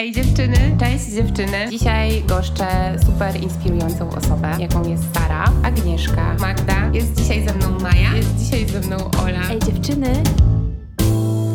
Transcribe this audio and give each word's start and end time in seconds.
Ej 0.00 0.12
dziewczyny, 0.12 0.76
cześć 0.80 1.04
dziewczyny. 1.04 1.68
Dzisiaj 1.70 2.22
goszczę 2.22 2.66
super 3.06 3.42
inspirującą 3.42 4.10
osobę, 4.10 4.56
jaką 4.58 4.88
jest 4.88 5.02
Sara, 5.14 5.44
Agnieszka, 5.64 6.36
Magda. 6.38 6.90
Jest 6.92 7.14
dzisiaj 7.14 7.48
ze 7.48 7.54
mną 7.54 7.78
Maja, 7.80 8.16
jest 8.16 8.36
dzisiaj 8.36 8.66
ze 8.68 8.80
mną 8.80 8.96
Ola. 9.22 9.50
Ej 9.50 9.58
dziewczyny. 9.58 10.22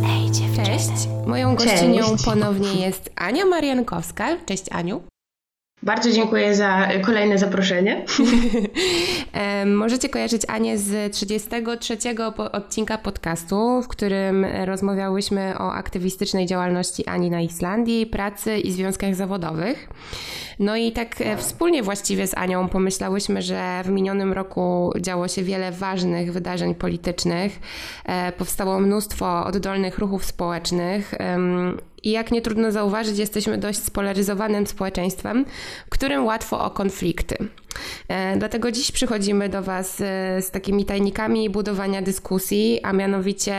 Ej 0.10 0.32
dziewczyny. 0.32 0.66
Cześć. 0.66 1.10
Moją 1.28 1.56
gościnią 1.56 2.04
cześć. 2.04 2.26
ponownie 2.26 2.74
jest 2.86 3.10
Ania 3.16 3.46
Mariankowska. 3.46 4.38
Cześć 4.46 4.66
Aniu. 4.72 5.02
Bardzo 5.86 6.12
dziękuję 6.12 6.56
za 6.56 6.88
kolejne 7.06 7.38
zaproszenie. 7.38 8.06
Możecie 9.66 10.10
kojarzyć 10.10 10.42
Anię 10.48 10.78
z 10.78 11.14
33 11.14 11.98
odcinka 12.52 12.98
podcastu, 12.98 13.82
w 13.82 13.88
którym 13.88 14.46
rozmawiałyśmy 14.66 15.54
o 15.58 15.74
aktywistycznej 15.74 16.46
działalności 16.46 17.08
Ani 17.08 17.30
na 17.30 17.42
Islandii, 17.42 18.06
pracy 18.06 18.58
i 18.58 18.72
związkach 18.72 19.16
zawodowych. 19.16 19.90
No 20.60 20.76
i 20.76 20.92
tak 20.92 21.22
e, 21.22 21.38
wspólnie 21.38 21.84
właściwie 21.84 22.28
z 22.28 22.38
Anią 22.38 22.70
pomyślałyśmy, 22.70 23.42
że 23.42 23.82
w 23.86 23.90
minionym 23.90 24.34
roku 24.34 24.94
działo 25.02 25.28
się 25.28 25.44
wiele 25.44 25.72
ważnych 25.72 26.34
wydarzeń 26.34 26.76
politycznych. 26.76 27.60
E, 28.06 28.32
powstało 28.32 28.80
mnóstwo 28.80 29.46
oddolnych 29.46 30.00
ruchów 30.00 30.26
społecznych 30.26 31.14
i 32.06 32.12
jak 32.12 32.32
nie 32.32 32.42
trudno 32.42 32.72
zauważyć, 32.72 33.18
jesteśmy 33.18 33.58
dość 33.58 33.80
spolaryzowanym 33.80 34.68
społeczeństwem, 34.68 35.46
w 35.86 35.90
którym 35.90 36.26
łatwo 36.26 36.66
o 36.66 36.70
konflikty. 36.70 37.36
E, 38.08 38.38
dlatego 38.38 38.72
dziś 38.72 38.92
przychodzimy 38.92 39.50
do 39.50 39.62
Was 39.62 40.02
e, 40.02 40.42
z 40.42 40.52
takimi 40.52 40.86
tajnikami 40.86 41.50
budowania 41.50 42.02
dyskusji, 42.02 42.80
a 42.84 42.94
mianowicie 42.94 43.56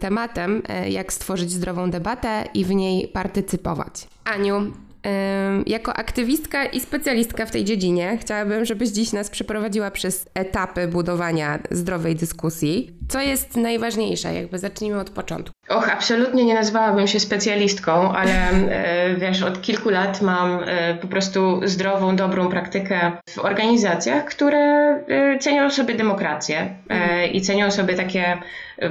tematem, 0.00 0.62
e, 0.68 0.90
jak 0.90 1.12
stworzyć 1.12 1.50
zdrową 1.50 1.90
debatę 1.90 2.44
i 2.54 2.64
w 2.64 2.70
niej 2.74 3.08
partycypować. 3.08 4.06
Aniu, 4.24 4.72
jako 5.66 5.96
aktywistka 5.96 6.64
i 6.64 6.80
specjalistka 6.80 7.46
w 7.46 7.50
tej 7.50 7.64
dziedzinie 7.64 8.18
chciałabym, 8.20 8.64
żebyś 8.64 8.88
dziś 8.88 9.12
nas 9.12 9.30
przeprowadziła 9.30 9.90
przez 9.90 10.28
etapy 10.34 10.88
budowania 10.88 11.58
zdrowej 11.70 12.16
dyskusji. 12.16 12.96
Co 13.08 13.20
jest 13.20 13.56
najważniejsze? 13.56 14.34
Jakby 14.34 14.58
zacznijmy 14.58 15.00
od 15.00 15.10
początku. 15.10 15.54
Och, 15.68 15.88
absolutnie 15.88 16.44
nie 16.44 16.54
nazwałabym 16.54 17.06
się 17.06 17.20
specjalistką, 17.20 18.12
ale 18.12 18.50
e, 18.50 19.14
wiesz, 19.16 19.42
od 19.42 19.62
kilku 19.62 19.90
lat 19.90 20.22
mam 20.22 20.60
e, 20.64 20.94
po 20.94 21.08
prostu 21.08 21.60
zdrową, 21.64 22.16
dobrą 22.16 22.48
praktykę 22.48 23.12
w 23.30 23.38
organizacjach, 23.38 24.24
które 24.24 24.58
e, 24.58 25.38
cenią 25.38 25.70
sobie 25.70 25.94
demokrację 25.94 26.76
mhm. 26.88 27.32
i 27.32 27.40
cenią 27.40 27.70
sobie 27.70 27.94
takie 27.94 28.38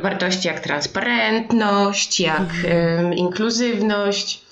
wartości 0.01 0.47
jak 0.47 0.59
transparentność, 0.59 2.19
jak 2.19 2.39
mhm. 2.39 3.13
inkluzywność 3.13 4.44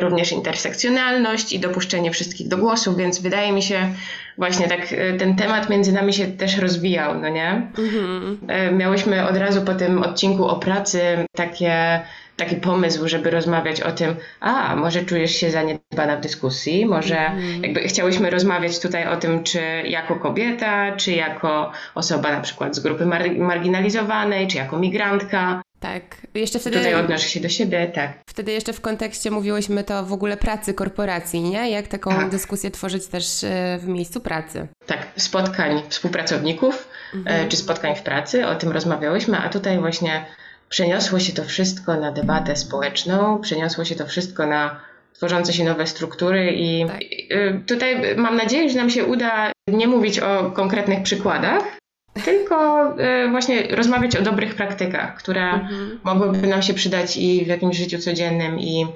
również 0.00 0.32
intersekcjonalność 0.32 1.52
i 1.52 1.60
dopuszczenie 1.60 2.10
wszystkich 2.10 2.48
do 2.48 2.58
głosu, 2.58 2.96
więc 2.96 3.20
wydaje 3.20 3.52
mi 3.52 3.62
się 3.62 3.94
właśnie 4.38 4.68
tak 4.68 4.92
e, 4.92 5.12
ten 5.12 5.36
temat 5.36 5.70
między 5.70 5.92
nami 5.92 6.12
się 6.12 6.26
też 6.26 6.58
rozwijał, 6.58 7.20
no 7.20 7.28
nie? 7.28 7.70
Mhm. 7.78 8.38
E, 8.48 8.72
miałyśmy 8.72 9.28
od 9.28 9.36
razu 9.36 9.62
po 9.62 9.74
tym 9.74 10.02
odcinku 10.02 10.46
o 10.46 10.56
pracy 10.56 11.00
takie 11.36 12.00
taki 12.36 12.56
pomysł, 12.56 13.08
żeby 13.08 13.30
rozmawiać 13.30 13.80
o 13.80 13.92
tym, 13.92 14.14
a 14.40 14.76
może 14.76 15.04
czujesz 15.04 15.30
się 15.36 15.50
zaniedbana 15.50 16.16
w 16.16 16.20
dyskusji, 16.20 16.86
może 16.86 17.18
mm. 17.18 17.62
jakby 17.64 17.80
chciałyśmy 17.80 18.30
rozmawiać 18.30 18.80
tutaj 18.80 19.06
o 19.06 19.16
tym, 19.16 19.44
czy 19.44 19.60
jako 19.84 20.16
kobieta, 20.16 20.96
czy 20.96 21.12
jako 21.12 21.72
osoba 21.94 22.32
na 22.32 22.40
przykład 22.40 22.76
z 22.76 22.80
grupy 22.80 23.06
mar 23.06 23.22
marginalizowanej, 23.38 24.48
czy 24.48 24.56
jako 24.56 24.78
migrantka. 24.78 25.62
Tak, 25.82 26.02
jeszcze 26.34 26.58
wtedy. 26.58 26.76
Tutaj 26.76 26.94
odnoszę 26.94 27.28
się 27.28 27.40
do 27.40 27.48
siebie, 27.48 27.86
tak. 27.94 28.12
Wtedy 28.26 28.52
jeszcze 28.52 28.72
w 28.72 28.80
kontekście 28.80 29.30
mówiłyśmy 29.30 29.84
to 29.84 30.04
w 30.04 30.12
ogóle 30.12 30.36
pracy 30.36 30.74
korporacji, 30.74 31.40
nie? 31.40 31.70
Jak 31.70 31.86
taką 31.86 32.10
tak. 32.10 32.30
dyskusję 32.30 32.70
tworzyć 32.70 33.06
też 33.06 33.44
e, 33.44 33.78
w 33.80 33.86
miejscu 33.86 34.20
pracy. 34.20 34.66
Tak, 34.86 35.06
spotkań 35.16 35.82
współpracowników 35.88 36.88
mhm. 37.14 37.48
czy 37.48 37.56
spotkań 37.56 37.96
w 37.96 38.02
pracy, 38.02 38.46
o 38.46 38.54
tym 38.54 38.72
rozmawiałyśmy, 38.72 39.38
a 39.38 39.48
tutaj 39.48 39.78
właśnie 39.78 40.26
przeniosło 40.68 41.18
się 41.18 41.32
to 41.32 41.44
wszystko 41.44 41.96
na 41.96 42.12
debatę 42.12 42.56
społeczną, 42.56 43.38
przeniosło 43.38 43.84
się 43.84 43.94
to 43.94 44.06
wszystko 44.06 44.46
na 44.46 44.80
tworzące 45.12 45.52
się 45.52 45.64
nowe 45.64 45.86
struktury 45.86 46.52
i 46.52 46.86
tak. 46.86 47.00
E, 47.30 47.58
tutaj 47.66 48.16
mam 48.16 48.36
nadzieję, 48.36 48.70
że 48.70 48.76
nam 48.76 48.90
się 48.90 49.04
uda 49.04 49.52
nie 49.68 49.86
mówić 49.86 50.18
o 50.20 50.50
konkretnych 50.50 51.02
przykładach, 51.02 51.81
tylko 52.24 52.84
e, 52.98 53.28
właśnie 53.30 53.62
rozmawiać 53.62 54.16
o 54.16 54.22
dobrych 54.22 54.54
praktykach, 54.54 55.14
które 55.14 55.50
mhm. 55.50 56.00
mogłyby 56.04 56.46
nam 56.46 56.62
się 56.62 56.74
przydać 56.74 57.16
i 57.16 57.44
w 57.44 57.48
jakimś 57.48 57.76
życiu 57.76 57.98
codziennym, 57.98 58.58
i 58.58 58.86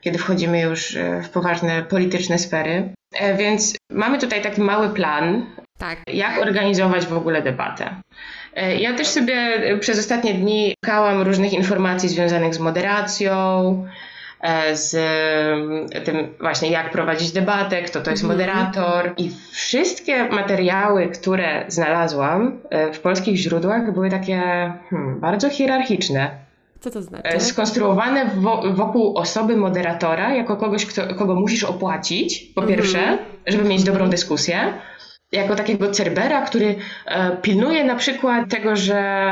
kiedy 0.00 0.18
wchodzimy 0.18 0.60
już 0.60 0.96
e, 0.96 1.22
w 1.22 1.30
poważne 1.30 1.82
polityczne 1.82 2.38
sfery. 2.38 2.88
E, 3.14 3.36
więc 3.36 3.76
mamy 3.90 4.18
tutaj 4.18 4.42
taki 4.42 4.60
mały 4.60 4.88
plan, 4.88 5.46
tak. 5.78 5.98
jak 6.06 6.38
organizować 6.38 7.06
w 7.06 7.12
ogóle 7.12 7.42
debatę. 7.42 7.90
Ja 8.78 8.94
też 8.94 9.06
sobie 9.06 9.60
przez 9.80 9.98
ostatnie 9.98 10.34
dni 10.34 10.74
szukałam 10.84 11.22
różnych 11.22 11.52
informacji 11.52 12.08
związanych 12.08 12.54
z 12.54 12.58
moderacją, 12.58 13.86
z 14.72 14.96
tym 16.04 16.16
właśnie 16.40 16.70
jak 16.70 16.90
prowadzić 16.90 17.32
debatę, 17.32 17.82
kto 17.82 18.00
to 18.00 18.10
jest 18.10 18.22
mhm. 18.22 18.38
moderator 18.38 19.14
i 19.16 19.30
wszystkie 19.50 20.28
materiały, 20.28 21.08
które 21.08 21.64
znalazłam 21.68 22.58
e, 22.70 22.92
w 22.92 23.00
polskich 23.00 23.36
źródłach 23.36 23.92
były 23.92 24.10
takie 24.10 24.40
hmm, 24.90 25.20
bardzo 25.20 25.50
hierarchiczne. 25.50 26.30
Co 26.80 26.90
to 26.90 27.02
znaczy? 27.02 27.28
E, 27.28 27.40
skonstruowane 27.40 28.30
wokół 28.74 29.18
osoby 29.18 29.56
moderatora, 29.56 30.34
jako 30.34 30.56
kogoś, 30.56 30.86
kto, 30.86 31.14
kogo 31.14 31.34
musisz 31.34 31.64
opłacić, 31.64 32.52
po 32.54 32.60
mhm. 32.60 32.78
pierwsze, 32.78 33.18
żeby 33.46 33.64
mieć 33.64 33.84
dobrą 33.84 34.08
dyskusję 34.08 34.72
jako 35.32 35.54
takiego 35.54 35.90
cerbera, 35.90 36.42
który 36.42 36.74
pilnuje 37.42 37.84
na 37.84 37.94
przykład 37.94 38.50
tego, 38.50 38.76
że 38.76 39.24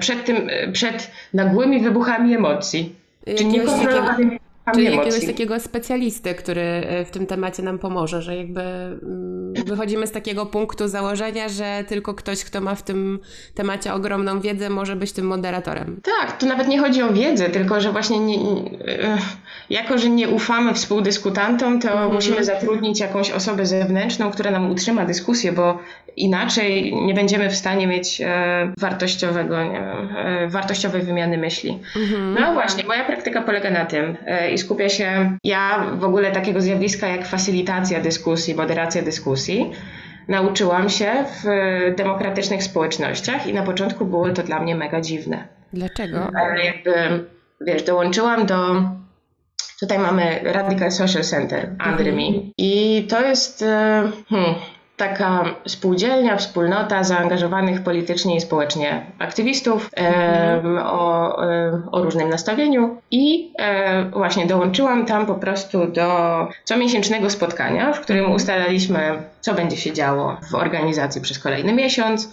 przed, 0.00 0.24
tym, 0.24 0.50
przed 0.72 1.10
nagłymi 1.34 1.80
wybuchami 1.80 2.34
emocji, 2.34 2.94
czy 3.36 3.44
niekontrolowanymi 3.44 4.41
Czyli 4.74 4.96
jakiegoś 4.96 5.26
takiego 5.26 5.60
specjalisty, 5.60 6.34
który 6.34 6.62
e, 6.62 7.04
w 7.04 7.10
tym 7.10 7.26
temacie 7.26 7.62
nam 7.62 7.78
pomoże, 7.78 8.22
że 8.22 8.36
jakby 8.36 8.60
mm, 8.60 9.54
wychodzimy 9.66 10.06
z 10.06 10.12
takiego 10.12 10.46
punktu 10.46 10.88
założenia, 10.88 11.48
że 11.48 11.84
tylko 11.88 12.14
ktoś, 12.14 12.44
kto 12.44 12.60
ma 12.60 12.74
w 12.74 12.82
tym 12.82 13.18
temacie 13.54 13.94
ogromną 13.94 14.40
wiedzę, 14.40 14.70
może 14.70 14.96
być 14.96 15.12
tym 15.12 15.26
moderatorem. 15.26 16.00
Tak, 16.20 16.38
tu 16.38 16.46
nawet 16.46 16.68
nie 16.68 16.78
chodzi 16.78 17.02
o 17.02 17.12
wiedzę, 17.12 17.48
tylko 17.48 17.80
że 17.80 17.92
właśnie 17.92 18.18
nie, 18.18 18.36
e, 18.36 19.18
jako, 19.70 19.98
że 19.98 20.10
nie 20.10 20.28
ufamy 20.28 20.74
współdyskutantom, 20.74 21.80
to 21.80 21.88
mhm. 21.88 22.14
musimy 22.14 22.44
zatrudnić 22.44 23.00
jakąś 23.00 23.30
osobę 23.30 23.66
zewnętrzną, 23.66 24.30
która 24.30 24.50
nam 24.50 24.70
utrzyma 24.70 25.04
dyskusję, 25.04 25.52
bo 25.52 25.78
inaczej 26.16 26.94
nie 26.94 27.14
będziemy 27.14 27.50
w 27.50 27.56
stanie 27.56 27.86
mieć 27.86 28.20
e, 28.20 28.72
wartościowego, 28.78 29.56
wiem, 29.56 30.50
wartościowej 30.50 31.02
wymiany 31.02 31.38
myśli. 31.38 31.78
Mhm. 31.96 32.36
No 32.40 32.52
właśnie, 32.52 32.84
moja 32.84 33.04
praktyka 33.04 33.42
polega 33.42 33.70
na 33.70 33.84
tym, 33.84 34.16
i 34.52 34.58
skupia 34.58 34.88
się 34.88 35.38
ja 35.44 35.86
w 35.94 36.04
ogóle 36.04 36.32
takiego 36.32 36.60
zjawiska 36.60 37.06
jak 37.06 37.26
facylitacja 37.26 38.00
dyskusji, 38.00 38.54
moderacja 38.54 39.02
dyskusji. 39.02 39.70
Nauczyłam 40.28 40.88
się 40.88 41.12
w 41.24 41.44
demokratycznych 41.96 42.62
społecznościach 42.62 43.46
i 43.46 43.54
na 43.54 43.62
początku 43.62 44.04
było 44.04 44.30
to 44.30 44.42
dla 44.42 44.60
mnie 44.60 44.76
mega 44.76 45.00
dziwne. 45.00 45.48
Dlaczego? 45.72 46.30
Ale 46.34 46.64
jakby, 46.64 46.92
wiesz, 47.60 47.82
dołączyłam 47.82 48.46
do 48.46 48.82
Tutaj 49.82 49.98
mamy 49.98 50.40
Radical 50.42 50.92
Social 50.92 51.22
Center, 51.22 51.70
Andrymi. 51.78 52.26
Mhm. 52.26 52.52
I 52.58 53.06
to 53.08 53.20
jest 53.20 53.62
e, 53.62 54.10
hmm, 54.28 54.54
taka 55.08 55.44
spółdzielnia, 55.66 56.36
wspólnota 56.36 57.04
zaangażowanych 57.04 57.82
politycznie 57.82 58.36
i 58.36 58.40
społecznie 58.40 59.06
aktywistów 59.18 59.90
mhm. 59.96 60.78
e, 60.78 60.84
o, 60.84 61.36
o 61.92 62.02
różnym 62.02 62.28
nastawieniu 62.28 62.96
i 63.10 63.52
e, 63.58 64.04
właśnie 64.04 64.46
dołączyłam 64.46 65.06
tam 65.06 65.26
po 65.26 65.34
prostu 65.34 65.86
do 65.86 66.08
comiesięcznego 66.64 67.30
spotkania, 67.30 67.92
w 67.92 68.00
którym 68.00 68.32
ustalaliśmy, 68.32 69.22
co 69.40 69.54
będzie 69.54 69.76
się 69.76 69.92
działo 69.92 70.36
w 70.50 70.54
organizacji 70.54 71.20
przez 71.20 71.38
kolejny 71.38 71.72
miesiąc 71.72 72.28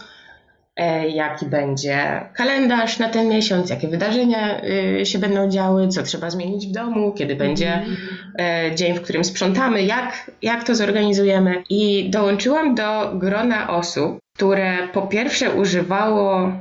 jaki 1.07 1.45
będzie 1.45 2.21
kalendarz 2.33 2.99
na 2.99 3.09
ten 3.09 3.29
miesiąc, 3.29 3.69
jakie 3.69 3.87
wydarzenia 3.87 4.61
y, 5.01 5.05
się 5.05 5.19
będą 5.19 5.49
działy, 5.49 5.87
co 5.87 6.03
trzeba 6.03 6.29
zmienić 6.29 6.67
w 6.67 6.71
domu, 6.71 7.13
kiedy 7.13 7.35
będzie 7.35 7.73
mhm. 7.73 7.97
e, 8.39 8.75
dzień, 8.75 8.95
w 8.95 9.01
którym 9.01 9.23
sprzątamy, 9.23 9.83
jak, 9.83 10.31
jak 10.41 10.63
to 10.63 10.75
zorganizujemy. 10.75 11.63
I 11.69 12.09
dołączyłam 12.09 12.75
do 12.75 13.11
grona 13.13 13.69
osób, 13.69 14.17
które 14.35 14.87
po 14.93 15.01
pierwsze 15.01 15.51
używało 15.51 16.51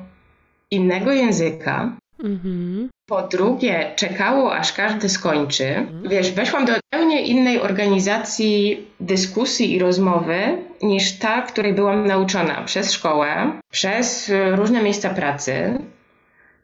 innego 0.71 1.13
języka, 1.13 1.93
Mhm. 2.25 2.89
Po 3.09 3.23
drugie, 3.23 3.93
czekało 3.97 4.55
aż 4.55 4.73
każdy 4.73 5.09
skończy. 5.09 5.67
Mhm. 5.67 6.09
Wiesz, 6.09 6.33
weszłam 6.33 6.65
do 6.65 6.73
zupełnie 6.75 7.23
innej 7.23 7.61
organizacji 7.61 8.87
dyskusji 9.01 9.75
i 9.75 9.79
rozmowy 9.79 10.39
niż 10.83 11.19
ta, 11.19 11.43
której 11.43 11.75
byłam 11.75 12.07
nauczona 12.07 12.63
przez 12.65 12.93
szkołę, 12.93 13.61
przez 13.71 14.31
różne 14.55 14.83
miejsca 14.83 15.11
pracy, 15.11 15.79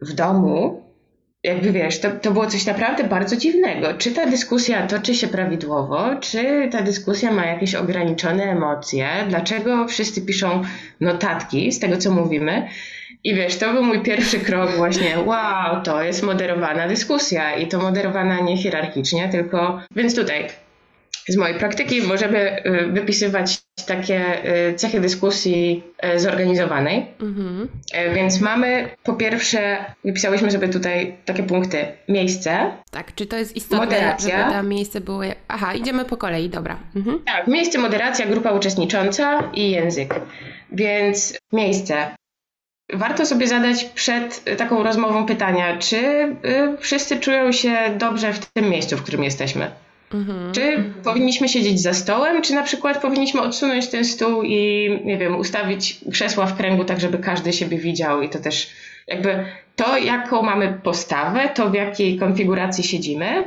w 0.02 0.12
domu. 0.12 0.84
jakby 1.42 1.72
wiesz, 1.72 2.00
to, 2.00 2.10
to 2.10 2.30
było 2.30 2.46
coś 2.46 2.66
naprawdę 2.66 3.04
bardzo 3.04 3.36
dziwnego. 3.36 3.94
Czy 3.98 4.12
ta 4.12 4.26
dyskusja 4.26 4.86
toczy 4.86 5.14
się 5.14 5.28
prawidłowo, 5.28 6.16
czy 6.20 6.68
ta 6.72 6.82
dyskusja 6.82 7.32
ma 7.32 7.46
jakieś 7.46 7.74
ograniczone 7.74 8.44
emocje? 8.44 9.08
Dlaczego 9.28 9.88
wszyscy 9.88 10.22
piszą 10.22 10.62
notatki 11.00 11.72
z 11.72 11.78
tego, 11.78 11.96
co 11.96 12.10
mówimy? 12.10 12.68
I 13.24 13.34
wiesz, 13.34 13.56
to 13.56 13.72
był 13.72 13.82
mój 13.82 14.02
pierwszy 14.02 14.40
krok 14.40 14.70
właśnie, 14.70 15.18
wow, 15.18 15.82
to 15.82 16.02
jest 16.02 16.22
moderowana 16.22 16.88
dyskusja 16.88 17.56
i 17.56 17.68
to 17.68 17.78
moderowana 17.78 18.40
nie 18.40 18.56
hierarchicznie, 18.56 19.28
tylko, 19.28 19.80
więc 19.96 20.14
tutaj 20.14 20.48
z 21.28 21.36
mojej 21.36 21.58
praktyki 21.58 22.02
możemy 22.02 22.66
y, 22.66 22.86
wypisywać 22.92 23.62
takie 23.86 24.48
y, 24.70 24.74
cechy 24.74 25.00
dyskusji 25.00 25.82
y, 26.14 26.20
zorganizowanej. 26.20 27.06
Mhm. 27.20 27.68
Więc 28.14 28.40
mamy 28.40 28.88
po 29.02 29.12
pierwsze, 29.12 29.84
wypisałyśmy 30.04 30.50
sobie 30.50 30.68
tutaj 30.68 31.16
takie 31.24 31.42
punkty. 31.42 31.86
Miejsce. 32.08 32.72
Tak, 32.90 33.14
czy 33.14 33.26
to 33.26 33.36
jest 33.36 33.56
istotne, 33.56 33.84
moderacja. 33.84 34.38
żeby 34.38 34.50
tam 34.50 34.68
miejsce 34.68 35.00
było... 35.00 35.20
Aha, 35.48 35.74
idziemy 35.74 36.04
po 36.04 36.16
kolei, 36.16 36.48
dobra. 36.48 36.78
Mhm. 36.96 37.20
Tak, 37.24 37.46
miejsce, 37.46 37.78
moderacja, 37.78 38.26
grupa 38.26 38.50
uczestnicząca 38.50 39.50
i 39.54 39.70
język. 39.70 40.14
Więc 40.72 41.38
miejsce. 41.52 42.16
Warto 42.92 43.26
sobie 43.26 43.48
zadać 43.48 43.84
przed 43.84 44.44
taką 44.58 44.82
rozmową 44.82 45.26
pytania, 45.26 45.78
czy 45.78 46.28
wszyscy 46.78 47.20
czują 47.20 47.52
się 47.52 47.76
dobrze 47.98 48.32
w 48.32 48.46
tym 48.46 48.70
miejscu, 48.70 48.96
w 48.96 49.02
którym 49.02 49.24
jesteśmy. 49.24 49.70
Mhm. 50.14 50.52
Czy 50.52 50.84
powinniśmy 51.04 51.48
siedzieć 51.48 51.80
za 51.80 51.94
stołem, 51.94 52.42
czy 52.42 52.54
na 52.54 52.62
przykład 52.62 53.02
powinniśmy 53.02 53.40
odsunąć 53.40 53.88
ten 53.88 54.04
stół 54.04 54.42
i, 54.42 54.90
nie 55.04 55.18
wiem, 55.18 55.36
ustawić 55.36 56.00
krzesła 56.12 56.46
w 56.46 56.56
kręgu 56.56 56.84
tak, 56.84 57.00
żeby 57.00 57.18
każdy 57.18 57.52
siebie 57.52 57.78
widział 57.78 58.22
i 58.22 58.28
to 58.28 58.38
też 58.38 58.70
jakby 59.06 59.44
to, 59.76 59.98
jaką 59.98 60.42
mamy 60.42 60.78
postawę, 60.82 61.48
to 61.54 61.70
w 61.70 61.74
jakiej 61.74 62.18
konfiguracji 62.18 62.84
siedzimy, 62.84 63.44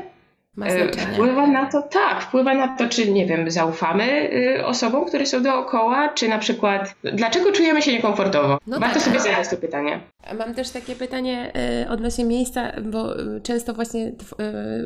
wpływa 1.14 1.48
na 1.48 1.66
to, 1.66 1.82
tak, 1.82 2.24
wpływa 2.24 2.54
na 2.54 2.68
to, 2.68 2.90
czy 2.90 3.12
nie 3.12 3.26
wiem, 3.26 3.52
zaufamy 3.52 4.30
y, 4.34 4.66
osobom, 4.66 5.06
które 5.06 5.26
są 5.26 5.44
dookoła, 5.44 6.10
czy 6.10 6.28
na 6.28 6.38
przykład 6.38 6.96
dlaczego 7.14 7.52
czujemy 7.52 7.82
się 7.82 7.92
niekomfortowo? 7.92 8.58
No 8.68 8.80
Warto 8.80 8.96
tak. 8.96 9.04
sobie 9.04 9.20
zadać 9.20 9.50
to 9.50 9.58
pytanie. 9.58 10.00
Mam 10.38 10.54
też 10.54 10.70
takie 10.70 10.96
pytanie 10.96 11.52
y, 11.84 11.90
odnośnie 11.90 12.26
miejsca, 12.26 12.72
bo 12.82 13.20
y, 13.20 13.42
często 13.42 13.74
właśnie 13.74 14.12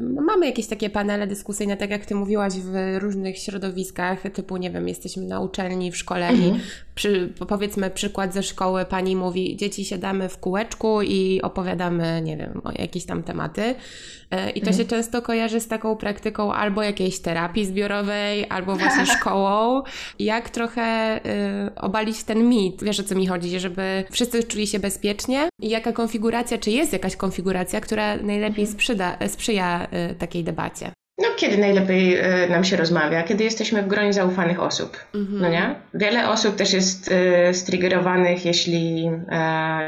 mamy 0.02 0.46
jakieś 0.46 0.68
takie 0.68 0.90
panele 0.90 1.28
dyskusyjne, 1.28 1.78
tak 1.78 1.90
jak 1.90 2.06
ty 2.06 2.16
mówiłaś, 2.16 2.54
w 2.54 2.98
różnych 3.00 3.38
środowiskach, 3.38 4.22
typu 4.34 4.58
nie 4.58 4.72
wiem, 4.72 4.88
jesteśmy 4.88 5.24
na 5.24 5.40
uczelni, 5.40 5.92
w 5.92 5.98
szkole 5.98 6.28
mhm. 6.28 6.56
i 6.56 6.60
przy, 6.96 7.34
powiedzmy 7.48 7.90
przykład 7.90 8.34
ze 8.34 8.44
szkoły, 8.44 8.86
pani 8.86 9.16
mówi, 9.16 9.56
dzieci 9.56 9.86
siadamy 9.86 10.30
w 10.30 10.38
kółeczku 10.38 11.02
i 11.02 11.42
opowiadamy, 11.42 12.22
nie 12.24 12.38
wiem, 12.38 12.62
o 12.64 12.72
jakieś 12.82 13.06
tam 13.06 13.24
tematy. 13.24 13.76
E, 14.32 14.50
I 14.50 14.62
to 14.62 14.68
mhm. 14.68 14.78
się 14.78 14.90
często 14.90 15.22
kojarzy 15.22 15.60
z 15.60 15.68
taką 15.68 15.96
praktyką 15.96 16.54
albo 16.54 16.84
jakiejś 16.84 17.20
terapii 17.20 17.66
zbiorowej, 17.66 18.46
albo 18.50 18.76
właśnie 18.76 19.06
szkołą. 19.18 19.84
Jak 20.20 20.50
trochę 20.50 21.18
y, 21.68 21.76
obalić 21.76 22.24
ten 22.24 22.50
mit, 22.50 22.84
wiesz 22.84 23.00
o 23.00 23.04
co 23.04 23.16
mi 23.16 23.28
chodzi, 23.28 23.60
żeby 23.60 24.04
wszyscy 24.12 24.44
czuli 24.44 24.68
się 24.68 24.80
bezpiecznie 24.80 25.50
i 25.62 25.70
jaka 25.70 25.92
konfiguracja, 25.92 26.58
czy 26.58 26.72
jest 26.72 26.94
jakaś 26.94 27.16
konfiguracja, 27.16 27.82
która 27.82 28.16
najlepiej 28.16 28.64
mhm. 28.64 28.68
sprzyda, 28.68 29.18
sprzyja 29.28 29.88
y, 30.12 30.16
takiej 30.16 30.44
debacie? 30.44 30.92
No, 31.18 31.28
kiedy 31.38 31.58
najlepiej 31.58 32.18
y, 32.18 32.50
nam 32.50 32.64
się 32.64 32.78
rozmawia? 32.78 33.24
Kiedy 33.24 33.44
jesteśmy 33.44 33.84
w 33.84 33.88
gronie 33.88 34.14
zaufanych 34.14 34.60
osób, 34.60 34.98
mhm. 35.16 35.42
no 35.42 35.50
nie? 35.50 35.76
Wiele 35.94 36.30
osób 36.30 36.56
też 36.56 36.74
jest 36.74 37.12
y, 37.12 37.54
striggerowanych, 37.54 38.46
jeśli 38.46 39.10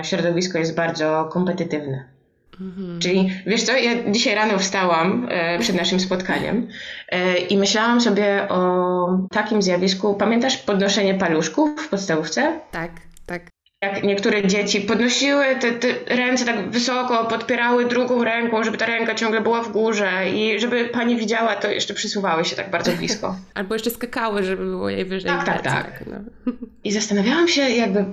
y, 0.02 0.04
środowisko 0.04 0.58
jest 0.58 0.76
bardzo 0.76 1.30
kompetytywne. 1.32 2.13
Mhm. 2.62 3.00
Czyli 3.00 3.32
wiesz 3.46 3.64
co, 3.64 3.78
ja 3.78 4.12
dzisiaj 4.12 4.36
rano 4.36 4.60
wstałam 4.60 5.28
e, 5.30 5.60
przed 5.60 5.76
naszym 5.76 6.00
spotkaniem 6.00 6.68
e, 7.10 7.38
i 7.38 7.58
myślałam 7.58 8.02
sobie 8.02 8.48
o 8.50 9.28
takim 9.32 9.62
zjawisku. 9.62 10.16
Pamiętasz 10.16 10.58
podnoszenie 10.58 11.14
paluszków 11.14 11.82
w 11.82 11.90
podstawówce? 11.90 12.60
Tak, 12.72 12.92
tak. 13.26 13.42
Jak 13.82 14.04
niektóre 14.04 14.48
dzieci 14.48 14.82
podnosiły 14.82 15.46
te, 15.56 15.72
te, 15.72 16.16
ręce 16.16 16.46
tak 16.46 16.70
wysoko, 16.70 17.26
podpierały 17.26 17.86
drugą 17.86 18.24
ręką, 18.24 18.64
żeby 18.64 18.78
ta 18.78 18.86
ręka 18.86 19.16
ciągle 19.16 19.42
była 19.42 19.64
w 19.64 19.72
górze 19.72 20.30
i 20.30 20.60
żeby 20.60 20.86
pani 20.86 21.18
widziała, 21.18 21.56
to 21.56 21.72
jeszcze 21.72 21.94
przysuwały 21.94 22.46
się 22.46 22.56
tak 22.56 22.72
bardzo 22.72 22.92
blisko. 22.92 23.36
Albo 23.54 23.76
jeszcze 23.76 23.92
skakały, 23.92 24.44
żeby 24.44 24.66
było 24.66 24.90
jej 24.90 25.06
wyżej. 25.06 25.32
Tak, 25.32 25.46
tak, 25.46 25.62
tak. 25.62 26.04
No. 26.12 26.52
I 26.84 26.92
zastanawiałam 26.92 27.48
się 27.48 27.62
jakby... 27.62 28.06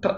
Po, 0.00 0.14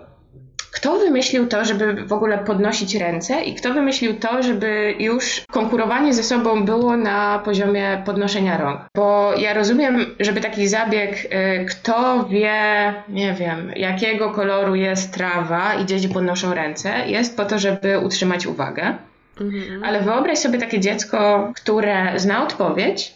kto 0.74 0.98
wymyślił 0.98 1.46
to, 1.46 1.64
żeby 1.64 1.94
w 1.94 2.12
ogóle 2.12 2.38
podnosić 2.38 2.94
ręce 2.94 3.42
i 3.42 3.54
kto 3.54 3.74
wymyślił 3.74 4.14
to, 4.18 4.42
żeby 4.42 4.94
już 4.98 5.42
konkurowanie 5.50 6.14
ze 6.14 6.22
sobą 6.22 6.64
było 6.64 6.96
na 6.96 7.38
poziomie 7.44 8.02
podnoszenia 8.06 8.58
rąk? 8.58 8.80
Bo 8.94 9.34
ja 9.38 9.54
rozumiem, 9.54 10.06
żeby 10.20 10.40
taki 10.40 10.68
zabieg, 10.68 11.24
y, 11.24 11.64
kto 11.64 12.24
wie, 12.24 12.94
nie 13.08 13.32
wiem, 13.32 13.72
jakiego 13.76 14.30
koloru 14.30 14.74
jest 14.74 15.14
trawa 15.14 15.74
i 15.74 15.86
dzieci 15.86 16.08
podnoszą 16.08 16.54
ręce, 16.54 17.08
jest 17.08 17.36
po 17.36 17.44
to, 17.44 17.58
żeby 17.58 17.98
utrzymać 17.98 18.46
uwagę. 18.46 18.94
Mhm. 19.40 19.84
Ale 19.84 20.00
wyobraź 20.00 20.38
sobie 20.38 20.58
takie 20.58 20.80
dziecko, 20.80 21.52
które 21.56 22.12
zna 22.16 22.42
odpowiedź, 22.42 23.14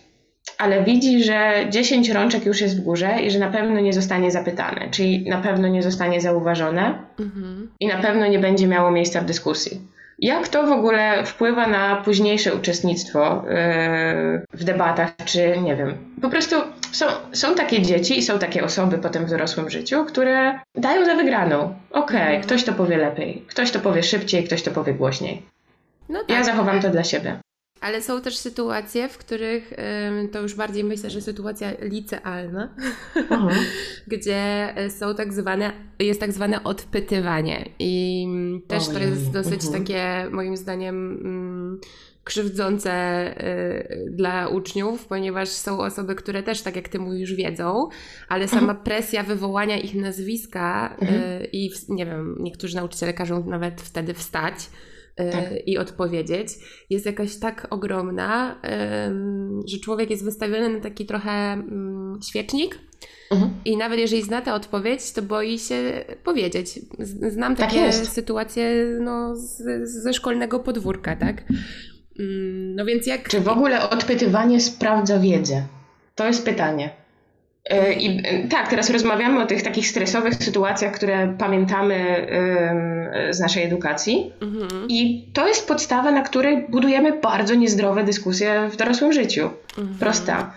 ale 0.59 0.85
widzi, 0.85 1.25
że 1.25 1.67
10 1.71 2.09
rączek 2.09 2.47
już 2.47 2.61
jest 2.61 2.81
w 2.81 2.85
górze 2.85 3.23
i 3.23 3.31
że 3.31 3.39
na 3.39 3.51
pewno 3.51 3.81
nie 3.81 3.93
zostanie 3.93 4.31
zapytane, 4.31 4.89
czyli 4.91 5.29
na 5.31 5.39
pewno 5.39 5.69
nie 5.69 5.83
zostanie 5.83 6.21
zauważone 6.21 6.99
mhm. 7.21 7.71
i 7.81 7.87
na 7.87 7.97
pewno 7.97 8.27
nie 8.27 8.39
będzie 8.39 8.67
miało 8.67 8.91
miejsca 8.91 9.21
w 9.21 9.25
dyskusji. 9.25 9.81
Jak 10.19 10.49
to 10.49 10.67
w 10.67 10.73
ogóle 10.73 11.25
wpływa 11.25 11.67
na 11.67 11.97
późniejsze 11.97 12.55
uczestnictwo 12.55 13.45
yy, 13.45 14.43
w 14.53 14.65
debatach, 14.65 15.11
czy 15.25 15.59
nie 15.63 15.77
wiem. 15.77 15.95
Po 16.23 16.31
prostu 16.31 16.57
są, 16.93 17.07
są 17.33 17.55
takie 17.55 17.83
dzieci 17.83 18.19
i 18.19 18.23
są 18.23 18.39
takie 18.39 18.65
osoby 18.65 18.99
potem 18.99 19.27
w 19.27 19.31
dorosłym 19.31 19.71
życiu, 19.71 20.05
które 20.05 20.61
dają 20.75 21.05
za 21.05 21.15
wygraną. 21.15 21.75
Okej, 21.91 22.05
okay, 22.05 22.21
mhm. 22.21 22.43
ktoś 22.43 22.65
to 22.65 22.73
powie 22.73 22.97
lepiej, 22.97 23.45
ktoś 23.49 23.71
to 23.71 23.81
powie 23.81 24.03
szybciej, 24.03 24.45
ktoś 24.45 24.63
to 24.63 24.71
powie 24.71 24.95
głośniej. 24.95 25.43
No 26.09 26.19
tak. 26.19 26.31
Ja 26.31 26.45
zachowam 26.45 26.81
to 26.81 26.91
dla 26.91 27.05
siebie. 27.05 27.37
Ale 27.81 28.03
są 28.03 28.21
też 28.21 28.37
sytuacje, 28.37 29.09
w 29.09 29.19
których 29.19 29.73
to 30.33 30.41
już 30.41 30.55
bardziej 30.55 30.85
myślę, 30.85 31.11
że 31.11 31.21
sytuacja 31.21 31.73
licealna, 31.81 32.75
gdzie 34.07 34.77
e, 34.77 34.91
są 34.91 35.15
tak 35.15 35.33
zwane, 35.33 35.73
jest 35.99 36.21
tak 36.21 36.33
zwane 36.33 36.65
odpytywanie. 36.65 37.69
I 37.79 38.27
też 38.67 38.89
to 38.89 38.99
jest 38.99 39.31
dosyć 39.31 39.65
mhm. 39.65 39.83
takie, 39.83 40.27
moim 40.31 40.57
zdaniem, 40.57 41.21
mm, 41.25 41.81
krzywdzące 42.25 42.93
e, 42.93 44.11
dla 44.11 44.49
uczniów, 44.49 45.07
ponieważ 45.07 45.49
są 45.49 45.81
osoby, 45.81 46.15
które 46.15 46.43
też, 46.43 46.63
tak 46.63 46.77
jak 46.77 46.89
ty 46.89 46.99
mówisz, 46.99 47.35
wiedzą, 47.35 47.89
ale 48.29 48.49
sama 48.49 48.61
mhm. 48.61 48.79
presja 48.85 49.23
wywołania 49.23 49.79
ich 49.79 49.95
nazwiska 49.95 50.97
e, 50.97 51.01
mhm. 51.01 51.43
i 51.53 51.71
nie 51.89 52.07
wiem, 52.07 52.37
niektórzy 52.41 52.77
nauczyciele 52.77 53.13
każą 53.13 53.47
nawet 53.47 53.81
wtedy 53.81 54.15
wstać 54.15 54.55
tak. 55.25 55.67
i 55.67 55.79
odpowiedzieć, 55.79 56.49
jest 56.91 57.07
jakaś 57.07 57.37
tak 57.37 57.67
ogromna, 57.71 58.61
że 59.67 59.79
człowiek 59.79 60.11
jest 60.11 60.25
wystawiony 60.25 60.69
na 60.69 60.81
taki 60.81 61.07
trochę 61.07 61.31
mm, 61.31 62.19
świecznik. 62.29 62.79
Mhm. 63.31 63.51
I 63.65 63.77
nawet 63.77 63.99
jeżeli 63.99 64.23
zna 64.23 64.41
tę 64.43 64.55
odpowiedź, 64.55 65.13
to 65.13 65.23
boi 65.23 65.59
się 65.59 66.05
powiedzieć. 66.25 66.81
Znam 67.29 67.57
tak 67.57 67.71
takie 67.71 67.93
sytuacje 67.93 68.87
no, 69.01 69.37
z, 69.37 69.63
ze 70.03 70.13
szkolnego 70.13 70.61
podwórka, 70.61 71.17
tak? 71.17 71.43
Mm, 72.19 72.75
no 72.75 72.85
więc 72.85 73.07
jak. 73.07 73.29
Czy 73.29 73.41
w 73.41 73.49
ogóle 73.49 73.91
odpytywanie 73.91 74.61
sprawdza 74.61 75.19
wiedzę? 75.19 75.63
To 76.15 76.27
jest 76.27 76.45
pytanie. 76.45 76.91
E, 77.69 77.93
I 77.93 78.23
e, 78.25 78.49
tak, 78.49 78.69
teraz 78.69 78.91
rozmawiamy 78.91 79.43
o 79.43 79.47
tych 79.47 79.63
takich 79.63 79.87
stresowych 79.87 80.35
sytuacjach, 80.35 80.93
które 80.93 81.35
pamiętamy 81.39 82.27
z 83.31 83.41
naszej 83.41 83.65
edukacji. 83.65 84.33
Mhm. 84.41 84.87
I 84.89 85.29
to 85.33 85.49
jest 85.49 85.69
podstawa, 85.69 86.11
na 86.11 86.23
której 86.23 86.67
budujemy 86.69 87.21
bardzo 87.21 87.55
niezdrowe 87.55 88.05
dyskusje 88.05 88.69
w 88.71 88.77
dorosłym 88.77 89.13
życiu. 89.13 89.51
Mhm. 89.79 89.99
Prosta, 89.99 90.53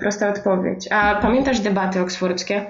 prosta 0.00 0.28
odpowiedź. 0.28 0.88
A 0.90 1.14
pamiętasz 1.14 1.60
debaty 1.60 2.00
oksfordzkie? 2.00 2.66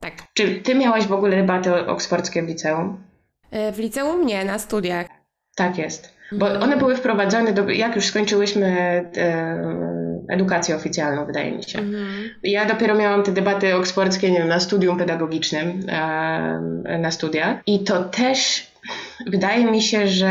Tak. 0.00 0.12
Czy 0.34 0.54
ty 0.54 0.74
miałaś 0.74 1.06
w 1.06 1.12
ogóle 1.12 1.36
debaty 1.36 1.86
oksfordzkie 1.86 2.42
w 2.42 2.48
liceum? 2.48 3.04
E, 3.50 3.72
w 3.72 3.78
liceum 3.78 4.26
nie, 4.26 4.44
na 4.44 4.58
studiach. 4.58 5.06
Tak 5.56 5.78
jest. 5.78 6.17
Bo 6.32 6.46
one 6.46 6.76
były 6.76 6.96
wprowadzone, 6.96 7.52
do, 7.52 7.70
jak 7.70 7.96
już 7.96 8.06
skończyłyśmy 8.06 8.66
e, 9.16 10.24
edukację 10.28 10.76
oficjalną, 10.76 11.26
wydaje 11.26 11.52
mi 11.52 11.62
się. 11.62 11.78
Mhm. 11.78 12.30
Ja 12.42 12.64
dopiero 12.64 12.94
miałam 12.94 13.22
te 13.22 13.32
debaty 13.32 13.76
oksfordzkie 13.76 14.30
nie 14.30 14.38
wiem, 14.38 14.48
na 14.48 14.60
studium 14.60 14.98
pedagogicznym, 14.98 15.80
e, 15.88 16.98
na 16.98 17.10
studiach. 17.10 17.56
I 17.66 17.84
to 17.84 18.04
też 18.04 18.68
wydaje 19.26 19.64
mi 19.64 19.82
się, 19.82 20.08
że 20.08 20.28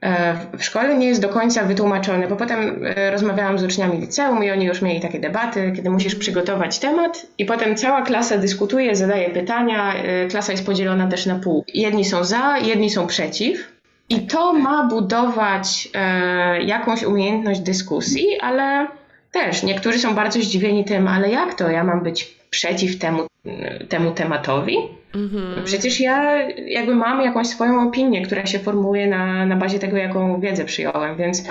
e, 0.00 0.34
w 0.58 0.64
szkole 0.64 0.98
nie 0.98 1.06
jest 1.06 1.22
do 1.22 1.28
końca 1.28 1.64
wytłumaczone, 1.64 2.28
bo 2.28 2.36
potem 2.36 2.84
e, 2.84 3.10
rozmawiałam 3.10 3.58
z 3.58 3.64
uczniami 3.64 4.00
liceum 4.00 4.44
i 4.44 4.50
oni 4.50 4.66
już 4.66 4.82
mieli 4.82 5.00
takie 5.00 5.20
debaty, 5.20 5.72
kiedy 5.76 5.90
musisz 5.90 6.14
przygotować 6.14 6.78
temat 6.78 7.26
i 7.38 7.44
potem 7.44 7.76
cała 7.76 8.02
klasa 8.02 8.38
dyskutuje, 8.38 8.96
zadaje 8.96 9.30
pytania. 9.30 9.94
E, 9.94 10.26
klasa 10.26 10.52
jest 10.52 10.66
podzielona 10.66 11.08
też 11.08 11.26
na 11.26 11.34
pół. 11.34 11.64
Jedni 11.74 12.04
są 12.04 12.24
za, 12.24 12.58
jedni 12.58 12.90
są 12.90 13.06
przeciw. 13.06 13.77
I 14.08 14.26
to 14.26 14.52
ma 14.52 14.86
budować 14.86 15.88
e, 15.94 16.62
jakąś 16.62 17.02
umiejętność 17.02 17.60
dyskusji, 17.60 18.26
ale 18.40 18.86
też 19.32 19.62
niektórzy 19.62 19.98
są 19.98 20.14
bardzo 20.14 20.40
zdziwieni 20.40 20.84
tym, 20.84 21.08
ale 21.08 21.30
jak 21.30 21.54
to? 21.54 21.70
Ja 21.70 21.84
mam 21.84 22.02
być 22.02 22.34
przeciw 22.50 22.98
temu, 22.98 23.26
temu 23.88 24.10
tematowi? 24.10 24.76
Mhm. 25.14 25.64
Przecież 25.64 26.00
ja 26.00 26.48
jakby 26.66 26.94
mam 26.94 27.22
jakąś 27.22 27.46
swoją 27.46 27.88
opinię, 27.88 28.26
która 28.26 28.46
się 28.46 28.58
formułuje 28.58 29.06
na, 29.06 29.46
na 29.46 29.56
bazie 29.56 29.78
tego, 29.78 29.96
jaką 29.96 30.40
wiedzę 30.40 30.64
przyjąłem, 30.64 31.16
więc 31.16 31.44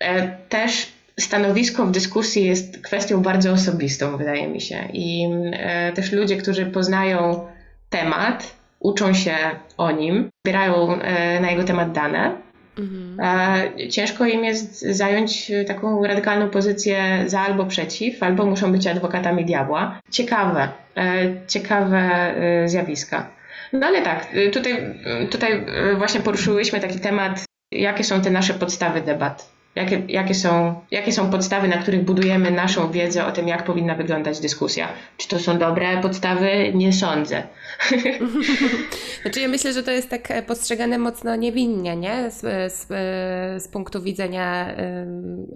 e, 0.00 0.28
też 0.48 0.92
stanowisko 1.20 1.86
w 1.86 1.90
dyskusji 1.90 2.44
jest 2.44 2.82
kwestią 2.82 3.22
bardzo 3.22 3.52
osobistą, 3.52 4.16
wydaje 4.16 4.48
mi 4.48 4.60
się. 4.60 4.88
I 4.92 5.28
e, 5.52 5.92
też 5.92 6.12
ludzie, 6.12 6.36
którzy 6.36 6.66
poznają 6.66 7.46
temat, 7.90 8.54
uczą 8.84 9.14
się 9.14 9.34
o 9.76 9.90
nim, 9.90 10.30
zbierają 10.46 11.00
e, 11.00 11.40
na 11.40 11.50
jego 11.50 11.64
temat 11.64 11.92
dane. 11.92 12.36
Mhm. 12.78 13.20
E, 13.20 13.88
ciężko 13.88 14.26
im 14.26 14.44
jest 14.44 14.80
zająć 14.80 15.52
taką 15.66 16.06
radykalną 16.06 16.50
pozycję 16.50 17.24
za 17.26 17.40
albo 17.40 17.64
przeciw, 17.66 18.22
albo 18.22 18.46
muszą 18.46 18.72
być 18.72 18.86
adwokatami 18.86 19.44
diabła. 19.44 20.00
Ciekawe, 20.10 20.68
e, 20.96 21.02
ciekawe 21.46 22.34
zjawiska. 22.66 23.30
No 23.72 23.86
ale 23.86 24.02
tak, 24.02 24.26
tutaj, 24.52 24.94
tutaj 25.30 25.66
właśnie 25.98 26.20
poruszyłyśmy 26.20 26.80
taki 26.80 27.00
temat, 27.00 27.44
jakie 27.72 28.04
są 28.04 28.20
te 28.20 28.30
nasze 28.30 28.54
podstawy 28.54 29.00
debat. 29.00 29.53
Jakie, 29.74 30.02
jakie, 30.08 30.34
są, 30.34 30.80
jakie 30.90 31.12
są 31.12 31.30
podstawy, 31.30 31.68
na 31.68 31.76
których 31.76 32.04
budujemy 32.04 32.50
naszą 32.50 32.90
wiedzę 32.90 33.26
o 33.26 33.32
tym, 33.32 33.48
jak 33.48 33.64
powinna 33.64 33.94
wyglądać 33.94 34.40
dyskusja? 34.40 34.88
Czy 35.16 35.28
to 35.28 35.38
są 35.38 35.58
dobre 35.58 36.00
podstawy? 36.00 36.72
Nie 36.74 36.92
sądzę. 36.92 37.42
Znaczy 39.22 39.40
ja 39.40 39.48
myślę, 39.48 39.72
że 39.72 39.82
to 39.82 39.90
jest 39.90 40.08
tak 40.08 40.30
e, 40.30 40.42
postrzegane 40.42 40.98
mocno 40.98 41.36
niewinnie, 41.36 41.96
nie? 41.96 42.30
Z, 42.30 42.40
z, 42.72 42.86
e, 42.90 43.60
z 43.60 43.68
punktu 43.68 44.02
widzenia 44.02 44.74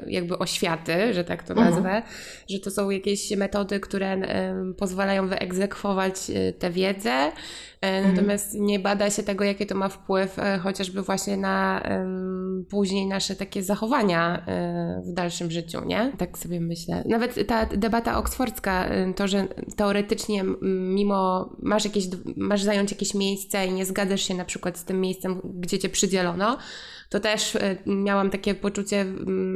jakby 0.07 0.39
oświaty, 0.39 1.15
że 1.15 1.25
tak 1.25 1.43
to 1.43 1.55
mhm. 1.55 1.71
nazwę, 1.71 1.91
mhm. 1.91 2.15
że 2.51 2.59
to 2.59 2.71
są 2.71 2.91
jakieś 2.91 3.31
metody, 3.31 3.81
które 3.81 4.17
pozwalają 4.79 5.29
wyegzekwować 5.29 6.15
e, 6.31 6.53
tę 6.53 6.71
wiedzę, 6.71 7.33
Mhm. 7.81 8.15
Natomiast 8.15 8.55
nie 8.55 8.79
bada 8.79 9.11
się 9.11 9.23
tego, 9.23 9.45
jaki 9.45 9.67
to 9.67 9.75
ma 9.75 9.89
wpływ 9.89 10.39
e, 10.39 10.59
chociażby 10.59 11.03
właśnie 11.03 11.37
na 11.37 11.83
później 12.71 13.07
nasze 13.07 13.37
takie 13.37 13.63
zachowania 13.63 14.08
um, 14.17 15.03
w 15.03 15.13
dalszym 15.13 15.51
życiu, 15.51 15.85
nie? 15.85 16.13
Tak 16.19 16.39
sobie 16.39 16.61
myślę. 16.61 17.05
Nawet 17.07 17.47
ta 17.47 17.67
debata 17.67 18.19
oksfordzka, 18.19 18.91
to, 19.17 19.29
że 19.29 19.49
teoretycznie 19.77 20.45
mimo 20.63 21.51
masz 21.63 21.85
jakieś, 21.85 22.05
masz 22.37 22.63
zająć 22.63 22.91
jakieś 22.91 23.15
miejsce 23.15 23.67
i 23.67 23.73
nie 23.73 23.87
zgadzasz 23.87 24.23
się 24.23 24.35
na 24.35 24.45
przykład 24.45 24.79
z 24.79 24.85
tym 24.85 25.01
miejscem, 25.01 25.41
gdzie 25.45 25.79
cię 25.79 25.89
przydzielono, 25.89 26.59
to 27.09 27.21
też 27.21 27.57
e, 27.57 27.77
miałam 27.87 28.31
takie 28.31 28.55
poczucie, 28.55 29.07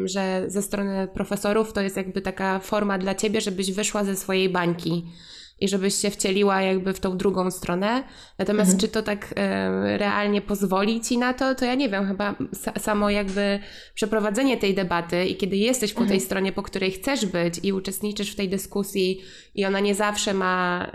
że 0.04 0.44
ze 0.46 0.62
strony 0.62 1.08
profesorów 1.14 1.72
to 1.72 1.80
jest 1.80 1.96
jakby 1.96 2.22
taka 2.22 2.58
forma 2.58 2.98
dla 2.98 3.14
ciebie, 3.14 3.40
żebyś 3.40 3.72
wyszła 3.72 4.04
ze 4.04 4.16
swojej 4.16 4.48
bańki 4.48 5.04
i 5.62 5.68
żebyś 5.68 5.94
się 5.94 6.10
wcieliła 6.10 6.62
jakby 6.62 6.92
w 6.92 7.00
tą 7.00 7.16
drugą 7.16 7.50
stronę. 7.50 8.02
Natomiast 8.38 8.70
mhm. 8.70 8.80
czy 8.80 8.88
to 8.88 9.02
tak 9.02 9.34
e, 9.36 9.98
realnie 9.98 10.40
pozwoli 10.42 11.00
ci 11.00 11.18
na 11.18 11.34
to, 11.34 11.54
to 11.54 11.64
ja 11.64 11.74
nie 11.74 11.88
wiem, 11.88 12.06
chyba 12.06 12.34
sa 12.52 12.80
samo 12.80 13.10
jakby 13.10 13.60
przeprowadzenie 13.94 14.56
tej 14.56 14.74
debaty 14.74 15.26
i 15.26 15.36
kiedy 15.36 15.56
jesteś 15.56 15.92
po 15.92 16.00
tej 16.00 16.04
mhm. 16.04 16.20
stronie, 16.20 16.52
po 16.52 16.62
której 16.62 16.90
chcesz 16.90 17.26
być 17.26 17.60
i 17.62 17.72
uczestniczysz 17.72 18.32
w 18.32 18.36
tej 18.36 18.48
dyskusji 18.48 19.20
i 19.54 19.64
ona 19.64 19.80
nie 19.80 19.94
zawsze 19.94 20.34
ma 20.34 20.86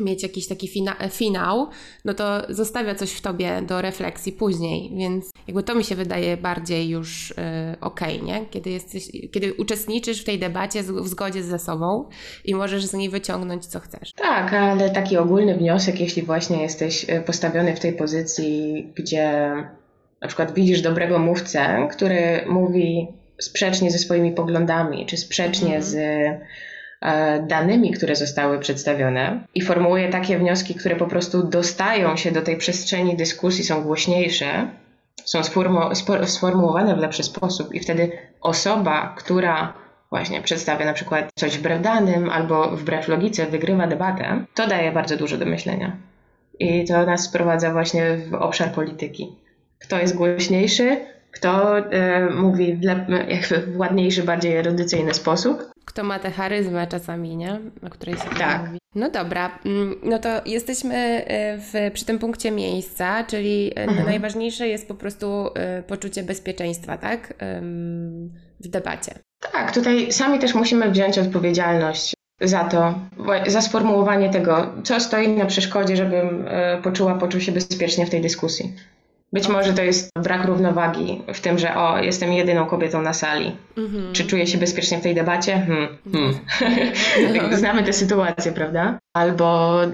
mieć 0.00 0.22
jakiś 0.22 0.46
taki 0.46 0.68
fina 0.68 0.96
finał, 1.10 1.68
no 2.04 2.14
to 2.14 2.42
zostawia 2.48 2.94
coś 2.94 3.12
w 3.12 3.20
tobie 3.20 3.62
do 3.62 3.82
refleksji 3.82 4.32
później, 4.32 4.92
więc 4.96 5.30
jakby 5.46 5.62
to 5.62 5.74
mi 5.74 5.84
się 5.84 5.94
wydaje 5.94 6.36
bardziej 6.36 6.88
już 6.88 7.30
yy, 7.30 7.80
okej, 7.80 8.16
okay, 8.16 8.26
nie? 8.26 8.46
Kiedy, 8.50 8.70
jesteś, 8.70 9.10
kiedy 9.32 9.54
uczestniczysz 9.54 10.20
w 10.20 10.24
tej 10.24 10.38
debacie 10.38 10.82
w 10.82 11.08
zgodzie 11.08 11.42
ze 11.42 11.58
sobą 11.58 12.08
i 12.44 12.54
możesz 12.54 12.84
z 12.84 12.94
niej 12.94 13.08
wyciągnąć 13.08 13.66
co 13.66 13.80
chcesz. 13.80 14.12
Tak, 14.12 14.54
ale 14.54 14.90
taki 14.90 15.16
ogólny 15.16 15.56
wniosek, 15.56 16.00
jeśli 16.00 16.22
właśnie 16.22 16.62
jesteś 16.62 17.10
y, 17.10 17.22
postawiony 17.26 17.76
w 17.76 17.80
tej 17.80 17.92
pozycji, 17.92 18.92
gdzie 18.94 19.52
na 20.20 20.28
przykład 20.28 20.54
widzisz 20.54 20.82
dobrego 20.82 21.18
mówcę, 21.18 21.88
który 21.90 22.44
mówi 22.48 23.08
sprzecznie 23.38 23.90
ze 23.90 23.98
swoimi 23.98 24.32
poglądami, 24.32 25.06
czy 25.06 25.16
sprzecznie 25.16 25.78
-hmm. 25.78 25.82
z 25.82 25.94
E, 25.94 26.40
danymi, 27.48 27.92
które 27.92 28.16
zostały 28.16 28.58
przedstawione 28.58 29.44
i 29.54 29.62
formułuje 29.62 30.08
takie 30.08 30.38
wnioski, 30.38 30.74
które 30.74 30.96
po 30.96 31.06
prostu 31.06 31.42
dostają 31.42 32.16
się 32.16 32.30
do 32.30 32.42
tej 32.42 32.56
przestrzeni 32.56 33.16
dyskusji, 33.16 33.64
są 33.64 33.82
głośniejsze, 33.82 34.68
są 35.24 35.40
sformułowane 36.24 36.94
w 36.94 36.98
lepszy 36.98 37.22
sposób 37.22 37.74
i 37.74 37.80
wtedy 37.80 38.12
osoba, 38.40 39.14
która 39.18 39.74
właśnie 40.10 40.42
przedstawia 40.42 40.86
na 40.86 40.92
przykład 40.92 41.30
coś 41.34 41.58
wbrew 41.58 41.82
danym 41.82 42.30
albo 42.30 42.76
wbrew 42.76 43.08
logice, 43.08 43.46
wygrywa 43.46 43.86
debatę, 43.86 44.44
to 44.54 44.66
daje 44.66 44.92
bardzo 44.92 45.16
dużo 45.16 45.38
do 45.38 45.46
myślenia. 45.46 45.96
I 46.58 46.84
to 46.84 47.06
nas 47.06 47.24
sprowadza 47.24 47.72
właśnie 47.72 48.16
w 48.16 48.34
obszar 48.34 48.72
polityki. 48.72 49.36
Kto 49.78 49.98
jest 49.98 50.16
głośniejszy, 50.16 50.96
kto 51.30 51.78
y, 51.78 51.82
mówi 52.34 52.76
w, 52.76 53.72
w 53.72 53.78
ładniejszy, 53.78 54.22
bardziej 54.22 54.56
erudycyjny 54.56 55.14
sposób, 55.14 55.69
kto 55.90 56.04
ma 56.04 56.18
tę 56.18 56.30
charyzmę 56.30 56.86
czasami, 56.86 57.36
nie? 57.36 57.60
O 57.86 57.90
której 57.90 58.16
się 58.16 58.30
tak. 58.38 58.66
mówi. 58.66 58.78
No 58.94 59.10
dobra, 59.10 59.58
mm, 59.64 59.94
no 60.02 60.18
to 60.18 60.28
jesteśmy 60.46 60.94
e, 60.96 61.58
w, 61.58 61.94
przy 61.94 62.04
tym 62.04 62.18
punkcie 62.18 62.50
miejsca, 62.50 63.24
czyli 63.24 63.72
e, 63.76 63.82
mhm. 63.82 64.06
najważniejsze 64.06 64.68
jest 64.68 64.88
po 64.88 64.94
prostu 64.94 65.50
e, 65.54 65.82
poczucie 65.82 66.22
bezpieczeństwa, 66.22 66.98
tak? 66.98 67.34
W 68.60 68.68
debacie. 68.68 69.14
Tak, 69.52 69.72
tutaj 69.74 70.12
sami 70.12 70.38
też 70.38 70.54
musimy 70.54 70.90
wziąć 70.90 71.18
odpowiedzialność 71.18 72.14
za 72.40 72.64
to, 72.64 72.94
za 73.46 73.60
sformułowanie 73.60 74.30
tego, 74.30 74.74
co 74.84 75.00
stoi 75.00 75.28
na 75.28 75.46
przeszkodzie, 75.46 75.96
żebym 75.96 76.44
poczuła, 76.82 77.14
poczuł 77.14 77.40
się 77.40 77.52
bezpiecznie 77.52 78.06
w 78.06 78.10
tej 78.10 78.20
dyskusji. 78.20 78.72
Być 79.32 79.48
może 79.48 79.72
to 79.72 79.82
jest 79.82 80.10
brak 80.22 80.44
równowagi 80.44 81.22
w 81.34 81.40
tym, 81.40 81.58
że 81.58 81.76
o, 81.76 81.98
jestem 81.98 82.32
jedyną 82.32 82.66
kobietą 82.66 83.02
na 83.02 83.12
sali. 83.12 83.56
Mhm. 83.78 84.12
Czy 84.12 84.24
czuję 84.24 84.46
się 84.46 84.58
bezpiecznie 84.58 84.98
w 84.98 85.02
tej 85.02 85.14
debacie? 85.14 85.52
Hmm. 85.66 85.98
Hmm. 86.12 86.34
No. 87.50 87.56
Znamy 87.58 87.82
tę 87.82 87.92
sytuację, 87.92 88.52
prawda? 88.52 88.98
Albo 89.16 89.80
e, 89.84 89.88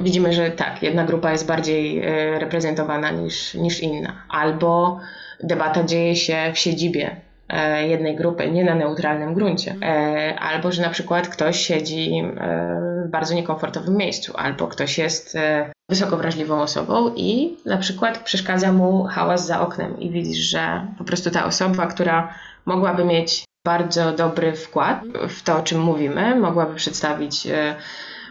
widzimy, 0.00 0.32
że 0.32 0.50
tak, 0.50 0.82
jedna 0.82 1.04
grupa 1.04 1.32
jest 1.32 1.46
bardziej 1.46 1.98
e, 1.98 2.38
reprezentowana 2.38 3.10
niż, 3.10 3.54
niż 3.54 3.80
inna. 3.80 4.12
Albo 4.28 5.00
debata 5.42 5.84
dzieje 5.84 6.16
się 6.16 6.36
w 6.54 6.58
siedzibie 6.58 7.16
e, 7.48 7.88
jednej 7.88 8.16
grupy, 8.16 8.50
nie 8.50 8.64
na 8.64 8.74
neutralnym 8.74 9.34
gruncie. 9.34 9.76
E, 9.82 10.38
albo, 10.38 10.72
że 10.72 10.82
na 10.82 10.90
przykład 10.90 11.28
ktoś 11.28 11.60
siedzi 11.60 12.22
e, 12.40 13.04
w 13.06 13.10
bardzo 13.10 13.34
niekomfortowym 13.34 13.96
miejscu, 13.96 14.32
albo 14.36 14.66
ktoś 14.66 14.98
jest 14.98 15.36
e, 15.36 15.72
wysoko 15.88 16.16
wrażliwą 16.16 16.62
osobą 16.62 17.14
i 17.16 17.56
na 17.66 17.76
przykład 17.76 18.18
przeszkadza 18.18 18.72
mu 18.72 19.04
hałas 19.04 19.46
za 19.46 19.60
oknem 19.60 20.00
i 20.00 20.10
widzisz, 20.10 20.38
że 20.38 20.86
po 20.98 21.04
prostu 21.04 21.30
ta 21.30 21.44
osoba, 21.44 21.86
która 21.86 22.34
mogłaby 22.66 23.04
mieć 23.04 23.44
bardzo 23.66 24.12
dobry 24.12 24.52
wkład 24.52 25.00
w 25.28 25.42
to, 25.42 25.56
o 25.56 25.62
czym 25.62 25.80
mówimy, 25.80 26.36
mogłaby 26.36 26.74
przedstawić 26.74 27.46
e, 27.46 27.76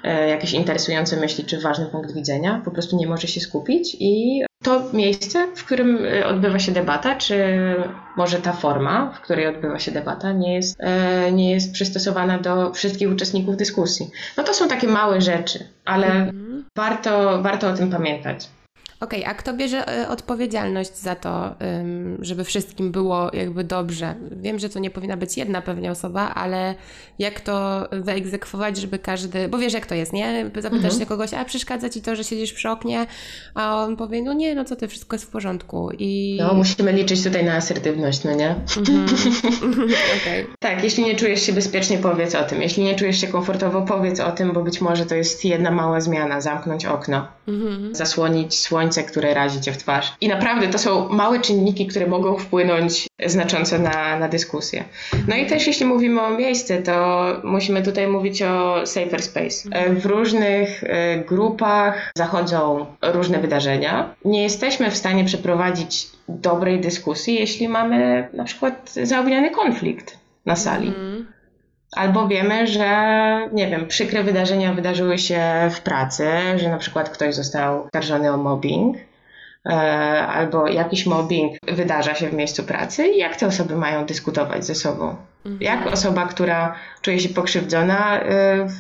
e, 0.04 0.30
jakieś 0.30 0.54
interesujące 0.54 1.18
myśli 1.18 1.46
czy 1.46 1.62
ważny 1.62 1.86
punkt 1.86 2.14
widzenia, 2.14 2.62
po 2.66 2.72
prostu 2.72 2.98
nie 2.98 3.08
może 3.08 3.28
się 3.28 3.40
skupić 3.40 3.98
i 4.00 4.42
to 4.64 4.82
miejsce, 4.94 5.48
w 5.56 5.66
którym 5.66 6.06
e, 6.06 6.28
odbywa 6.28 6.60
się 6.60 6.72
debata, 6.72 7.16
czy 7.16 7.36
może 8.18 8.38
ta 8.38 8.54
forma, 8.54 9.12
w 9.12 9.22
której 9.22 9.48
odbywa 9.48 9.80
się 9.80 9.92
debata, 9.92 10.32
nie 10.32 10.56
jest, 10.56 10.78
nie 11.32 11.52
jest 11.52 11.74
przystosowana 11.74 12.38
do 12.38 12.74
wszystkich 12.74 13.12
uczestników 13.12 13.58
dyskusji. 13.58 14.10
No 14.38 14.44
to 14.44 14.54
są 14.54 14.68
takie 14.68 14.88
małe 14.88 15.22
rzeczy, 15.22 15.68
ale 15.86 16.08
mhm 16.08 16.47
warto, 16.78 17.42
warto 17.42 17.70
o 17.70 17.74
tym 17.74 17.92
pamiętać. 17.92 18.50
Okej, 19.00 19.20
okay, 19.20 19.32
a 19.32 19.36
kto 19.36 19.54
bierze 19.54 19.88
e, 19.88 20.10
odpowiedzialność 20.10 20.96
za 20.96 21.16
to, 21.16 21.56
żeby 22.20 22.44
wszystkim 22.44 22.92
było 22.92 23.30
jakby 23.34 23.64
dobrze? 23.64 24.16
Wiem, 24.32 24.60
że 24.60 24.70
to 24.70 24.80
nie 24.80 24.90
powinna 24.90 25.18
być 25.18 25.38
jedna 25.38 25.62
pewnie 25.62 25.92
osoba, 25.92 26.22
ale 26.22 26.76
jak 27.20 27.40
to 27.40 27.88
wyegzekwować, 27.92 28.78
żeby 28.78 29.00
każdy, 29.00 29.48
bo 29.48 29.58
wiesz 29.58 29.74
jak 29.74 29.86
to 29.86 29.96
jest, 29.96 30.14
nie? 30.14 30.44
Zapytasz 30.46 30.74
mhm. 30.74 31.00
się 31.00 31.06
kogoś, 31.06 31.34
a 31.34 31.46
przeszkadza 31.46 31.90
ci 31.90 32.02
to, 32.02 32.16
że 32.16 32.24
siedzisz 32.24 32.54
przy 32.54 32.70
oknie, 32.70 33.06
a 33.54 33.84
on 33.84 33.96
powie, 33.96 34.22
no 34.22 34.34
nie, 34.34 34.56
no 34.56 34.66
co 34.66 34.76
ty, 34.76 34.88
wszystko 34.88 35.16
jest 35.16 35.26
w 35.26 35.30
porządku. 35.30 35.90
I... 36.00 36.38
No, 36.42 36.54
musimy 36.54 36.94
liczyć 36.94 37.24
tutaj 37.24 37.46
na 37.46 37.54
asertywność, 37.54 38.24
no 38.24 38.34
nie? 38.34 38.56
Mhm. 38.78 39.06
okay. 40.22 40.48
Tak, 40.60 40.84
jeśli 40.84 41.04
nie 41.04 41.16
czujesz 41.16 41.42
się 41.42 41.54
bezpiecznie, 41.54 41.98
powiedz 41.98 42.36
o 42.36 42.44
tym. 42.44 42.62
Jeśli 42.62 42.84
nie 42.84 42.96
czujesz 42.96 43.22
się 43.22 43.28
komfortowo, 43.28 43.82
powiedz 43.82 44.20
o 44.20 44.32
tym, 44.32 44.54
bo 44.54 44.64
być 44.64 44.82
może 44.82 45.06
to 45.06 45.16
jest 45.16 45.46
jedna 45.46 45.72
mała 45.72 46.02
zmiana, 46.02 46.42
zamknąć 46.42 46.86
okno, 46.86 47.28
mhm. 47.48 47.96
zasłonić 47.96 48.60
słońce 48.60 48.87
słońce, 48.88 49.04
które 49.04 49.34
razi 49.34 49.62
cię 49.62 49.72
w 49.72 49.78
twarz. 49.78 50.14
I 50.22 50.28
naprawdę 50.28 50.68
to 50.68 50.78
są 50.78 51.10
małe 51.10 51.40
czynniki, 51.40 51.88
które 51.88 52.08
mogą 52.08 52.38
wpłynąć 52.38 53.08
znacząco 53.26 53.78
na, 53.78 54.20
na 54.20 54.28
dyskusję. 54.28 54.84
No 55.28 55.36
i 55.36 55.46
też 55.46 55.68
jeśli 55.68 55.86
mówimy 55.86 56.22
o 56.22 56.30
miejsce, 56.30 56.82
to 56.82 57.26
musimy 57.44 57.84
tutaj 57.84 58.08
mówić 58.08 58.42
o 58.42 58.86
safer 58.86 59.22
space. 59.22 59.70
E, 59.72 59.94
w 59.94 60.06
różnych 60.06 60.84
e, 60.84 61.18
grupach 61.18 62.12
zachodzą 62.18 62.86
różne 63.02 63.40
wydarzenia. 63.40 64.16
Nie 64.26 64.44
jesteśmy 64.44 64.92
w 64.92 64.98
stanie 64.98 65.26
przeprowadzić 65.26 66.08
dobrej 66.30 66.80
dyskusji, 66.80 67.36
jeśli 67.36 67.68
mamy 67.68 68.28
na 68.34 68.44
przykład 68.44 68.94
zaogniony 69.04 69.52
konflikt 69.52 70.18
na 70.46 70.56
sali. 70.56 70.88
Mm. 70.88 71.17
Albo 71.96 72.28
wiemy, 72.28 72.68
że 72.68 72.90
nie 73.54 73.68
wiem, 73.68 73.88
przykre 73.88 74.24
wydarzenia 74.24 74.74
wydarzyły 74.74 75.18
się 75.18 75.42
w 75.72 75.82
pracy, 75.82 76.28
że 76.56 76.70
na 76.70 76.78
przykład 76.78 77.10
ktoś 77.10 77.36
został 77.36 77.84
oskarżony 77.84 78.34
o 78.34 78.38
mobbing, 78.38 78.98
e, 79.66 79.72
albo 80.28 80.68
jakiś 80.68 81.06
mobbing 81.06 81.54
wydarza 81.68 82.16
się 82.16 82.30
w 82.30 82.34
miejscu 82.34 82.64
pracy 82.64 83.08
i 83.08 83.18
jak 83.18 83.36
te 83.36 83.48
osoby 83.48 83.76
mają 83.76 84.06
dyskutować 84.06 84.66
ze 84.66 84.76
sobą. 84.76 85.16
Mhm. 85.46 85.62
Jak 85.62 85.94
osoba, 85.94 86.26
która 86.26 86.76
czuje 87.02 87.20
się 87.20 87.30
pokrzywdzona 87.30 88.20
e, 88.20 88.26
w, 88.66 88.80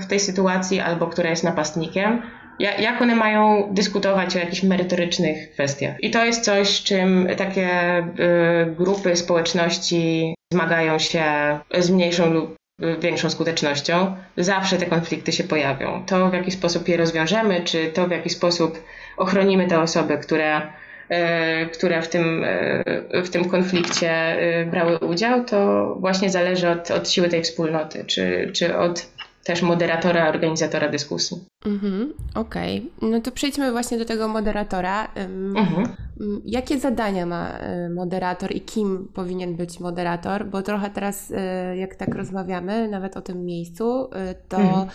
w 0.00 0.06
tej 0.06 0.20
sytuacji, 0.20 0.80
albo 0.80 1.06
która 1.06 1.30
jest 1.30 1.44
napastnikiem, 1.44 2.22
jak 2.58 3.02
one 3.02 3.14
mają 3.14 3.68
dyskutować 3.70 4.36
o 4.36 4.38
jakichś 4.38 4.62
merytorycznych 4.62 5.52
kwestiach. 5.52 5.96
I 6.00 6.10
to 6.10 6.24
jest 6.24 6.44
coś, 6.44 6.82
czym 6.82 7.28
takie 7.36 7.68
e, 7.68 8.06
grupy 8.66 9.16
społeczności 9.16 10.34
zmagają 10.52 10.98
się 10.98 11.24
z 11.78 11.90
mniejszą 11.90 12.32
lub 12.32 12.56
większą 13.00 13.30
skutecznością, 13.30 14.16
zawsze 14.36 14.76
te 14.76 14.86
konflikty 14.86 15.32
się 15.32 15.44
pojawią. 15.44 16.04
To, 16.06 16.30
w 16.30 16.32
jaki 16.32 16.50
sposób 16.50 16.88
je 16.88 16.96
rozwiążemy, 16.96 17.60
czy 17.64 17.90
to, 17.94 18.08
w 18.08 18.10
jaki 18.10 18.30
sposób 18.30 18.78
ochronimy 19.16 19.66
te 19.66 19.80
osoby, 19.80 20.18
które, 20.18 20.62
e, 21.08 21.66
które 21.66 22.02
w, 22.02 22.08
tym, 22.08 22.44
e, 22.44 23.22
w 23.22 23.30
tym 23.30 23.44
konflikcie 23.44 24.10
e, 24.10 24.66
brały 24.66 24.98
udział, 24.98 25.44
to 25.44 25.86
właśnie 26.00 26.30
zależy 26.30 26.70
od, 26.70 26.90
od 26.90 27.08
siły 27.08 27.28
tej 27.28 27.42
wspólnoty, 27.42 28.04
czy, 28.04 28.50
czy 28.54 28.76
od 28.76 29.06
też 29.44 29.62
moderatora, 29.62 30.28
organizatora 30.28 30.88
dyskusji. 30.88 31.36
Mhm, 31.66 32.12
Okej, 32.34 32.90
okay. 32.98 33.10
no 33.10 33.20
to 33.20 33.30
przejdźmy 33.30 33.72
właśnie 33.72 33.98
do 33.98 34.04
tego 34.04 34.28
moderatora. 34.28 35.08
Mhm. 35.54 35.96
Jakie 36.44 36.78
zadania 36.78 37.26
ma 37.26 37.58
y, 37.86 37.90
moderator 37.90 38.52
i 38.52 38.60
kim 38.60 39.08
powinien 39.14 39.56
być 39.56 39.80
moderator? 39.80 40.46
Bo 40.46 40.62
trochę 40.62 40.90
teraz, 40.90 41.30
y, 41.30 41.76
jak 41.76 41.94
tak 41.94 42.14
rozmawiamy, 42.14 42.88
nawet 42.88 43.16
o 43.16 43.20
tym 43.20 43.44
miejscu, 43.44 44.04
y, 44.04 44.08
to 44.48 44.56
mhm. 44.56 44.88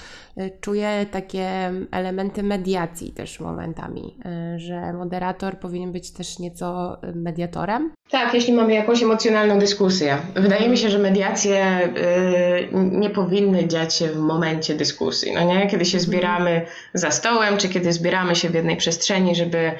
czuję 0.62 1.06
takie 1.12 1.72
elementy 1.92 2.44
mediacji 2.44 3.12
też 3.12 3.40
momentami, 3.40 4.18
że 4.58 4.94
moderator 4.94 5.60
powinien 5.60 5.92
być 5.92 6.12
też 6.12 6.40
nieco 6.40 6.98
mediatorem. 7.16 7.92
Tak, 8.10 8.34
jeśli 8.34 8.54
mamy 8.54 8.74
jakąś 8.74 9.04
emocjonalną 9.04 9.60
dyskusję. 9.60 10.18
Wydaje 10.36 10.70
mi 10.70 10.78
się, 10.78 10.90
że 10.90 11.00
mediacje 11.00 11.90
nie 12.74 13.10
powinny 13.10 13.68
dziać 13.68 13.94
się 13.96 14.08
w 14.08 14.18
momencie 14.18 14.76
dyskusji. 14.76 15.34
No 15.34 15.44
nie? 15.44 15.68
Kiedy 15.68 15.86
się 15.86 16.00
zbieramy 16.00 16.66
za 16.94 17.12
stołem, 17.12 17.58
czy 17.58 17.70
kiedy 17.70 17.94
zbieramy 17.94 18.36
się 18.36 18.50
w 18.50 18.54
jednej 18.54 18.78
przestrzeni, 18.78 19.36
żeby 19.36 19.58
E, 19.58 19.76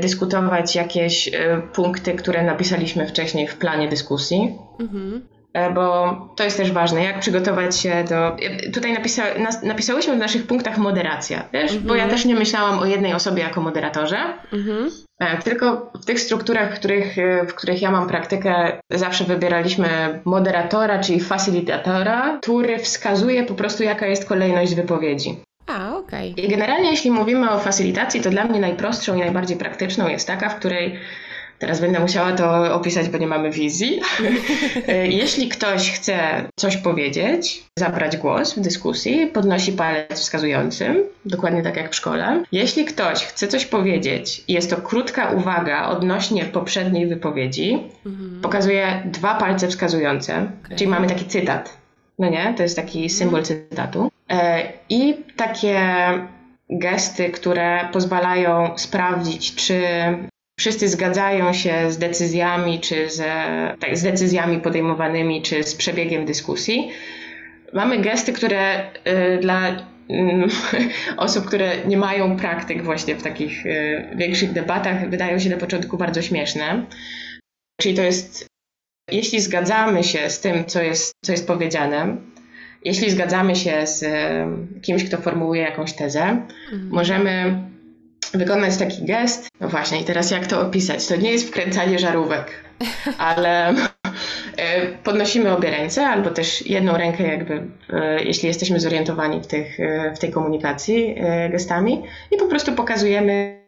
dyskutować 0.00 0.76
jakieś 0.76 1.28
e, 1.28 1.62
punkty, 1.72 2.14
które 2.14 2.42
napisaliśmy 2.42 3.06
wcześniej 3.06 3.48
w 3.48 3.56
planie 3.56 3.88
dyskusji. 3.88 4.58
Mhm. 4.80 5.28
E, 5.52 5.70
bo 5.70 6.14
to 6.36 6.44
jest 6.44 6.56
też 6.56 6.72
ważne, 6.72 7.04
jak 7.04 7.20
przygotować 7.20 7.76
się 7.76 8.04
do. 8.08 8.36
Tutaj 8.72 8.92
napisa... 8.92 9.22
napisałyśmy 9.62 10.14
w 10.14 10.18
naszych 10.18 10.46
punktach 10.46 10.78
moderacja, 10.78 11.48
wiesz? 11.52 11.78
Bo 11.78 11.94
ja 11.94 12.02
mhm. 12.02 12.10
też 12.10 12.24
nie 12.24 12.34
myślałam 12.34 12.78
o 12.78 12.86
jednej 12.86 13.14
osobie 13.14 13.42
jako 13.42 13.60
moderatorze, 13.60 14.16
mhm. 14.52 14.90
tylko 15.44 15.92
w 16.02 16.04
tych 16.04 16.20
strukturach, 16.20 16.74
w 16.74 16.78
których, 16.78 17.16
w 17.48 17.54
których 17.54 17.82
ja 17.82 17.90
mam 17.90 18.08
praktykę, 18.08 18.80
zawsze 18.90 19.24
wybieraliśmy 19.24 19.88
moderatora, 20.24 20.98
czyli 20.98 21.20
facilitatora, 21.20 22.38
który 22.42 22.78
wskazuje 22.78 23.44
po 23.44 23.54
prostu, 23.54 23.82
jaka 23.82 24.06
jest 24.06 24.28
kolejność 24.28 24.74
wypowiedzi. 24.74 25.42
A, 25.70 25.96
okej. 25.96 26.32
Okay. 26.32 26.48
Generalnie, 26.48 26.90
jeśli 26.90 27.10
mówimy 27.10 27.50
o 27.50 27.58
facylitacji, 27.58 28.20
to 28.20 28.30
dla 28.30 28.44
mnie 28.44 28.60
najprostszą 28.60 29.16
i 29.16 29.18
najbardziej 29.18 29.56
praktyczną 29.56 30.08
jest 30.08 30.26
taka, 30.26 30.48
w 30.48 30.56
której 30.56 30.98
Teraz 31.60 31.80
będę 31.80 32.00
musiała 32.00 32.32
to 32.32 32.74
opisać, 32.74 33.08
bo 33.08 33.18
nie 33.18 33.26
mamy 33.26 33.50
wizji. 33.50 34.00
Jeśli 35.20 35.48
ktoś 35.48 35.90
chce 35.90 36.18
coś 36.56 36.76
powiedzieć, 36.76 37.64
zabrać 37.78 38.16
głos 38.16 38.54
w 38.54 38.60
dyskusji, 38.60 39.26
podnosi 39.26 39.72
palec 39.72 40.20
wskazującym, 40.20 41.04
dokładnie 41.24 41.62
tak 41.62 41.76
jak 41.76 41.92
w 41.92 41.94
szkole. 41.94 42.42
Jeśli 42.52 42.84
ktoś 42.84 43.24
chce 43.24 43.48
coś 43.48 43.66
powiedzieć 43.66 44.44
i 44.48 44.52
jest 44.52 44.70
to 44.70 44.76
krótka 44.76 45.30
uwaga 45.30 45.88
odnośnie 45.88 46.44
poprzedniej 46.44 47.06
wypowiedzi, 47.06 47.78
mhm. 48.06 48.40
pokazuje 48.42 49.02
dwa 49.04 49.34
palce 49.34 49.68
wskazujące, 49.68 50.46
okay. 50.64 50.76
czyli 50.76 50.90
mamy 50.90 51.06
taki 51.06 51.24
cytat. 51.24 51.76
No 52.18 52.30
nie? 52.30 52.54
To 52.56 52.62
jest 52.62 52.76
taki 52.76 53.10
symbol 53.10 53.42
cytatu. 53.42 54.09
E, 54.30 54.72
I 54.88 55.14
takie 55.36 55.80
gesty, 56.70 57.30
które 57.30 57.88
pozwalają 57.92 58.78
sprawdzić, 58.78 59.54
czy 59.54 59.82
wszyscy 60.58 60.88
zgadzają 60.88 61.52
się 61.52 61.90
z 61.92 61.98
decyzjami, 61.98 62.80
czy 62.80 63.10
z, 63.10 63.22
tak, 63.80 63.96
z 63.96 64.02
decyzjami 64.02 64.60
podejmowanymi, 64.60 65.42
czy 65.42 65.62
z 65.62 65.74
przebiegiem 65.74 66.24
dyskusji. 66.24 66.90
Mamy 67.72 67.98
gesty, 67.98 68.32
które 68.32 68.90
y, 68.90 69.38
dla 69.40 69.86
mm, 70.08 70.48
osób, 71.16 71.44
które 71.46 71.72
nie 71.86 71.96
mają 71.96 72.36
praktyk 72.36 72.82
właśnie 72.82 73.16
w 73.16 73.22
takich 73.22 73.66
y, 73.66 74.08
większych 74.14 74.52
debatach, 74.52 75.10
wydają 75.10 75.38
się 75.38 75.50
na 75.50 75.56
początku 75.56 75.96
bardzo 75.96 76.22
śmieszne. 76.22 76.86
Czyli 77.80 77.94
to 77.94 78.02
jest, 78.02 78.46
jeśli 79.10 79.40
zgadzamy 79.40 80.04
się 80.04 80.30
z 80.30 80.40
tym, 80.40 80.64
co 80.64 80.82
jest, 80.82 81.12
co 81.24 81.32
jest 81.32 81.46
powiedziane, 81.46 82.16
jeśli 82.84 83.10
zgadzamy 83.10 83.56
się 83.56 83.86
z 83.86 84.04
kimś, 84.82 85.04
kto 85.04 85.16
formułuje 85.16 85.62
jakąś 85.62 85.92
tezę, 85.92 86.22
mhm. 86.22 86.88
możemy 86.90 87.62
wykonać 88.34 88.76
taki 88.76 89.04
gest. 89.04 89.48
No 89.60 89.68
właśnie, 89.68 90.00
i 90.00 90.04
teraz 90.04 90.30
jak 90.30 90.46
to 90.46 90.60
opisać? 90.60 91.06
To 91.06 91.16
nie 91.16 91.32
jest 91.32 91.48
wkręcanie 91.48 91.98
żarówek, 91.98 92.64
ale 93.18 93.68
e, 93.68 94.86
podnosimy 95.04 95.52
obie 95.52 95.70
ręce, 95.70 96.06
albo 96.06 96.30
też 96.30 96.66
jedną 96.66 96.96
rękę, 96.96 97.22
jakby, 97.22 97.62
e, 97.92 98.24
jeśli 98.24 98.48
jesteśmy 98.48 98.80
zorientowani 98.80 99.40
w, 99.40 99.46
tych, 99.46 99.80
e, 99.80 100.14
w 100.14 100.18
tej 100.18 100.30
komunikacji 100.30 101.14
gestami, 101.50 102.02
i 102.30 102.36
po 102.36 102.46
prostu 102.46 102.72
pokazujemy. 102.72 103.60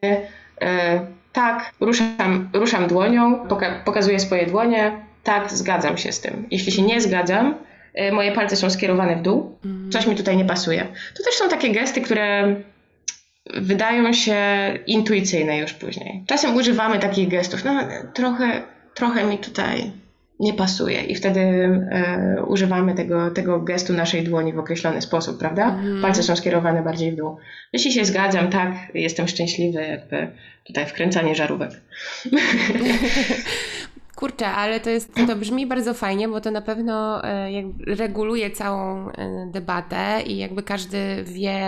Tak, 1.32 1.72
ruszam, 1.80 2.50
ruszam 2.52 2.86
dłonią, 2.86 3.48
poka 3.48 3.82
pokazuję 3.84 4.20
swoje 4.20 4.46
dłonie. 4.46 4.92
Tak, 5.24 5.52
zgadzam 5.52 5.98
się 5.98 6.12
z 6.12 6.20
tym. 6.20 6.46
Jeśli 6.50 6.72
się 6.72 6.82
nie 6.82 7.00
zgadzam, 7.00 7.54
moje 8.12 8.32
palce 8.32 8.56
są 8.56 8.70
skierowane 8.70 9.16
w 9.16 9.22
dół, 9.22 9.58
mhm. 9.64 9.92
coś 9.92 10.06
mi 10.06 10.16
tutaj 10.16 10.36
nie 10.36 10.44
pasuje. 10.44 10.86
To 11.16 11.24
też 11.24 11.34
są 11.34 11.48
takie 11.48 11.70
gesty, 11.70 12.00
które 12.00 12.56
wydają 13.54 14.12
się 14.12 14.36
intuicyjne 14.86 15.58
już 15.58 15.72
później. 15.72 16.24
Czasem 16.26 16.56
używamy 16.56 16.98
takich 16.98 17.28
gestów, 17.28 17.64
no 17.64 17.80
trochę, 18.14 18.62
trochę 18.94 19.24
mi 19.24 19.38
tutaj 19.38 19.92
nie 20.40 20.54
pasuje 20.54 21.02
i 21.02 21.14
wtedy 21.14 21.40
e, 21.40 22.42
używamy 22.46 22.94
tego, 22.94 23.30
tego 23.30 23.60
gestu 23.60 23.92
naszej 23.92 24.24
dłoni 24.24 24.52
w 24.52 24.58
określony 24.58 25.02
sposób, 25.02 25.38
prawda? 25.38 25.68
Mhm. 25.68 26.02
Palce 26.02 26.22
są 26.22 26.36
skierowane 26.36 26.82
bardziej 26.82 27.12
w 27.12 27.16
dół. 27.16 27.36
Jeśli 27.72 27.92
się 27.92 28.04
zgadzam, 28.04 28.50
tak, 28.50 28.72
jestem 28.94 29.28
szczęśliwy, 29.28 29.82
jakby 29.82 30.28
tutaj 30.64 30.86
wkręcanie 30.86 31.34
żarówek. 31.34 31.70
Kurczę, 34.22 34.46
ale 34.46 34.80
to 34.80 34.90
jest, 34.90 35.14
to 35.26 35.36
brzmi 35.36 35.66
bardzo 35.66 35.94
fajnie, 35.94 36.28
bo 36.28 36.40
to 36.40 36.50
na 36.50 36.60
pewno 36.60 37.24
e, 37.24 37.48
reguluje 37.86 38.50
całą 38.50 39.08
e, 39.08 39.46
debatę 39.52 40.22
i 40.26 40.38
jakby 40.38 40.62
każdy 40.62 41.24
wie, 41.24 41.60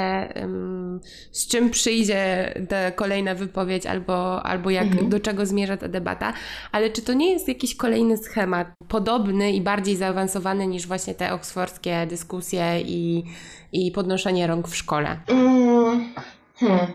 z 1.32 1.46
czym 1.46 1.70
przyjdzie 1.70 2.54
ta 2.68 2.90
kolejna 2.90 3.34
wypowiedź 3.34 3.86
albo, 3.86 4.46
albo 4.46 4.70
jak, 4.70 4.86
mhm. 4.86 5.08
do 5.08 5.20
czego 5.20 5.46
zmierza 5.46 5.76
ta 5.76 5.88
debata. 5.88 6.32
Ale 6.72 6.90
czy 6.90 7.02
to 7.02 7.12
nie 7.12 7.32
jest 7.32 7.48
jakiś 7.48 7.76
kolejny 7.76 8.16
schemat, 8.16 8.68
podobny 8.88 9.52
i 9.52 9.60
bardziej 9.60 9.96
zaawansowany 9.96 10.66
niż 10.66 10.86
właśnie 10.86 11.14
te 11.14 11.32
oksfordzkie 11.32 12.06
dyskusje 12.06 12.80
i, 12.80 13.24
i 13.72 13.92
podnoszenie 13.92 14.46
rąk 14.46 14.68
w 14.68 14.76
szkole? 14.76 15.16
Mm, 15.28 16.14
hmm. 16.56 16.86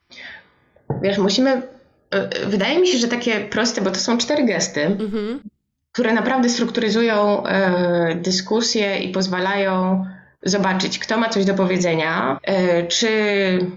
Wiesz, 1.01 1.17
musimy 1.17 1.78
wydaje 2.47 2.79
mi 2.79 2.87
się, 2.87 2.97
że 2.97 3.07
takie 3.07 3.39
proste, 3.39 3.81
bo 3.81 3.91
to 3.91 3.99
są 3.99 4.17
cztery 4.17 4.45
gesty, 4.45 4.85
mhm. 4.85 5.39
które 5.91 6.13
naprawdę 6.13 6.49
strukturyzują 6.49 7.45
e, 7.45 8.15
dyskusję 8.15 8.99
i 8.99 9.11
pozwalają 9.11 10.05
zobaczyć, 10.43 10.99
kto 10.99 11.17
ma 11.17 11.29
coś 11.29 11.45
do 11.45 11.53
powiedzenia, 11.53 12.39
e, 12.43 12.87
czy 12.87 13.09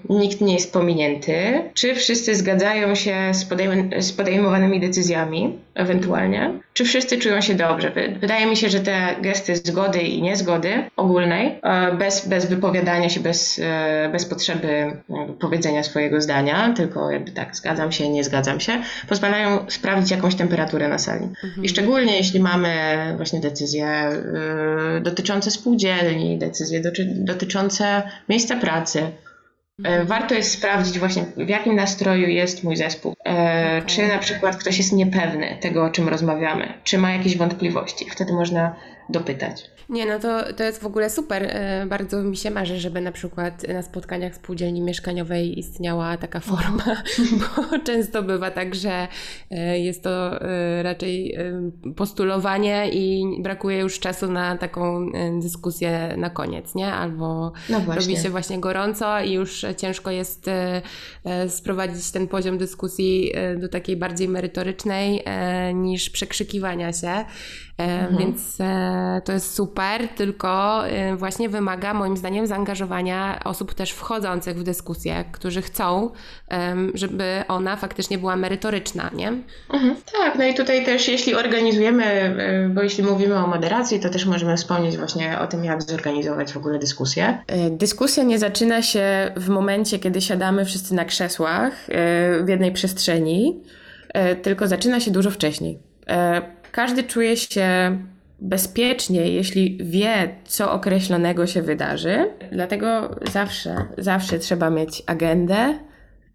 nikt 0.08 0.40
nie 0.40 0.54
jest 0.54 0.72
pominięty, 0.72 1.62
czy 1.74 1.94
wszyscy 1.94 2.36
zgadzają 2.36 2.94
się 2.94 3.16
z, 3.32 3.44
podejm- 3.44 4.00
z 4.02 4.12
podejmowanymi 4.12 4.80
decyzjami, 4.80 5.58
ewentualnie, 5.74 6.50
czy 6.72 6.84
wszyscy 6.84 7.18
czują 7.18 7.40
się 7.40 7.54
dobrze. 7.54 7.92
Wydaje 8.20 8.46
mi 8.46 8.56
się, 8.56 8.68
że 8.68 8.80
te 8.80 9.16
gesty 9.22 9.56
zgody 9.56 10.02
i 10.02 10.22
niezgody 10.22 10.84
ogólnej, 10.96 11.58
e, 11.62 11.92
bez, 11.94 12.28
bez 12.28 12.46
wypowiadania 12.46 13.08
się, 13.08 13.20
bez, 13.20 13.60
e, 13.64 14.08
bez 14.12 14.26
potrzeby 14.26 14.96
powiedzenia 15.40 15.82
swojego 15.82 16.20
zdania, 16.20 16.74
tylko 16.76 17.10
jakby 17.10 17.30
tak, 17.30 17.56
zgadzam 17.56 17.92
się, 17.92 18.08
nie 18.08 18.24
zgadzam 18.24 18.60
się, 18.60 18.72
pozwalają 19.08 19.64
sprawdzić 19.68 20.10
jakąś 20.10 20.34
temperaturę 20.34 20.88
na 20.88 20.98
sali. 20.98 21.24
Mhm. 21.24 21.64
I 21.64 21.68
szczególnie 21.68 22.16
jeśli 22.16 22.40
mamy 22.40 22.74
właśnie 23.16 23.40
decyzje 23.40 24.08
dotyczące 25.00 25.50
spółdzielni, 25.50 26.38
decyzje 26.52 26.82
dotyczące 27.14 28.02
miejsca 28.28 28.56
pracy. 28.56 29.00
E, 29.00 29.88
mhm. 29.88 30.06
Warto 30.06 30.34
jest 30.34 30.52
sprawdzić 30.52 30.98
właśnie, 30.98 31.24
w 31.36 31.48
jakim 31.48 31.76
nastroju 31.76 32.28
jest 32.28 32.64
mój 32.64 32.76
zespół. 32.76 33.14
E, 33.26 33.32
okay. 33.78 33.82
Czy 33.86 34.08
na 34.08 34.18
przykład 34.18 34.56
ktoś 34.56 34.78
jest 34.78 34.92
niepewny 34.92 35.58
tego, 35.60 35.84
o 35.84 35.90
czym 35.90 36.08
rozmawiamy, 36.08 36.74
czy 36.84 36.98
ma 36.98 37.12
jakieś 37.12 37.36
wątpliwości. 37.36 38.10
Wtedy 38.10 38.32
można 38.32 38.74
dopytać. 39.12 39.70
Nie, 39.88 40.06
no 40.06 40.18
to, 40.18 40.52
to 40.52 40.64
jest 40.64 40.82
w 40.82 40.86
ogóle 40.86 41.10
super. 41.10 41.42
E, 41.42 41.86
bardzo 41.86 42.22
mi 42.22 42.36
się 42.36 42.50
marzy, 42.50 42.80
żeby 42.80 43.00
na 43.00 43.12
przykład 43.12 43.68
na 43.68 43.82
spotkaniach 43.82 44.34
spółdzielni 44.34 44.80
mieszkaniowej 44.80 45.58
istniała 45.58 46.16
taka 46.16 46.40
forma, 46.40 47.02
bo 47.40 47.78
często 47.78 48.22
bywa 48.22 48.50
tak, 48.50 48.74
że 48.74 49.08
e, 49.50 49.78
jest 49.78 50.02
to 50.02 50.40
e, 50.40 50.82
raczej 50.82 51.36
postulowanie 51.96 52.88
i 52.92 53.24
brakuje 53.42 53.78
już 53.78 53.98
czasu 53.98 54.30
na 54.30 54.56
taką 54.58 55.12
dyskusję 55.40 56.14
na 56.16 56.30
koniec, 56.30 56.74
nie? 56.74 56.92
Albo 56.92 57.52
no 57.68 57.80
robi 57.94 58.16
się 58.16 58.30
właśnie 58.30 58.58
gorąco 58.58 59.20
i 59.20 59.32
już 59.32 59.66
ciężko 59.76 60.10
jest 60.10 60.50
sprowadzić 61.48 62.10
ten 62.10 62.28
poziom 62.28 62.58
dyskusji 62.58 63.32
do 63.56 63.68
takiej 63.68 63.96
bardziej 63.96 64.28
merytorycznej 64.28 65.24
niż 65.74 66.10
przekrzykiwania 66.10 66.92
się. 66.92 67.24
Mhm. 67.78 68.16
Więc 68.16 68.58
to 69.24 69.32
jest 69.32 69.54
super, 69.54 70.08
tylko 70.08 70.82
y, 70.88 71.16
właśnie 71.16 71.48
wymaga 71.48 71.94
moim 71.94 72.16
zdaniem 72.16 72.46
zaangażowania 72.46 73.40
osób 73.44 73.74
też 73.74 73.90
wchodzących 73.90 74.58
w 74.58 74.62
dyskusję, 74.62 75.24
którzy 75.32 75.62
chcą, 75.62 76.10
żeby 76.94 77.44
ona 77.48 77.76
faktycznie 77.76 78.18
była 78.18 78.36
merytoryczna, 78.36 79.10
nie? 79.14 79.28
Mhm. 79.72 79.96
Tak, 80.12 80.38
no 80.38 80.44
i 80.44 80.54
tutaj 80.54 80.84
też 80.84 81.08
jeśli 81.08 81.34
organizujemy, 81.34 82.36
bo 82.74 82.82
jeśli 82.82 83.04
mówimy 83.04 83.36
o 83.36 83.46
moderacji, 83.46 84.00
to 84.00 84.10
też 84.10 84.26
możemy 84.26 84.56
wspomnieć 84.56 84.96
właśnie 84.96 85.38
o 85.38 85.46
tym, 85.46 85.64
jak 85.64 85.82
zorganizować 85.82 86.52
w 86.52 86.56
ogóle 86.56 86.78
dyskusję. 86.78 87.42
Dyskusja 87.70 88.22
nie 88.22 88.38
zaczyna 88.38 88.82
się 88.82 89.32
w 89.36 89.48
momencie, 89.48 89.98
kiedy 89.98 90.20
siadamy 90.20 90.64
wszyscy 90.64 90.94
na 90.94 91.04
krzesłach 91.04 91.72
w 92.44 92.48
jednej 92.48 92.72
przestrzeni, 92.72 93.62
tylko 94.42 94.68
zaczyna 94.68 95.00
się 95.00 95.10
dużo 95.10 95.30
wcześniej. 95.30 95.78
Każdy 96.72 97.02
czuje 97.02 97.36
się 97.36 97.98
bezpiecznie, 98.40 99.28
jeśli 99.28 99.78
wie, 99.84 100.34
co 100.44 100.72
określonego 100.72 101.46
się 101.46 101.62
wydarzy. 101.62 102.30
Dlatego 102.52 103.16
zawsze, 103.32 103.76
zawsze 103.98 104.38
trzeba 104.38 104.70
mieć 104.70 105.02
agendę, 105.06 105.78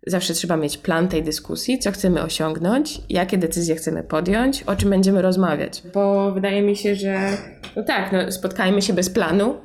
zawsze 0.08 0.34
trzeba 0.34 0.58
mieć 0.58 0.78
plan 0.78 1.08
tej 1.08 1.24
dyskusji, 1.24 1.80
co 1.80 1.92
chcemy 1.92 2.22
osiągnąć, 2.22 3.02
jakie 3.10 3.38
decyzje 3.38 3.76
chcemy 3.76 4.04
podjąć, 4.04 4.64
o 4.64 4.76
czym 4.76 4.90
będziemy 4.90 5.22
rozmawiać. 5.22 5.84
Bo 5.94 6.32
wydaje 6.32 6.62
mi 6.62 6.76
się, 6.76 6.96
że 6.96 7.38
no 7.76 7.84
tak, 7.84 8.12
no, 8.12 8.32
spotkajmy 8.32 8.82
się 8.82 8.94
bez 8.94 9.10
planu, 9.10 9.56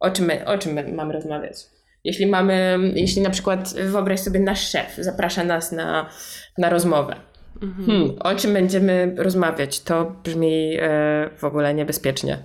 o 0.00 0.10
czym, 0.10 0.30
o 0.46 0.58
czym 0.58 0.94
mamy 0.94 1.12
rozmawiać. 1.12 1.56
Jeśli 2.04 2.26
mamy, 2.26 2.78
jeśli 2.94 3.22
na 3.22 3.30
przykład 3.30 3.74
wyobraź 3.74 4.20
sobie 4.20 4.40
nasz 4.40 4.70
szef 4.70 4.96
zaprasza 4.98 5.44
nas 5.44 5.72
na, 5.72 6.10
na 6.58 6.70
rozmowę 6.70 7.29
Mhm. 7.62 7.86
Hmm, 7.86 8.18
o 8.20 8.34
czym 8.34 8.52
będziemy 8.52 9.14
rozmawiać? 9.18 9.80
To 9.80 10.12
brzmi 10.24 10.76
e, 10.80 11.30
w 11.36 11.44
ogóle 11.44 11.74
niebezpiecznie. 11.74 12.38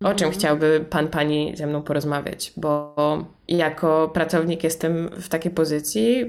O 0.00 0.14
czym 0.14 0.26
mhm. 0.26 0.32
chciałby 0.32 0.84
pan, 0.90 1.08
pani 1.08 1.56
ze 1.56 1.66
mną 1.66 1.82
porozmawiać? 1.82 2.52
Bo 2.56 2.94
jako 3.48 4.10
pracownik 4.14 4.64
jestem 4.64 5.08
w 5.20 5.28
takiej 5.28 5.52
pozycji, 5.52 6.26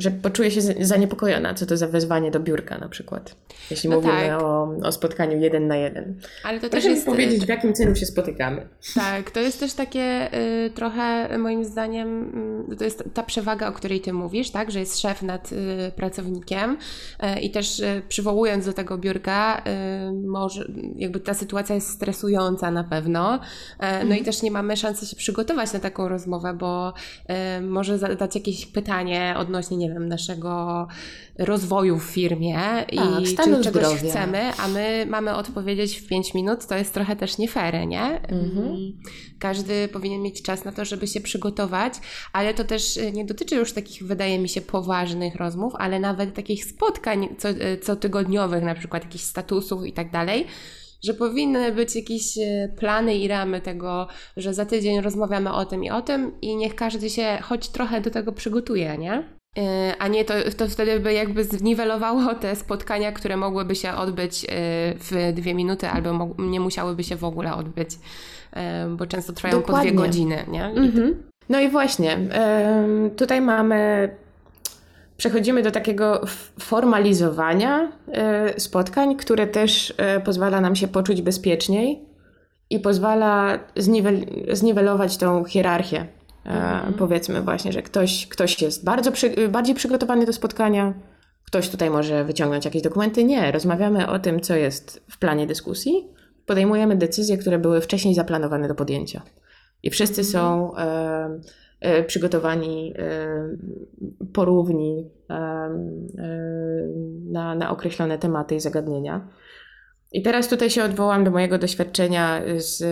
że 0.00 0.10
poczuję 0.10 0.50
się 0.50 0.60
zaniepokojona, 0.80 1.54
co 1.54 1.66
to 1.66 1.76
za 1.76 1.86
wezwanie 1.86 2.30
do 2.30 2.40
biurka 2.40 2.78
na 2.78 2.88
przykład. 2.88 3.36
Jeśli 3.70 3.90
no 3.90 3.96
mówimy 3.96 4.26
tak. 4.28 4.42
o, 4.42 4.76
o 4.82 4.92
spotkaniu 4.92 5.40
jeden 5.40 5.66
na 5.66 5.76
jeden. 5.76 6.20
Ale 6.44 6.60
to 6.60 6.70
Proszę 6.70 6.86
też 6.86 6.94
jest 6.94 7.06
powiedzieć, 7.06 7.44
w 7.44 7.48
jakim 7.48 7.74
celu 7.74 7.96
się 7.96 8.06
spotykamy. 8.06 8.68
Tak, 8.94 9.30
to 9.30 9.40
jest 9.40 9.60
też 9.60 9.74
takie 9.74 10.34
y, 10.66 10.70
trochę 10.70 11.38
moim 11.38 11.64
zdaniem, 11.64 12.32
y, 12.72 12.76
to 12.76 12.84
jest 12.84 13.04
ta 13.14 13.22
przewaga, 13.22 13.68
o 13.68 13.72
której 13.72 14.00
ty 14.00 14.12
mówisz, 14.12 14.50
tak, 14.50 14.70
że 14.70 14.80
jest 14.80 15.00
szef 15.00 15.22
nad 15.22 15.52
y, 15.52 15.56
pracownikiem 15.96 16.76
y, 17.36 17.40
i 17.40 17.50
też 17.50 17.80
y, 17.80 18.02
przywołując 18.08 18.66
do 18.66 18.72
tego 18.72 18.98
biurka, 18.98 19.62
y, 20.08 20.26
może 20.26 20.64
jakby 20.96 21.20
ta 21.20 21.34
sytuacja 21.34 21.74
jest 21.74 21.88
stresująca 21.88 22.70
na 22.70 22.84
pewno, 22.84 23.40
no 23.80 23.86
mhm. 23.86 24.16
i 24.20 24.24
też 24.24 24.42
nie 24.42 24.50
mamy 24.50 24.76
szansy 24.76 25.06
się 25.06 25.16
przygotować 25.16 25.72
na 25.72 25.80
taką 25.80 26.08
rozmowę 26.08 26.29
rozmowę, 26.30 26.54
bo 26.54 26.92
y, 27.58 27.62
może 27.62 27.98
zadać 27.98 28.34
jakieś 28.34 28.66
pytanie 28.66 29.34
odnośnie, 29.38 29.76
nie 29.76 29.88
wiem, 29.88 30.08
naszego 30.08 30.86
rozwoju 31.38 31.98
w 31.98 32.04
firmie 32.04 32.58
tak, 32.58 32.92
i 32.92 33.24
czy 33.24 33.36
czegoś 33.36 33.66
zdrowia. 33.66 34.10
chcemy, 34.10 34.52
a 34.58 34.68
my 34.68 35.06
mamy 35.08 35.34
odpowiedzieć 35.34 35.96
w 35.96 36.08
5 36.08 36.34
minut, 36.34 36.66
to 36.66 36.76
jest 36.76 36.94
trochę 36.94 37.16
też 37.16 37.38
nie 37.38 37.48
fair, 37.48 37.86
nie? 37.86 38.20
Mhm. 38.28 38.92
Każdy 39.38 39.88
powinien 39.88 40.22
mieć 40.22 40.42
czas 40.42 40.64
na 40.64 40.72
to, 40.72 40.84
żeby 40.84 41.06
się 41.06 41.20
przygotować, 41.20 41.94
ale 42.32 42.54
to 42.54 42.64
też 42.64 42.96
y, 42.96 43.12
nie 43.12 43.24
dotyczy 43.24 43.56
już 43.56 43.72
takich, 43.72 44.02
wydaje 44.02 44.38
mi 44.38 44.48
się, 44.48 44.60
poważnych 44.60 45.34
rozmów, 45.34 45.72
ale 45.78 46.00
nawet 46.00 46.34
takich 46.34 46.64
spotkań 46.64 47.28
co, 47.38 47.48
y, 47.48 47.78
cotygodniowych, 47.82 48.62
na 48.64 48.74
przykład 48.74 49.04
jakichś 49.04 49.24
statusów 49.24 49.86
i 49.86 49.92
tak 49.92 50.10
dalej 50.10 50.46
że 51.04 51.14
powinny 51.14 51.72
być 51.72 51.96
jakieś 51.96 52.38
e, 52.38 52.68
plany 52.78 53.14
i 53.14 53.28
ramy 53.28 53.60
tego, 53.60 54.08
że 54.36 54.54
za 54.54 54.66
tydzień 54.66 55.00
rozmawiamy 55.00 55.52
o 55.52 55.64
tym 55.64 55.84
i 55.84 55.90
o 55.90 56.02
tym 56.02 56.32
i 56.42 56.56
niech 56.56 56.74
każdy 56.74 57.10
się 57.10 57.38
choć 57.42 57.68
trochę 57.68 58.00
do 58.00 58.10
tego 58.10 58.32
przygotuje, 58.32 58.98
nie? 58.98 59.24
E, 59.58 59.94
a 59.98 60.08
nie 60.08 60.24
to, 60.24 60.34
to 60.56 60.68
wtedy 60.68 61.00
by 61.00 61.12
jakby 61.12 61.44
zniwelowało 61.44 62.34
te 62.34 62.56
spotkania, 62.56 63.12
które 63.12 63.36
mogłyby 63.36 63.74
się 63.74 63.92
odbyć 63.92 64.44
e, 64.44 64.48
w 64.94 65.32
dwie 65.34 65.54
minuty 65.54 65.88
albo 65.88 66.34
nie 66.38 66.60
musiałyby 66.60 67.04
się 67.04 67.16
w 67.16 67.24
ogóle 67.24 67.54
odbyć, 67.54 67.90
bo 68.96 69.06
często 69.06 69.32
trwają 69.32 69.54
Dokładnie. 69.54 69.90
po 69.90 69.96
dwie 69.96 70.06
godziny, 70.06 70.44
nie? 70.48 70.64
Mhm. 70.64 71.22
No 71.48 71.60
i 71.60 71.68
właśnie, 71.68 72.18
tutaj 73.16 73.40
mamy 73.40 74.10
przechodzimy 75.20 75.62
do 75.62 75.70
takiego 75.70 76.20
formalizowania 76.60 77.92
e, 78.12 78.60
spotkań, 78.60 79.16
które 79.16 79.46
też 79.46 79.94
e, 79.96 80.20
pozwala 80.20 80.60
nam 80.60 80.76
się 80.76 80.88
poczuć 80.88 81.22
bezpieczniej 81.22 82.08
i 82.70 82.78
pozwala 82.78 83.58
zniwel 83.76 84.26
zniwelować 84.52 85.16
tą 85.16 85.44
hierarchię. 85.44 86.06
Mhm. 86.44 86.94
Powiedzmy 86.94 87.42
właśnie, 87.42 87.72
że 87.72 87.82
ktoś, 87.82 88.26
ktoś 88.26 88.62
jest 88.62 88.84
bardzo 88.84 89.12
przy 89.12 89.48
bardziej 89.48 89.74
przygotowany 89.74 90.26
do 90.26 90.32
spotkania, 90.32 90.94
ktoś 91.46 91.68
tutaj 91.68 91.90
może 91.90 92.24
wyciągnąć 92.24 92.64
jakieś 92.64 92.82
dokumenty. 92.82 93.24
Nie, 93.24 93.52
rozmawiamy 93.52 94.08
o 94.08 94.18
tym, 94.18 94.40
co 94.40 94.56
jest 94.56 95.04
w 95.10 95.18
planie 95.18 95.46
dyskusji, 95.46 96.08
podejmujemy 96.46 96.96
decyzje, 96.96 97.38
które 97.38 97.58
były 97.58 97.80
wcześniej 97.80 98.14
zaplanowane 98.14 98.68
do 98.68 98.74
podjęcia. 98.74 99.22
I 99.82 99.90
wszyscy 99.90 100.20
mhm. 100.20 100.32
są 100.32 100.76
e, 100.76 100.80
E, 100.80 101.40
przygotowani 102.06 102.94
e, 102.98 103.48
porówni 104.32 105.10
e, 105.30 105.34
na, 107.30 107.54
na 107.54 107.70
określone 107.70 108.18
tematy 108.18 108.54
i 108.54 108.60
zagadnienia. 108.60 109.28
I 110.12 110.22
teraz 110.22 110.48
tutaj 110.48 110.70
się 110.70 110.84
odwołam 110.84 111.24
do 111.24 111.30
mojego 111.30 111.58
doświadczenia 111.58 112.42
z 112.56 112.82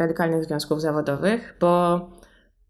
radykalnych 0.00 0.44
związków 0.44 0.80
zawodowych, 0.80 1.56
bo 1.60 2.00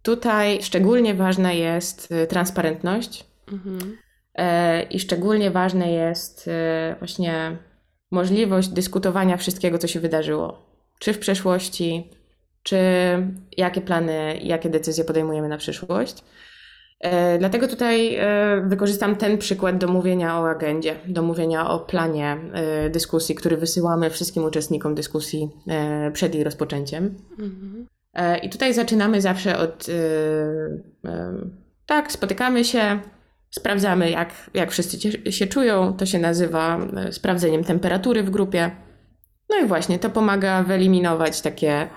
tutaj 0.02 0.62
szczególnie 0.62 1.14
ważna 1.14 1.52
jest 1.52 2.14
transparentność 2.28 3.26
mhm. 3.52 3.96
i 4.90 5.00
szczególnie 5.00 5.50
ważne 5.50 5.92
jest 5.92 6.50
właśnie 6.98 7.58
możliwość 8.10 8.68
dyskutowania 8.68 9.36
wszystkiego, 9.36 9.78
co 9.78 9.86
się 9.86 10.00
wydarzyło, 10.00 10.66
czy 10.98 11.12
w 11.12 11.18
przeszłości, 11.18 12.10
czy 12.66 12.78
jakie 13.56 13.80
plany, 13.80 14.38
jakie 14.42 14.70
decyzje 14.70 15.04
podejmujemy 15.04 15.48
na 15.48 15.58
przyszłość. 15.58 16.24
E, 17.00 17.38
dlatego 17.38 17.68
tutaj 17.68 18.16
e, 18.16 18.62
wykorzystam 18.66 19.16
ten 19.16 19.38
przykład 19.38 19.78
do 19.78 19.88
mówienia 19.88 20.40
o 20.40 20.50
agendzie, 20.50 20.96
do 21.06 21.22
mówienia 21.22 21.70
o 21.70 21.78
planie 21.78 22.36
e, 22.52 22.90
dyskusji, 22.90 23.34
który 23.34 23.56
wysyłamy 23.56 24.10
wszystkim 24.10 24.44
uczestnikom 24.44 24.94
dyskusji 24.94 25.50
przed 26.12 26.34
jej 26.34 26.44
rozpoczęciem. 26.44 27.14
Mhm. 27.38 27.86
I 28.42 28.50
tutaj 28.50 28.74
zaczynamy 28.74 29.20
zawsze 29.20 29.58
od 29.58 29.86
tak, 31.86 32.12
spotykamy 32.12 32.64
się, 32.64 33.00
sprawdzamy, 33.50 34.10
jak, 34.10 34.30
jak 34.54 34.70
wszyscy 34.70 35.32
się 35.32 35.46
czują. 35.46 35.96
To 35.96 36.06
się 36.06 36.18
nazywa 36.18 36.78
sprawdzeniem 37.10 37.64
temperatury 37.64 38.22
w 38.22 38.30
grupie. 38.30 38.70
No 39.50 39.56
i 39.58 39.66
właśnie 39.66 39.98
to 39.98 40.10
pomaga 40.10 40.62
wyeliminować 40.62 41.40
takie 41.40 41.88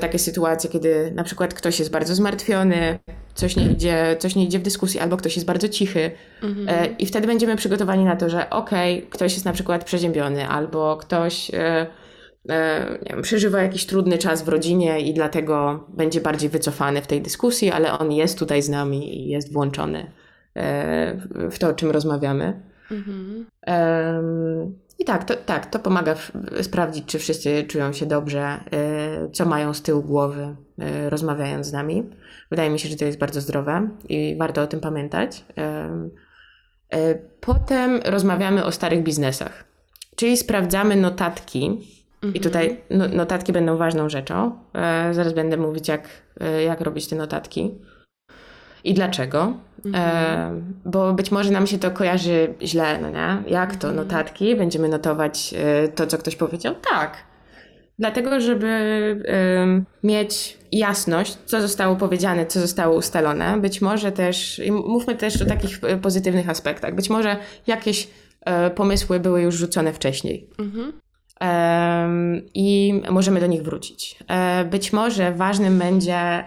takie 0.00 0.18
sytuacje, 0.18 0.70
kiedy 0.70 1.12
na 1.14 1.24
przykład 1.24 1.54
ktoś 1.54 1.78
jest 1.78 1.90
bardzo 1.90 2.14
zmartwiony, 2.14 2.98
coś 3.34 3.56
nie 3.56 3.66
idzie, 3.66 4.16
coś 4.18 4.36
nie 4.36 4.44
idzie 4.44 4.58
w 4.58 4.62
dyskusji, 4.62 5.00
albo 5.00 5.16
ktoś 5.16 5.36
jest 5.36 5.46
bardzo 5.46 5.68
cichy. 5.68 6.10
Mhm. 6.42 6.68
E, 6.68 6.86
I 6.86 7.06
wtedy 7.06 7.26
będziemy 7.26 7.56
przygotowani 7.56 8.04
na 8.04 8.16
to, 8.16 8.30
że 8.30 8.50
okej, 8.50 8.98
okay, 8.98 9.10
ktoś 9.10 9.32
jest 9.32 9.44
na 9.44 9.52
przykład 9.52 9.84
przeziębiony, 9.84 10.48
albo 10.48 10.96
ktoś 10.96 11.50
e, 11.54 11.86
e, 12.48 12.98
wiem, 13.10 13.22
przeżywa 13.22 13.62
jakiś 13.62 13.86
trudny 13.86 14.18
czas 14.18 14.42
w 14.42 14.48
rodzinie 14.48 15.00
i 15.00 15.14
dlatego 15.14 15.84
będzie 15.88 16.20
bardziej 16.20 16.50
wycofany 16.50 17.02
w 17.02 17.06
tej 17.06 17.22
dyskusji, 17.22 17.70
ale 17.70 17.98
on 17.98 18.12
jest 18.12 18.38
tutaj 18.38 18.62
z 18.62 18.68
nami 18.68 19.18
i 19.18 19.28
jest 19.28 19.52
włączony 19.52 20.12
e, 20.56 21.20
w 21.50 21.58
to, 21.58 21.68
o 21.68 21.72
czym 21.72 21.90
rozmawiamy. 21.90 22.62
Mhm. 22.90 23.46
I 24.98 25.04
tak 25.04 25.24
to, 25.24 25.34
tak, 25.34 25.66
to 25.66 25.78
pomaga 25.78 26.14
sprawdzić, 26.62 27.04
czy 27.06 27.18
wszyscy 27.18 27.64
czują 27.64 27.92
się 27.92 28.06
dobrze, 28.06 28.60
co 29.32 29.46
mają 29.46 29.74
z 29.74 29.82
tyłu 29.82 30.02
głowy, 30.02 30.56
y, 31.06 31.10
rozmawiając 31.10 31.66
z 31.66 31.72
nami. 31.72 32.10
Wydaje 32.50 32.70
mi 32.70 32.78
się, 32.78 32.88
że 32.88 32.96
to 32.96 33.04
jest 33.04 33.18
bardzo 33.18 33.40
zdrowe 33.40 33.88
i 34.08 34.36
warto 34.38 34.62
o 34.62 34.66
tym 34.66 34.80
pamiętać. 34.80 35.44
Y, 36.94 37.22
potem 37.40 38.00
rozmawiamy 38.04 38.64
o 38.64 38.72
starych 38.72 39.02
biznesach, 39.02 39.64
czyli 40.16 40.36
sprawdzamy 40.36 40.96
notatki. 40.96 41.66
Mhm. 42.14 42.34
I 42.34 42.40
tutaj 42.40 42.80
no, 42.90 43.08
notatki 43.08 43.52
będą 43.52 43.76
ważną 43.76 44.08
rzeczą. 44.08 44.58
Zaraz 45.10 45.32
będę 45.32 45.56
mówić, 45.56 45.88
jak, 45.88 46.08
jak 46.66 46.80
robić 46.80 47.06
te 47.06 47.16
notatki 47.16 47.74
i 48.84 48.94
dlaczego. 48.94 49.52
Mhm. 49.84 49.94
E, 49.94 50.62
bo 50.84 51.12
być 51.12 51.30
może 51.30 51.50
nam 51.50 51.66
się 51.66 51.78
to 51.78 51.90
kojarzy 51.90 52.54
źle, 52.62 52.98
no 53.02 53.10
nie? 53.10 53.42
Jak 53.46 53.76
to, 53.76 53.88
mhm. 53.88 53.96
notatki? 53.96 54.56
Będziemy 54.56 54.88
notować 54.88 55.54
e, 55.58 55.88
to, 55.88 56.06
co 56.06 56.18
ktoś 56.18 56.36
powiedział? 56.36 56.74
Tak. 56.90 57.29
Dlatego, 58.00 58.40
żeby 58.40 58.66
e, 58.66 59.82
mieć 60.02 60.58
jasność, 60.72 61.38
co 61.46 61.60
zostało 61.60 61.96
powiedziane, 61.96 62.46
co 62.46 62.60
zostało 62.60 62.96
ustalone. 62.96 63.60
Być 63.60 63.80
może 63.80 64.12
też, 64.12 64.60
mówmy 64.70 65.14
też 65.14 65.42
o 65.42 65.46
takich 65.46 65.84
e, 65.84 65.96
pozytywnych 65.96 66.48
aspektach. 66.48 66.94
Być 66.94 67.10
może 67.10 67.36
jakieś 67.66 68.08
e, 68.40 68.70
pomysły 68.70 69.20
były 69.20 69.42
już 69.42 69.54
rzucone 69.54 69.92
wcześniej. 69.92 70.46
Mhm 70.58 70.92
i 72.54 73.02
możemy 73.10 73.40
do 73.40 73.46
nich 73.46 73.62
wrócić. 73.62 74.16
E, 74.28 74.64
być 74.64 74.92
może 74.92 75.32
ważnym 75.32 75.78
będzie, 75.78 76.44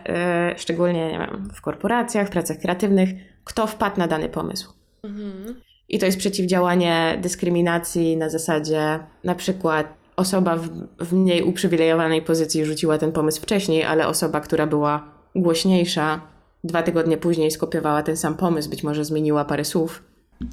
szczególnie 0.58 1.12
nie 1.12 1.20
wiem, 1.20 1.50
w 1.56 1.62
korporacjach, 1.62 2.28
w 2.28 2.32
pracach 2.32 2.58
kreatywnych, 2.58 3.10
kto 3.44 3.68
wpadł 3.68 4.00
na 4.00 4.08
dany 4.08 4.30
pomysł. 4.30 4.74
Mhm. 5.04 5.56
I 5.90 6.00
to 6.00 6.06
jest 6.06 6.18
przeciwdziałanie 6.18 7.20
dyskryminacji 7.22 8.18
na 8.18 8.30
zasadzie 8.30 9.00
na 9.24 9.36
przykład 9.36 10.03
osoba 10.16 10.56
w, 10.56 10.70
w 11.00 11.14
mniej 11.14 11.44
uprzywilejowanej 11.44 12.22
pozycji 12.22 12.66
rzuciła 12.66 12.98
ten 12.98 13.12
pomysł 13.12 13.42
wcześniej, 13.42 13.84
ale 13.84 14.08
osoba, 14.08 14.42
która 14.42 14.68
była 14.68 15.12
głośniejsza, 15.36 16.22
dwa 16.64 16.84
tygodnie 16.84 17.18
później 17.18 17.52
skopiowała 17.52 18.04
ten 18.04 18.18
sam 18.18 18.36
pomysł, 18.36 18.70
być 18.70 18.84
może 18.84 19.06
zmieniła 19.06 19.46
parę 19.46 19.66
słów 19.66 20.04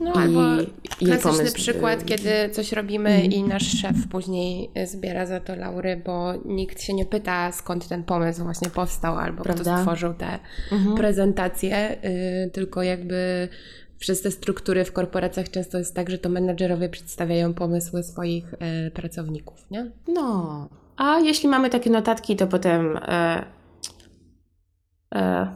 no, 0.00 0.12
I, 0.12 0.18
albo 0.18 0.40
klasyczny 0.98 1.32
pomysł... 1.32 1.54
przykład, 1.54 2.04
kiedy 2.04 2.30
coś 2.52 2.72
robimy 2.72 3.10
mm. 3.10 3.32
i 3.32 3.42
nasz 3.42 3.80
szef 3.80 3.96
później 4.10 4.70
zbiera 4.84 5.26
za 5.26 5.40
to 5.40 5.56
laury, 5.56 6.02
bo 6.06 6.32
nikt 6.44 6.82
się 6.82 6.94
nie 6.94 7.06
pyta, 7.06 7.52
skąd 7.52 7.88
ten 7.88 8.04
pomysł 8.04 8.42
właśnie 8.42 8.70
powstał, 8.70 9.18
albo 9.18 9.42
Prawda? 9.42 9.62
kto 9.62 9.78
stworzył 9.78 10.14
te 10.14 10.38
mhm. 10.72 10.96
prezentacje, 10.96 11.96
y, 12.46 12.50
tylko 12.50 12.82
jakby 12.82 13.48
przez 14.00 14.22
te 14.22 14.30
struktury 14.30 14.84
w 14.84 14.92
korporacjach 14.92 15.50
często 15.50 15.78
jest 15.78 15.94
tak, 15.94 16.10
że 16.10 16.18
to 16.18 16.28
menedżerowie 16.28 16.88
przedstawiają 16.88 17.54
pomysły 17.54 18.02
swoich 18.02 18.54
y, 18.54 18.90
pracowników, 18.90 19.70
nie? 19.70 19.90
No, 20.08 20.68
a 20.96 21.18
jeśli 21.18 21.48
mamy 21.48 21.70
takie 21.70 21.90
notatki, 21.90 22.36
to 22.36 22.46
potem... 22.46 22.96
E, 22.96 23.44
e, 25.14 25.46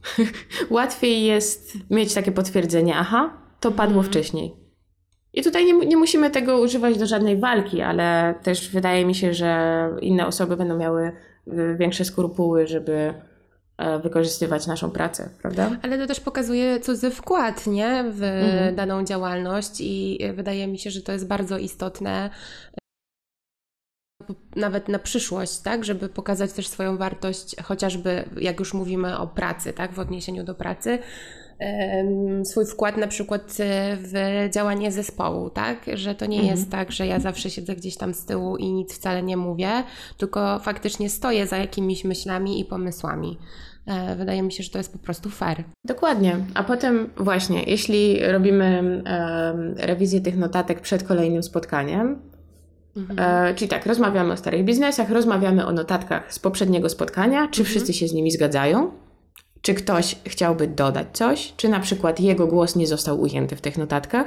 łatwiej 0.70 1.24
jest 1.24 1.74
mieć 1.90 2.14
takie 2.14 2.32
potwierdzenie, 2.32 2.94
aha, 2.96 3.30
to 3.60 3.70
padło 3.72 3.96
mhm. 3.96 4.06
wcześniej. 4.06 4.52
I 5.32 5.42
tutaj 5.42 5.66
nie, 5.66 5.86
nie 5.86 5.96
musimy 5.96 6.30
tego 6.30 6.60
używać 6.60 6.98
do 6.98 7.06
żadnej 7.06 7.36
walki, 7.36 7.80
ale 7.80 8.34
też 8.42 8.70
wydaje 8.70 9.06
mi 9.06 9.14
się, 9.14 9.34
że 9.34 9.90
inne 10.00 10.26
osoby 10.26 10.56
będą 10.56 10.76
miały 10.76 11.12
y, 11.48 11.76
większe 11.78 12.04
skrupuły, 12.04 12.66
żeby 12.66 12.92
e, 12.92 13.31
wykorzystywać 14.02 14.66
naszą 14.66 14.90
pracę, 14.90 15.30
prawda? 15.42 15.70
Ale 15.82 15.98
to 15.98 16.06
też 16.06 16.20
pokazuje 16.20 16.80
cudzy 16.80 17.10
wkład, 17.10 17.66
nie? 17.66 18.04
W 18.10 18.22
mhm. 18.22 18.74
daną 18.74 19.04
działalność 19.04 19.80
i 19.80 20.18
wydaje 20.34 20.66
mi 20.66 20.78
się, 20.78 20.90
że 20.90 21.02
to 21.02 21.12
jest 21.12 21.26
bardzo 21.26 21.58
istotne 21.58 22.30
nawet 24.56 24.88
na 24.88 24.98
przyszłość, 24.98 25.58
tak, 25.58 25.84
żeby 25.84 26.08
pokazać 26.08 26.52
też 26.52 26.68
swoją 26.68 26.96
wartość, 26.96 27.56
chociażby 27.62 28.24
jak 28.40 28.58
już 28.58 28.74
mówimy 28.74 29.18
o 29.18 29.26
pracy, 29.26 29.72
tak, 29.72 29.92
w 29.92 29.98
odniesieniu 29.98 30.44
do 30.44 30.54
pracy, 30.54 30.98
swój 32.44 32.66
wkład 32.66 32.96
na 32.96 33.06
przykład 33.06 33.56
e, 33.60 33.96
w 33.96 34.12
działanie 34.54 34.92
zespołu, 34.92 35.50
tak? 35.50 35.86
Że 35.94 36.14
to 36.14 36.26
nie 36.26 36.38
mhm. 36.38 36.56
jest 36.56 36.70
tak, 36.70 36.92
że 36.92 37.06
ja 37.06 37.20
zawsze 37.20 37.50
siedzę 37.50 37.76
gdzieś 37.76 37.96
tam 37.96 38.14
z 38.14 38.24
tyłu 38.24 38.56
i 38.56 38.72
nic 38.72 38.94
wcale 38.94 39.22
nie 39.22 39.36
mówię, 39.36 39.70
tylko 40.16 40.58
faktycznie 40.58 41.10
stoję 41.10 41.46
za 41.46 41.56
jakimiś 41.56 42.04
myślami 42.04 42.60
i 42.60 42.64
pomysłami. 42.64 43.38
E, 43.86 44.16
wydaje 44.16 44.42
mi 44.42 44.52
się, 44.52 44.62
że 44.62 44.70
to 44.70 44.78
jest 44.78 44.92
po 44.92 44.98
prostu 44.98 45.30
fair. 45.30 45.64
Dokładnie. 45.84 46.36
A 46.54 46.64
potem 46.64 47.10
właśnie, 47.16 47.62
jeśli 47.62 48.26
robimy 48.26 49.02
rewizję 49.76 50.20
tych 50.20 50.36
notatek 50.36 50.80
przed 50.80 51.02
kolejnym 51.02 51.42
spotkaniem, 51.42 52.32
Mhm. 52.96 53.18
E, 53.18 53.54
czyli 53.54 53.68
tak, 53.68 53.86
rozmawiamy 53.86 54.32
o 54.32 54.36
starych 54.36 54.64
biznesach, 54.64 55.10
rozmawiamy 55.10 55.66
o 55.66 55.72
notatkach 55.72 56.34
z 56.34 56.38
poprzedniego 56.38 56.88
spotkania, 56.88 57.48
czy 57.50 57.60
mhm. 57.60 57.64
wszyscy 57.64 57.92
się 57.92 58.08
z 58.08 58.12
nimi 58.12 58.30
zgadzają, 58.30 58.90
czy 59.62 59.74
ktoś 59.74 60.16
chciałby 60.26 60.66
dodać 60.66 61.06
coś, 61.12 61.52
czy 61.56 61.68
na 61.68 61.80
przykład 61.80 62.20
jego 62.20 62.46
głos 62.46 62.76
nie 62.76 62.86
został 62.86 63.20
ujęty 63.20 63.56
w 63.56 63.60
tych 63.60 63.78
notatkach, 63.78 64.26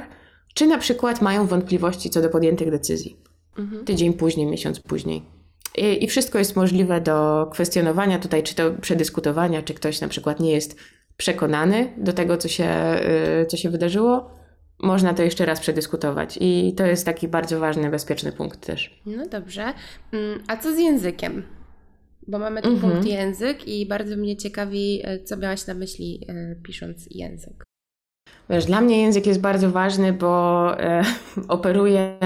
czy 0.54 0.66
na 0.66 0.78
przykład 0.78 1.22
mają 1.22 1.46
wątpliwości 1.46 2.10
co 2.10 2.22
do 2.22 2.28
podjętych 2.28 2.70
decyzji. 2.70 3.16
Mhm. 3.58 3.84
Tydzień 3.84 4.12
później, 4.12 4.46
miesiąc 4.46 4.80
później. 4.80 5.22
I, 5.76 6.04
I, 6.04 6.08
wszystko 6.08 6.38
jest 6.38 6.56
możliwe 6.56 7.00
do 7.00 7.48
kwestionowania 7.52 8.18
tutaj, 8.18 8.42
czy 8.42 8.54
to 8.54 8.70
przedyskutowania, 8.80 9.62
czy 9.62 9.74
ktoś 9.74 10.00
na 10.00 10.08
przykład 10.08 10.40
nie 10.40 10.52
jest 10.52 10.76
przekonany 11.16 11.92
do 11.96 12.12
tego, 12.12 12.36
co 12.36 12.48
się, 12.48 12.68
yy, 13.38 13.46
co 13.46 13.56
się 13.56 13.70
wydarzyło. 13.70 14.30
Można 14.78 15.14
to 15.14 15.22
jeszcze 15.22 15.46
raz 15.46 15.60
przedyskutować 15.60 16.38
i 16.40 16.74
to 16.76 16.86
jest 16.86 17.06
taki 17.06 17.28
bardzo 17.28 17.60
ważny, 17.60 17.90
bezpieczny 17.90 18.32
punkt 18.32 18.66
też. 18.66 19.00
No 19.06 19.26
dobrze. 19.26 19.72
Mm, 20.12 20.42
a 20.46 20.56
co 20.56 20.74
z 20.74 20.78
językiem? 20.78 21.42
Bo 22.28 22.38
mamy 22.38 22.62
tu 22.62 22.68
mhm. 22.68 22.92
punkt 22.92 23.08
język 23.08 23.68
i 23.68 23.86
bardzo 23.86 24.16
mnie 24.16 24.36
ciekawi, 24.36 25.00
e, 25.04 25.20
co 25.20 25.36
miałaś 25.36 25.66
na 25.66 25.74
myśli 25.74 26.20
e, 26.28 26.56
pisząc 26.62 27.08
język. 27.10 27.65
Wiesz, 28.50 28.64
dla 28.64 28.80
mnie 28.80 29.02
język 29.02 29.26
jest 29.26 29.40
bardzo 29.40 29.70
ważny, 29.70 30.12
bo 30.12 30.72
e, 30.80 31.02
operuję, 31.48 32.16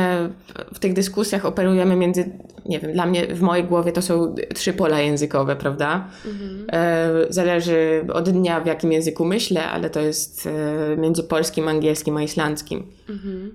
w 0.75 0.79
tych 0.79 0.93
dyskusjach 0.93 1.47
operujemy 1.47 1.97
między, 1.97 2.31
nie 2.67 2.81
wiem, 2.81 2.93
dla 2.93 3.07
mnie 3.07 3.27
w 3.27 3.43
mojej 3.43 3.65
głowie 3.65 3.93
to 3.93 4.03
są 4.03 4.35
trzy 4.55 4.73
pola 4.73 5.01
językowe, 5.01 5.57
prawda? 5.57 6.09
Mhm. 6.27 6.67
E, 6.73 7.33
zależy 7.33 8.05
od 8.13 8.31
dnia, 8.31 8.61
w 8.61 8.67
jakim 8.67 8.93
języku 8.93 9.25
myślę, 9.25 9.65
ale 9.65 9.91
to 9.91 10.01
jest 10.01 10.47
e, 10.47 10.97
między 10.97 11.23
polskim, 11.23 11.69
angielskim 11.69 12.17
a 12.17 12.23
islandzkim. 12.23 12.87
Mhm. 13.09 13.53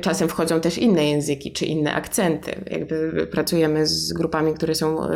Czasem 0.00 0.28
wchodzą 0.28 0.60
też 0.60 0.78
inne 0.78 1.08
języki 1.08 1.52
czy 1.52 1.64
inne 1.64 1.94
akcenty. 1.94 2.50
Jakby 2.70 3.26
pracujemy 3.30 3.86
z 3.86 4.12
grupami, 4.12 4.54
które 4.54 4.74
są 4.74 5.04
e, 5.04 5.08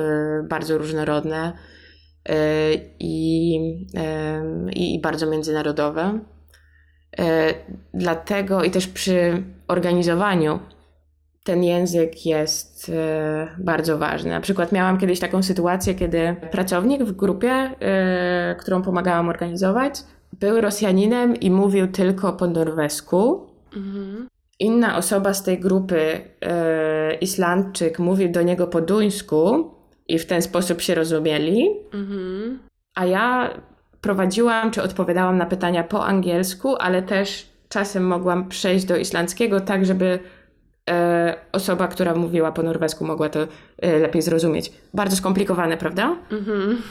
bardzo 0.49 0.79
różnorodne 0.79 1.53
i, 3.01 3.55
i 4.77 5.01
bardzo 5.01 5.27
międzynarodowe. 5.27 6.21
E, 7.19 7.55
dlatego 7.95 8.65
i 8.65 8.71
też 8.71 8.87
przy 8.87 9.43
organizowaniu 9.69 10.59
ten 11.45 11.65
język 11.65 12.27
jest 12.27 12.93
e, 12.95 13.49
bardzo 13.59 13.99
ważny. 13.99 14.31
Na 14.31 14.41
przykład 14.41 14.73
miałam 14.73 14.99
kiedyś 14.99 15.21
taką 15.21 15.43
sytuację, 15.43 15.95
kiedy 15.95 16.37
pracownik 16.51 17.03
w 17.03 17.13
grupie, 17.13 17.71
którą 18.59 18.83
pomagałam 18.83 19.29
organizować, 19.29 19.95
był 20.33 20.61
Rosjaninem 20.61 21.37
i 21.37 21.51
mówił 21.51 21.87
tylko 21.87 22.33
po 22.33 22.47
norwesku. 22.47 23.47
Mhm. 23.77 24.29
Inna 24.61 24.97
osoba 24.97 25.35
z 25.35 25.43
tej 25.43 25.61
grupy, 25.61 26.21
Islandczyk, 27.21 27.99
mówił 27.99 28.33
do 28.33 28.43
niego 28.43 28.67
po 28.67 28.81
duńsku 28.81 29.71
i 30.09 30.19
w 30.19 30.27
ten 30.27 30.43
sposób 30.43 30.81
się 30.81 30.95
rozumieli. 30.95 31.71
Mhm. 31.95 32.59
A 32.95 33.07
ja 33.07 33.55
prowadziłam 34.01 34.71
czy 34.71 34.83
odpowiadałam 34.83 35.37
na 35.37 35.47
pytania 35.47 35.85
po 35.85 36.07
angielsku, 36.07 36.77
ale 36.77 37.03
też 37.03 37.47
czasem 37.69 38.07
mogłam 38.07 38.49
przejść 38.49 38.85
do 38.85 38.97
islandzkiego, 38.97 39.61
tak 39.61 39.87
żeby 39.87 40.19
e, 40.91 41.37
osoba, 41.53 41.89
która 41.89 42.15
mówiła 42.15 42.53
po 42.53 42.63
norwesku, 42.63 43.05
mogła 43.05 43.29
to 43.29 43.41
e, 43.79 43.99
lepiej 43.99 44.23
zrozumieć. 44.23 44.73
Bardzo 44.95 45.17
skomplikowane, 45.17 45.77
prawda? 45.77 46.17
Mhm. 46.33 46.83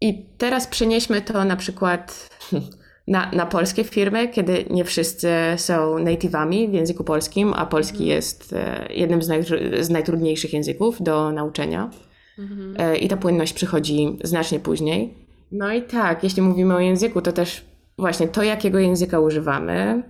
I 0.00 0.26
teraz 0.38 0.66
przenieśmy 0.66 1.22
to 1.22 1.44
na 1.44 1.56
przykład 1.56 2.28
na, 3.08 3.30
na 3.30 3.46
polskie 3.46 3.84
firmy, 3.84 4.28
kiedy 4.28 4.64
nie 4.70 4.84
wszyscy 4.84 5.28
są 5.56 5.96
native'ami 5.96 6.70
w 6.70 6.72
języku 6.72 7.04
polskim, 7.04 7.52
a 7.56 7.66
polski 7.66 8.06
jest 8.06 8.52
e, 8.52 8.86
jednym 8.90 9.22
z, 9.22 9.28
naj, 9.28 9.44
z 9.80 9.90
najtrudniejszych 9.90 10.52
języków 10.52 11.02
do 11.02 11.32
nauczenia. 11.32 11.90
Mhm. 12.38 12.96
i 12.96 13.08
ta 13.08 13.16
płynność 13.16 13.52
przychodzi 13.52 14.18
znacznie 14.24 14.60
później. 14.60 15.14
No 15.52 15.72
i 15.72 15.82
tak, 15.82 16.24
jeśli 16.24 16.42
mówimy 16.42 16.74
o 16.74 16.80
języku, 16.80 17.22
to 17.22 17.32
też 17.32 17.64
właśnie 17.98 18.28
to, 18.28 18.42
jakiego 18.42 18.78
języka 18.78 19.20
używamy, 19.20 20.02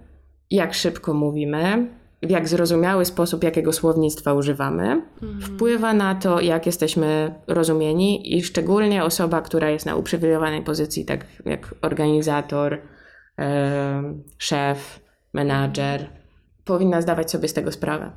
jak 0.50 0.74
szybko 0.74 1.14
mówimy, 1.14 1.88
w 2.22 2.30
jak 2.30 2.48
zrozumiały 2.48 3.04
sposób, 3.04 3.44
jakiego 3.44 3.72
słownictwa 3.72 4.34
używamy, 4.34 5.02
mhm. 5.22 5.40
wpływa 5.40 5.94
na 5.94 6.14
to, 6.14 6.40
jak 6.40 6.66
jesteśmy 6.66 7.34
rozumieni 7.46 8.36
i 8.36 8.42
szczególnie 8.42 9.04
osoba, 9.04 9.42
która 9.42 9.70
jest 9.70 9.86
na 9.86 9.96
uprzywilejowanej 9.96 10.62
pozycji, 10.62 11.04
tak 11.04 11.26
jak 11.44 11.74
organizator, 11.82 12.78
szef, 14.38 15.00
menadżer, 15.34 16.10
powinna 16.64 17.02
zdawać 17.02 17.30
sobie 17.30 17.48
z 17.48 17.52
tego 17.52 17.72
sprawę, 17.72 18.12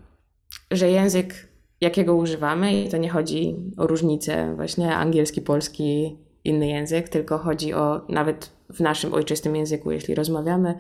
że 0.72 0.90
język, 0.90 1.49
jakiego 1.82 2.16
używamy, 2.16 2.82
i 2.82 2.90
to 2.90 2.98
nie 2.98 3.10
chodzi 3.10 3.56
o 3.78 3.88
różnicę 3.88 4.56
właśnie 4.56 4.96
angielski, 4.96 5.42
polski, 5.42 6.18
inny 6.44 6.68
język, 6.68 7.10
tylko 7.10 7.38
chodzi 7.38 7.74
o 7.74 8.02
nawet 8.10 8.52
w 8.70 8.80
naszym 8.80 9.14
ojczystym 9.14 9.56
języku, 9.56 9.92
jeśli 9.92 10.16
rozmawiamy, 10.16 10.80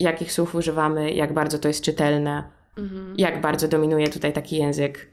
jakich 0.00 0.32
słów 0.32 0.54
używamy, 0.54 1.12
jak 1.12 1.34
bardzo 1.34 1.58
to 1.58 1.68
jest 1.68 1.84
czytelne, 1.84 2.44
mhm. 2.78 3.14
jak 3.18 3.40
bardzo 3.40 3.68
dominuje 3.68 4.08
tutaj 4.08 4.32
taki 4.32 4.56
język, 4.56 5.10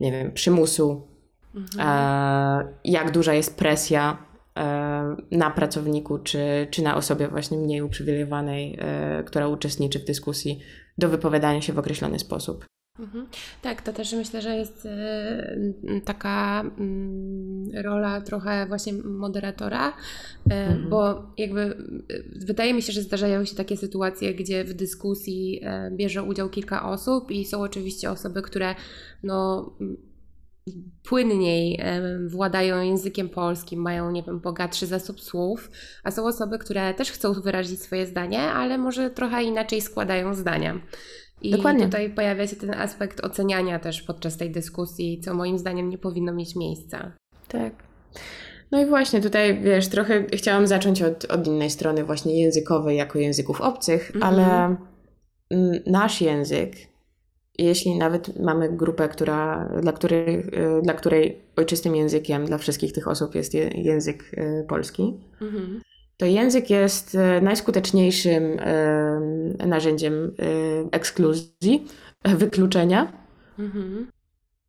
nie 0.00 0.12
wiem, 0.12 0.32
przymusu, 0.32 1.08
mhm. 1.54 1.88
e, 1.88 2.74
jak 2.84 3.10
duża 3.10 3.34
jest 3.34 3.58
presja 3.58 4.18
e, 4.56 5.16
na 5.30 5.50
pracowniku, 5.50 6.18
czy, 6.18 6.66
czy 6.70 6.82
na 6.82 6.96
osobie 6.96 7.28
właśnie 7.28 7.58
mniej 7.58 7.82
uprzywilejowanej, 7.82 8.78
e, 8.80 9.24
która 9.24 9.48
uczestniczy 9.48 9.98
w 9.98 10.04
dyskusji, 10.04 10.60
do 10.98 11.08
wypowiadania 11.08 11.62
się 11.62 11.72
w 11.72 11.78
określony 11.78 12.18
sposób. 12.18 12.64
Mhm. 12.98 13.26
Tak, 13.62 13.82
to 13.82 13.92
też 13.92 14.12
myślę, 14.12 14.42
że 14.42 14.56
jest 14.56 14.86
y, 14.86 16.00
taka 16.04 16.64
y, 17.74 17.82
rola 17.82 18.20
trochę 18.20 18.66
właśnie 18.66 18.92
moderatora, 18.92 19.88
y, 19.88 20.54
mhm. 20.54 20.90
bo 20.90 21.22
jakby 21.36 21.76
wydaje 22.46 22.74
mi 22.74 22.82
się, 22.82 22.92
że 22.92 23.02
zdarzają 23.02 23.44
się 23.44 23.56
takie 23.56 23.76
sytuacje, 23.76 24.34
gdzie 24.34 24.64
w 24.64 24.74
dyskusji 24.74 25.60
bierze 25.92 26.22
udział 26.22 26.50
kilka 26.50 26.90
osób 26.90 27.30
i 27.30 27.44
są 27.44 27.60
oczywiście 27.60 28.10
osoby, 28.10 28.42
które 28.42 28.74
no 29.22 29.70
płynniej 31.02 31.80
władają 32.26 32.82
językiem 32.82 33.28
polskim, 33.28 33.80
mają, 33.80 34.10
nie 34.10 34.22
wiem, 34.22 34.40
bogatszy 34.40 34.86
zasób 34.86 35.20
słów, 35.20 35.70
a 36.04 36.10
są 36.10 36.26
osoby, 36.26 36.58
które 36.58 36.94
też 36.94 37.10
chcą 37.10 37.32
wyrazić 37.32 37.82
swoje 37.82 38.06
zdanie, 38.06 38.40
ale 38.40 38.78
może 38.78 39.10
trochę 39.10 39.44
inaczej 39.44 39.80
składają 39.80 40.34
zdania. 40.34 40.80
I 41.42 41.50
Dokładnie. 41.50 41.84
tutaj 41.84 42.10
pojawia 42.10 42.46
się 42.46 42.56
ten 42.56 42.74
aspekt 42.74 43.24
oceniania 43.24 43.78
też 43.78 44.02
podczas 44.02 44.36
tej 44.36 44.50
dyskusji, 44.50 45.20
co 45.20 45.34
moim 45.34 45.58
zdaniem 45.58 45.90
nie 45.90 45.98
powinno 45.98 46.32
mieć 46.32 46.56
miejsca. 46.56 47.12
Tak. 47.48 47.72
No 48.70 48.82
i 48.82 48.86
właśnie 48.86 49.20
tutaj, 49.20 49.60
wiesz, 49.60 49.88
trochę 49.88 50.24
chciałam 50.32 50.66
zacząć 50.66 51.02
od, 51.02 51.24
od 51.24 51.46
innej 51.46 51.70
strony, 51.70 52.04
właśnie 52.04 52.40
językowej, 52.40 52.96
jako 52.96 53.18
języków 53.18 53.60
obcych, 53.60 54.10
mm 54.14 54.22
-hmm. 54.22 54.26
ale 54.26 54.76
nasz 55.86 56.20
język, 56.20 56.72
jeśli 57.58 57.98
nawet 57.98 58.40
mamy 58.40 58.68
grupę, 58.68 59.08
która, 59.08 59.68
dla, 59.80 59.92
której, 59.92 60.38
y, 60.38 60.82
dla 60.82 60.94
której 60.94 61.42
ojczystym 61.56 61.96
językiem 61.96 62.44
dla 62.46 62.58
wszystkich 62.58 62.92
tych 62.92 63.08
osób 63.08 63.34
jest 63.34 63.54
język 63.74 64.24
y, 64.34 64.64
polski, 64.68 65.20
mm 65.40 65.54
-hmm 65.54 65.87
to 66.18 66.26
język 66.26 66.70
jest 66.70 67.14
e, 67.14 67.40
najskuteczniejszym 67.40 68.58
e, 68.60 69.66
narzędziem 69.66 70.14
e, 70.14 70.30
ekskluzji, 70.90 71.86
wykluczenia. 72.24 73.12
Mhm. 73.58 74.10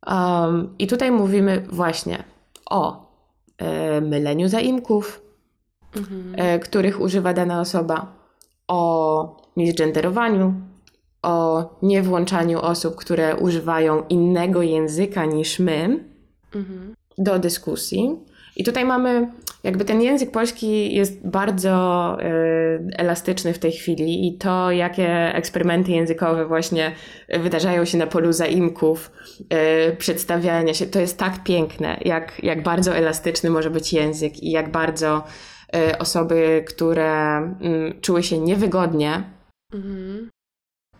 Um, 0.06 0.74
I 0.78 0.86
tutaj 0.86 1.10
mówimy 1.10 1.66
właśnie 1.70 2.24
o 2.70 3.10
myleniu 4.02 4.48
zaimków, 4.48 5.22
mhm. 5.96 6.60
których 6.60 7.00
używa 7.00 7.32
dana 7.32 7.60
osoba, 7.60 8.12
o 8.68 9.42
misgenderowaniu, 9.56 10.54
o 11.22 11.68
niewłączaniu 11.82 12.60
osób, 12.60 12.96
które 12.96 13.36
używają 13.36 14.02
innego 14.08 14.62
języka 14.62 15.24
niż 15.24 15.58
my 15.58 16.04
mhm. 16.54 16.94
do 17.18 17.38
dyskusji. 17.38 18.16
I 18.56 18.64
tutaj 18.64 18.84
mamy 18.84 19.32
jakby 19.62 19.84
ten 19.84 20.02
język 20.02 20.30
polski 20.30 20.94
jest 20.94 21.28
bardzo 21.28 22.16
y, 22.20 22.96
elastyczny 22.96 23.52
w 23.52 23.58
tej 23.58 23.72
chwili 23.72 24.28
i 24.28 24.38
to, 24.38 24.70
jakie 24.70 25.34
eksperymenty 25.34 25.92
językowe 25.92 26.46
właśnie 26.46 26.92
wydarzają 27.28 27.84
się 27.84 27.98
na 27.98 28.06
polu 28.06 28.32
zaimków, 28.32 29.12
y, 29.90 29.96
przedstawiania 29.96 30.74
się, 30.74 30.86
to 30.86 31.00
jest 31.00 31.18
tak 31.18 31.44
piękne, 31.44 32.00
jak, 32.04 32.44
jak 32.44 32.62
bardzo 32.62 32.96
elastyczny 32.96 33.50
może 33.50 33.70
być 33.70 33.92
język 33.92 34.42
i 34.42 34.50
jak 34.50 34.70
bardzo 34.70 35.24
y, 35.76 35.98
osoby, 35.98 36.64
które 36.68 37.36
mm, 37.36 38.00
czuły 38.00 38.22
się 38.22 38.38
niewygodnie, 38.38 39.22
mhm 39.74 40.30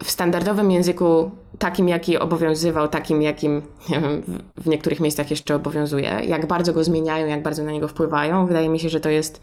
w 0.04 0.10
standardowym 0.10 0.70
języku, 0.70 1.30
takim 1.58 1.88
jaki 1.88 2.18
obowiązywał, 2.18 2.88
takim 2.88 3.22
jakim 3.22 3.62
nie 3.88 4.00
wiem, 4.00 4.22
w 4.56 4.66
niektórych 4.66 5.00
miejscach 5.00 5.30
jeszcze 5.30 5.54
obowiązuje, 5.54 6.20
jak 6.26 6.46
bardzo 6.46 6.72
go 6.72 6.84
zmieniają, 6.84 7.26
jak 7.26 7.42
bardzo 7.42 7.64
na 7.64 7.72
niego 7.72 7.88
wpływają, 7.88 8.46
wydaje 8.46 8.68
mi 8.68 8.80
się, 8.80 8.88
że 8.88 9.00
to 9.00 9.08
jest 9.08 9.42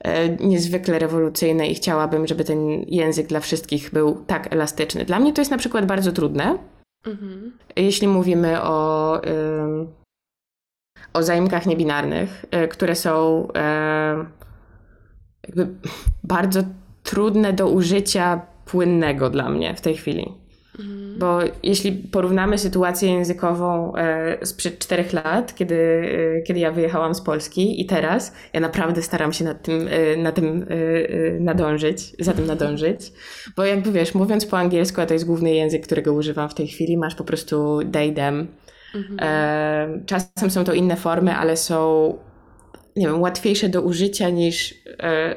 e, 0.00 0.28
niezwykle 0.28 0.98
rewolucyjne 0.98 1.68
i 1.68 1.74
chciałabym, 1.74 2.26
żeby 2.26 2.44
ten 2.44 2.84
język 2.86 3.26
dla 3.26 3.40
wszystkich 3.40 3.90
był 3.92 4.24
tak 4.26 4.52
elastyczny. 4.52 5.04
Dla 5.04 5.20
mnie 5.20 5.32
to 5.32 5.40
jest 5.40 5.50
na 5.50 5.58
przykład 5.58 5.86
bardzo 5.86 6.12
trudne, 6.12 6.58
mhm. 7.06 7.52
jeśli 7.76 8.08
mówimy 8.08 8.62
o, 8.62 9.20
o 11.12 11.22
zaimkach 11.22 11.66
niebinarnych, 11.66 12.44
e, 12.50 12.68
które 12.68 12.94
są 12.94 13.48
e, 13.56 14.24
jakby 15.46 15.68
bardzo 16.24 16.60
trudne 17.02 17.52
do 17.52 17.68
użycia 17.68 18.40
płynnego 18.66 19.30
dla 19.30 19.48
mnie 19.48 19.74
w 19.74 19.80
tej 19.80 19.96
chwili. 19.96 20.32
Mhm. 20.78 21.18
Bo 21.18 21.38
jeśli 21.62 21.92
porównamy 21.92 22.58
sytuację 22.58 23.12
językową 23.12 23.96
e, 23.96 24.46
sprzed 24.46 24.78
czterech 24.78 25.12
lat, 25.12 25.54
kiedy, 25.54 25.76
e, 26.38 26.42
kiedy 26.42 26.60
ja 26.60 26.72
wyjechałam 26.72 27.14
z 27.14 27.20
Polski 27.20 27.80
i 27.80 27.86
teraz, 27.86 28.34
ja 28.52 28.60
naprawdę 28.60 29.02
staram 29.02 29.32
się 29.32 29.44
nad 29.44 29.62
tym, 29.62 29.88
e, 29.90 30.16
na 30.16 30.32
tym 30.32 30.66
nadążyć, 31.40 32.24
za 32.24 32.32
tym 32.32 32.46
nadążyć. 32.46 33.12
Bo 33.56 33.64
jakby 33.64 33.92
wiesz, 33.92 34.14
mówiąc 34.14 34.46
po 34.46 34.58
angielsku, 34.58 35.00
a 35.00 35.06
to 35.06 35.14
jest 35.14 35.26
główny 35.26 35.54
język, 35.54 35.86
którego 35.86 36.12
używam 36.12 36.48
w 36.48 36.54
tej 36.54 36.66
chwili, 36.68 36.96
masz 36.96 37.14
po 37.14 37.24
prostu 37.24 37.78
they, 37.92 38.12
them. 38.12 38.46
Mhm. 38.94 40.06
Czasem 40.06 40.50
są 40.50 40.64
to 40.64 40.74
inne 40.74 40.96
formy, 40.96 41.34
ale 41.34 41.56
są 41.56 42.18
nie 42.96 43.06
wiem, 43.06 43.20
łatwiejsze 43.20 43.68
do 43.68 43.82
użycia 43.82 44.30
niż 44.30 44.74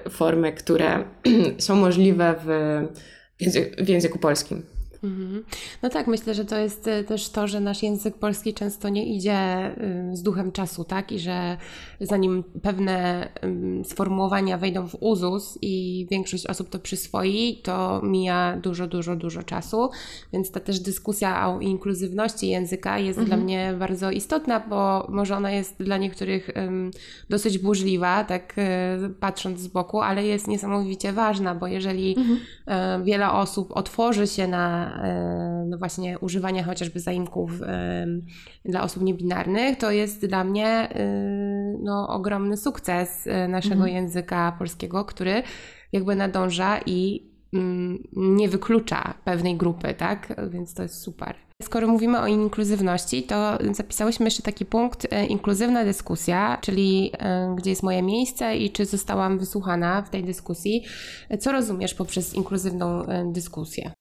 formy, 0.10 0.54
które 0.54 1.04
są 1.58 1.76
możliwe 1.76 2.36
w 2.46 2.50
w 3.78 3.90
języku 3.90 4.20
polskim. 4.20 4.64
Mhm. 5.04 5.44
No 5.84 5.90
tak, 5.90 6.08
myślę, 6.08 6.34
że 6.34 6.46
to 6.46 6.58
jest 6.58 6.88
e, 6.88 7.04
też 7.04 7.30
to, 7.30 7.48
że 7.48 7.60
nasz 7.60 7.84
język 7.84 8.18
polski 8.18 8.54
często 8.54 8.90
nie 8.90 9.16
idzie 9.16 9.40
z 10.14 10.22
duchem 10.22 10.52
czasu, 10.52 10.84
tak? 10.84 11.12
I 11.12 11.20
że 11.20 11.58
zanim 12.02 12.44
pewne 12.62 13.28
sformułowania 13.84 14.58
wejdą 14.58 14.88
w 14.88 14.96
uzus 15.00 15.58
i 15.62 16.08
większość 16.12 16.46
osób 16.48 16.70
to 16.70 16.80
przyswoi, 16.80 17.62
to 17.64 18.02
mija 18.04 18.58
dużo, 18.58 18.88
dużo, 18.88 19.16
dużo 19.16 19.44
czasu. 19.44 19.90
Więc 20.34 20.52
ta 20.52 20.60
też 20.60 20.80
dyskusja 20.80 21.50
o 21.50 21.60
inkluzywności 21.60 22.48
języka 22.48 23.00
jest 23.00 23.20
mhm. 23.20 23.28
dla 23.28 23.46
mnie 23.46 23.74
bardzo 23.80 24.12
istotna, 24.12 24.60
bo 24.60 25.08
może 25.10 25.38
ona 25.38 25.52
jest 25.52 25.84
dla 25.84 25.98
niektórych 25.98 26.50
dosyć 27.30 27.58
burzliwa, 27.58 28.24
tak 28.24 28.56
y, 28.58 29.10
patrząc 29.20 29.60
z 29.60 29.68
boku, 29.68 30.02
ale 30.02 30.26
jest 30.26 30.48
niesamowicie 30.48 31.14
ważna, 31.14 31.56
bo 31.56 31.68
jeżeli 31.68 32.16
mhm. 32.18 32.40
E, 32.66 33.04
wiele 33.04 33.32
osób 33.32 33.72
otworzy 33.78 34.28
się 34.28 34.48
na 34.48 34.89
E, 35.04 35.66
no 35.68 35.78
właśnie 35.78 36.20
używania 36.20 36.64
chociażby 36.64 37.00
zaimków 37.00 37.62
e, 37.62 38.06
dla 38.66 38.82
osób 38.82 39.04
niebinarnych, 39.04 39.78
to 39.78 39.92
jest 39.92 40.26
dla 40.26 40.44
mnie 40.44 40.68
e, 40.68 40.94
no, 41.84 42.08
ogromny 42.10 42.58
sukces 42.58 43.28
naszego 43.50 43.76
mhm. 43.76 43.94
języka 43.94 44.56
polskiego, 44.58 45.06
który 45.06 45.44
jakby 45.92 46.16
nadąża 46.16 46.80
i 46.86 47.30
mm, 47.54 48.04
nie 48.16 48.50
wyklucza 48.50 49.14
pewnej 49.24 49.58
grupy, 49.58 49.94
tak? 49.94 50.36
Więc 50.50 50.74
to 50.74 50.84
jest 50.84 51.02
super. 51.02 51.36
Skoro 51.62 51.88
mówimy 51.88 52.20
o 52.20 52.28
inkluzywności, 52.28 53.24
to 53.24 53.58
zapisałyśmy 53.72 54.26
jeszcze 54.26 54.44
taki 54.44 54.66
punkt 54.66 55.08
inkluzywna 55.30 55.86
dyskusja, 55.86 56.58
czyli 56.62 57.12
gdzie 57.56 57.70
jest 57.70 57.84
moje 57.84 58.02
miejsce 58.02 58.58
i 58.58 58.72
czy 58.72 58.86
zostałam 58.86 59.40
wysłuchana 59.40 60.02
w 60.02 60.10
tej 60.10 60.24
dyskusji. 60.24 60.86
Co 61.40 61.52
rozumiesz 61.52 61.94
poprzez 61.94 62.34
inkluzywną 62.34 63.04
dyskusję? 63.26 63.92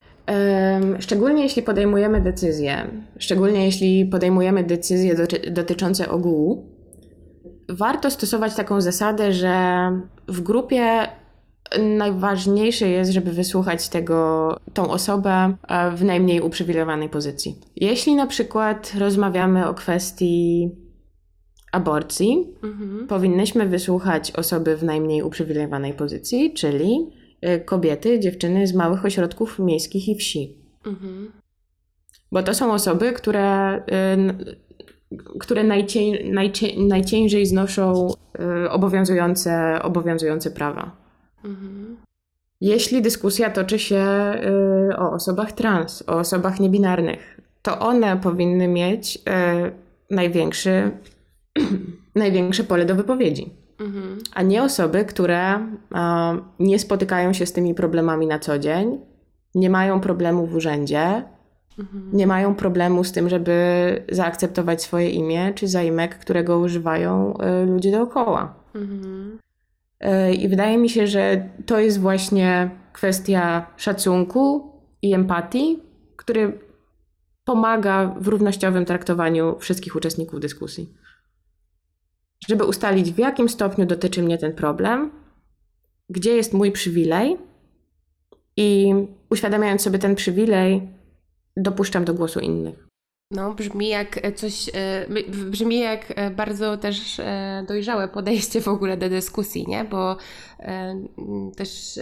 Szczególnie 0.99 1.43
jeśli 1.43 1.61
podejmujemy 1.61 2.21
decyzje, 2.21 2.87
szczególnie 3.17 3.65
jeśli 3.65 4.05
podejmujemy 4.05 4.63
decyzje 4.63 5.15
dotyczące 5.51 6.09
ogółu, 6.09 6.69
warto 7.69 8.11
stosować 8.11 8.55
taką 8.55 8.81
zasadę, 8.81 9.33
że 9.33 9.55
w 10.27 10.41
grupie 10.41 11.07
najważniejsze 11.79 12.89
jest, 12.89 13.11
żeby 13.11 13.31
wysłuchać 13.31 13.89
tego, 13.89 14.57
tą 14.73 14.91
osobę 14.91 15.55
e, 15.67 15.91
w 15.91 16.03
najmniej 16.03 16.41
uprzywilejowanej 16.41 17.09
pozycji. 17.09 17.55
Jeśli 17.75 18.15
na 18.15 18.27
przykład 18.27 18.93
rozmawiamy 18.97 19.67
o 19.67 19.73
kwestii 19.73 20.69
aborcji 21.71 22.47
mhm. 22.63 23.07
powinnyśmy 23.07 23.65
wysłuchać 23.65 24.31
osoby 24.31 24.77
w 24.77 24.83
najmniej 24.83 25.23
uprzywilejowanej 25.23 25.93
pozycji, 25.93 26.53
czyli 26.53 27.18
kobiety, 27.65 28.19
dziewczyny 28.19 28.67
z 28.67 28.73
małych 28.73 29.05
ośrodków 29.05 29.59
miejskich 29.59 30.09
i 30.09 30.15
wsi. 30.15 30.57
Mhm. 30.85 31.31
Bo 32.31 32.43
to 32.43 32.53
są 32.53 32.73
osoby, 32.73 33.13
które, 33.13 33.77
y, 35.11 35.17
które 35.39 35.63
najcię, 35.63 36.01
najciężej 36.77 37.45
znoszą 37.45 38.13
y, 38.65 38.69
obowiązujące, 38.69 39.79
obowiązujące 39.81 40.51
prawa. 40.51 40.91
Mhm. 41.45 41.97
Jeśli 42.61 43.01
dyskusja 43.01 43.49
toczy 43.49 43.79
się 43.79 44.05
o 44.97 45.11
osobach 45.11 45.51
trans, 45.51 46.03
o 46.07 46.13
osobach 46.13 46.59
niebinarnych, 46.59 47.41
to 47.61 47.79
one 47.79 48.17
powinny 48.17 48.67
mieć 48.67 49.19
największy 50.09 50.91
największe 52.15 52.63
pole 52.63 52.85
do 52.85 52.95
wypowiedzi. 52.95 53.49
Mhm. 53.79 54.17
A 54.33 54.41
nie 54.41 54.63
osoby, 54.63 55.05
które 55.05 55.67
nie 56.59 56.79
spotykają 56.79 57.33
się 57.33 57.45
z 57.45 57.53
tymi 57.53 57.73
problemami 57.73 58.27
na 58.27 58.39
co 58.39 58.59
dzień, 58.59 58.99
nie 59.55 59.69
mają 59.69 60.01
problemu 60.01 60.45
w 60.47 60.55
urzędzie, 60.55 61.23
mhm. 61.79 62.09
nie 62.13 62.27
mają 62.27 62.55
problemu 62.55 63.03
z 63.03 63.11
tym, 63.11 63.29
żeby 63.29 63.53
zaakceptować 64.11 64.81
swoje 64.81 65.09
imię 65.09 65.53
czy 65.55 65.67
zaimek, 65.67 66.19
którego 66.19 66.59
używają 66.59 67.33
y, 67.63 67.65
ludzie 67.65 67.91
dookoła. 67.91 68.55
Mhm. 68.75 69.39
Y, 70.03 70.33
I 70.33 70.47
wydaje 70.47 70.77
mi 70.77 70.89
się, 70.89 71.07
że 71.07 71.49
to 71.65 71.79
jest 71.79 71.99
właśnie 71.99 72.69
kwestia 72.93 73.65
szacunku 73.77 74.71
i 75.01 75.13
empatii, 75.13 75.79
który 76.15 76.59
pomaga 77.43 78.15
w 78.19 78.27
równościowym 78.27 78.85
traktowaniu 78.85 79.55
wszystkich 79.59 79.95
uczestników 79.95 80.39
dyskusji 80.39 80.93
żeby 82.47 82.65
ustalić, 82.65 83.11
w 83.11 83.17
jakim 83.17 83.49
stopniu 83.49 83.85
dotyczy 83.85 84.23
mnie 84.23 84.37
ten 84.37 84.53
problem, 84.53 85.11
gdzie 86.09 86.35
jest 86.35 86.53
mój 86.53 86.71
przywilej 86.71 87.37
i 88.57 88.93
uświadamiając 89.29 89.81
sobie 89.81 89.99
ten 89.99 90.15
przywilej, 90.15 90.87
dopuszczam 91.57 92.05
do 92.05 92.13
głosu 92.13 92.39
innych. 92.39 92.89
No, 93.31 93.53
brzmi 93.53 93.87
jak 93.87 94.19
coś, 94.35 94.69
e, 94.73 95.05
brzmi 95.49 95.79
jak 95.79 96.13
e, 96.15 96.31
bardzo 96.31 96.77
też 96.77 97.19
e, 97.19 97.65
dojrzałe 97.67 98.07
podejście 98.07 98.61
w 98.61 98.67
ogóle 98.67 98.97
do 98.97 99.09
dyskusji, 99.09 99.65
nie? 99.67 99.83
Bo 99.83 100.17
też 101.57 101.99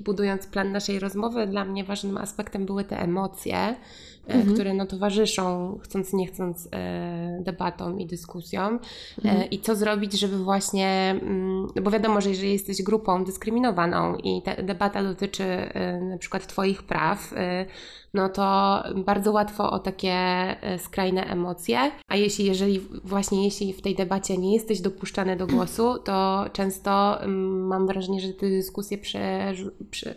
budując 0.00 0.46
plan 0.46 0.72
naszej 0.72 0.98
rozmowy, 0.98 1.46
dla 1.46 1.64
mnie 1.64 1.84
ważnym 1.84 2.16
aspektem 2.16 2.66
były 2.66 2.84
te 2.84 2.98
emocje, 2.98 3.76
mhm. 4.28 4.54
które 4.54 4.74
no, 4.74 4.86
towarzyszą, 4.86 5.78
chcąc 5.82 6.12
nie 6.12 6.26
chcąc, 6.26 6.68
e, 6.72 7.38
debatom 7.42 8.00
i 8.00 8.06
dyskusjom. 8.06 8.80
E, 9.24 9.30
mhm. 9.30 9.50
I 9.50 9.60
co 9.60 9.76
zrobić, 9.76 10.12
żeby 10.12 10.38
właśnie, 10.38 11.18
mm, 11.22 11.66
no 11.76 11.82
bo 11.82 11.90
wiadomo, 11.90 12.20
że 12.20 12.30
jeżeli 12.30 12.52
jesteś 12.52 12.82
grupą 12.82 13.24
dyskryminowaną 13.24 14.16
i 14.16 14.42
ta 14.42 14.62
debata 14.62 15.02
dotyczy 15.02 15.44
na 16.10 16.18
przykład 16.18 16.46
Twoich 16.46 16.82
praw, 16.82 17.34
no 18.14 18.28
to 18.28 18.82
bardzo 18.96 19.32
łatwo 19.32 19.70
o 19.70 19.78
takie 19.78 20.16
skrajne 20.78 21.24
emocje. 21.24 21.78
A 22.08 22.16
jeśli, 22.16 22.44
jeżeli 22.44 22.80
właśnie 23.04 23.44
jeśli 23.44 23.72
w 23.72 23.82
tej 23.82 23.94
debacie 23.94 24.38
nie 24.38 24.54
jesteś 24.54 24.80
dopuszczany 24.80 25.36
do 25.36 25.46
głosu, 25.46 25.98
to 25.98 26.44
często 26.52 27.22
mm, 27.22 27.66
mam 27.66 27.86
wrażenie, 27.86 28.20
że 28.20 28.32
te 28.32 28.48
dyskusje 28.48 28.98
prze, 28.98 29.54
prze 29.90 30.14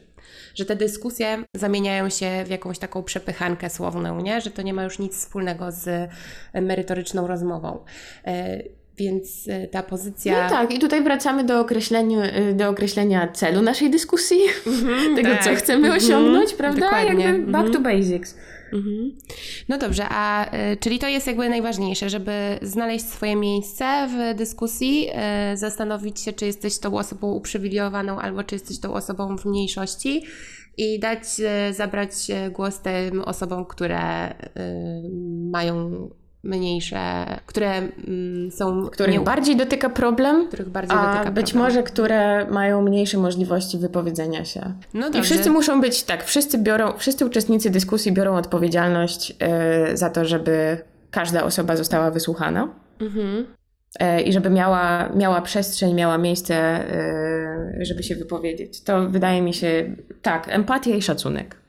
że 0.55 0.65
te 0.65 0.75
dyskusje 0.75 1.43
zamieniają 1.55 2.09
się 2.09 2.43
w 2.45 2.49
jakąś 2.49 2.79
taką 2.79 3.03
przepychankę 3.03 3.69
słowną, 3.69 4.21
nie? 4.21 4.41
że 4.41 4.51
to 4.51 4.61
nie 4.61 4.73
ma 4.73 4.83
już 4.83 4.99
nic 4.99 5.17
wspólnego 5.17 5.71
z 5.71 6.09
merytoryczną 6.53 7.27
rozmową. 7.27 7.79
E, 8.25 8.63
więc 8.97 9.47
e, 9.47 9.67
ta 9.67 9.83
pozycja. 9.83 10.43
No 10.43 10.49
tak, 10.49 10.73
i 10.73 10.79
tutaj 10.79 11.03
wracamy 11.03 11.43
do 11.43 11.59
określenia, 11.59 12.23
e, 12.23 12.53
do 12.53 12.69
określenia 12.69 13.27
celu 13.27 13.61
naszej 13.61 13.89
dyskusji, 13.89 14.39
mm-hmm, 14.65 15.15
tego, 15.17 15.29
tak. 15.29 15.43
co 15.43 15.55
chcemy 15.55 15.89
mm-hmm, 15.89 15.97
osiągnąć, 15.97 16.53
prawda? 16.53 16.81
Dokładnie. 16.81 17.25
Jakby 17.25 17.51
back 17.51 17.67
mm-hmm. 17.67 17.71
to 17.71 17.77
mhm. 17.77 17.97
basics. 17.97 18.35
Mhm. 18.73 19.11
No 19.69 19.77
dobrze, 19.77 20.05
a 20.09 20.55
y, 20.55 20.77
czyli 20.77 20.99
to 20.99 21.07
jest 21.07 21.27
jakby 21.27 21.49
najważniejsze, 21.49 22.09
żeby 22.09 22.31
znaleźć 22.61 23.05
swoje 23.05 23.35
miejsce 23.35 24.07
w 24.09 24.37
dyskusji, 24.37 25.09
y, 25.53 25.57
zastanowić 25.57 26.19
się, 26.19 26.33
czy 26.33 26.45
jesteś 26.45 26.79
tą 26.79 26.97
osobą 26.97 27.31
uprzywilejowaną, 27.31 28.19
albo 28.19 28.43
czy 28.43 28.55
jesteś 28.55 28.79
tą 28.79 28.93
osobą 28.93 29.37
w 29.37 29.45
mniejszości 29.45 30.23
i 30.77 30.99
dać, 30.99 31.23
y, 31.69 31.73
zabrać 31.73 32.11
głos 32.51 32.79
tym 32.79 33.21
osobom, 33.21 33.65
które 33.65 34.33
mają 35.51 36.09
mniejsze, 36.43 37.25
które 37.45 37.71
mm, 37.77 38.51
są... 38.51 38.87
Których 38.87 39.13
nie... 39.13 39.19
bardziej 39.19 39.55
dotyka 39.55 39.89
problem, 39.89 40.47
których 40.47 40.69
bardziej 40.69 40.97
a 40.97 41.13
dotyka 41.13 41.31
być 41.31 41.51
problem. 41.51 41.63
może 41.63 41.83
które 41.83 42.45
mają 42.45 42.81
mniejsze 42.81 43.17
możliwości 43.17 43.77
wypowiedzenia 43.77 44.45
się. 44.45 44.73
No 44.93 45.09
I 45.09 45.21
wszyscy 45.21 45.49
muszą 45.49 45.81
być, 45.81 46.03
tak, 46.03 46.23
wszyscy 46.23 46.57
biorą, 46.57 46.93
wszyscy 46.97 47.25
uczestnicy 47.25 47.69
dyskusji 47.69 48.11
biorą 48.11 48.35
odpowiedzialność 48.35 49.31
y, 49.93 49.97
za 49.97 50.09
to, 50.09 50.25
żeby 50.25 50.77
każda 51.11 51.43
osoba 51.43 51.75
została 51.75 52.11
wysłuchana. 52.11 52.67
Mhm. 53.01 53.45
Y, 54.01 54.21
I 54.21 54.33
żeby 54.33 54.49
miała, 54.49 55.09
miała 55.15 55.41
przestrzeń, 55.41 55.93
miała 55.93 56.17
miejsce, 56.17 56.85
y, 57.81 57.85
żeby 57.85 58.03
się 58.03 58.15
wypowiedzieć. 58.15 58.83
To 58.83 59.09
wydaje 59.09 59.41
mi 59.41 59.53
się, 59.53 59.95
tak, 60.21 60.49
empatia 60.49 60.91
i 60.91 61.01
szacunek. 61.01 61.60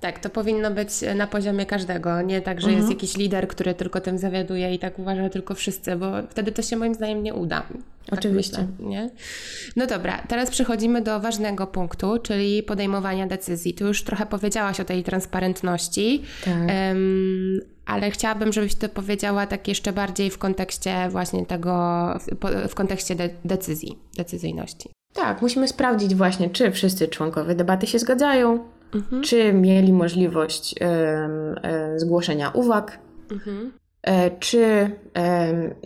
Tak, 0.00 0.18
to 0.18 0.30
powinno 0.30 0.70
być 0.70 0.90
na 1.14 1.26
poziomie 1.26 1.66
każdego, 1.66 2.22
nie 2.22 2.40
tak, 2.40 2.60
że 2.60 2.66
mhm. 2.66 2.78
jest 2.78 2.90
jakiś 2.90 3.16
lider, 3.16 3.48
który 3.48 3.74
tylko 3.74 4.00
tym 4.00 4.18
zawiaduje 4.18 4.74
i 4.74 4.78
tak 4.78 4.98
uważa, 4.98 5.28
tylko 5.28 5.54
wszyscy, 5.54 5.96
bo 5.96 6.12
wtedy 6.28 6.52
to 6.52 6.62
się 6.62 6.76
moim 6.76 6.94
zdaniem 6.94 7.22
nie 7.22 7.34
uda. 7.34 7.62
Tak 8.06 8.18
Oczywiście. 8.18 8.66
Myślę, 8.78 8.88
nie? 8.88 9.10
No 9.76 9.86
dobra, 9.86 10.22
teraz 10.28 10.50
przechodzimy 10.50 11.02
do 11.02 11.20
ważnego 11.20 11.66
punktu, 11.66 12.18
czyli 12.18 12.62
podejmowania 12.62 13.26
decyzji. 13.26 13.74
Tu 13.74 13.86
już 13.86 14.04
trochę 14.04 14.26
powiedziałaś 14.26 14.80
o 14.80 14.84
tej 14.84 15.02
transparentności, 15.02 16.22
tak. 16.44 16.54
um, 16.54 17.60
ale 17.86 18.10
chciałabym, 18.10 18.52
żebyś 18.52 18.74
to 18.74 18.88
powiedziała 18.88 19.46
tak 19.46 19.68
jeszcze 19.68 19.92
bardziej 19.92 20.30
w 20.30 20.38
kontekście 20.38 21.08
właśnie 21.08 21.46
tego, 21.46 21.74
w, 22.20 22.68
w 22.68 22.74
kontekście 22.74 23.14
de 23.14 23.30
decyzji, 23.44 23.98
decyzyjności. 24.16 24.90
Tak, 25.12 25.42
musimy 25.42 25.68
sprawdzić 25.68 26.14
właśnie, 26.14 26.50
czy 26.50 26.70
wszyscy 26.70 27.08
członkowie 27.08 27.54
debaty 27.54 27.86
się 27.86 27.98
zgadzają, 27.98 28.64
mhm. 28.94 29.22
czy 29.22 29.52
mieli 29.52 29.92
możliwość 29.92 30.74
e, 30.80 31.28
zgłoszenia 31.96 32.50
uwag, 32.50 32.98
mhm. 33.30 33.72
e, 34.02 34.30
czy 34.30 34.90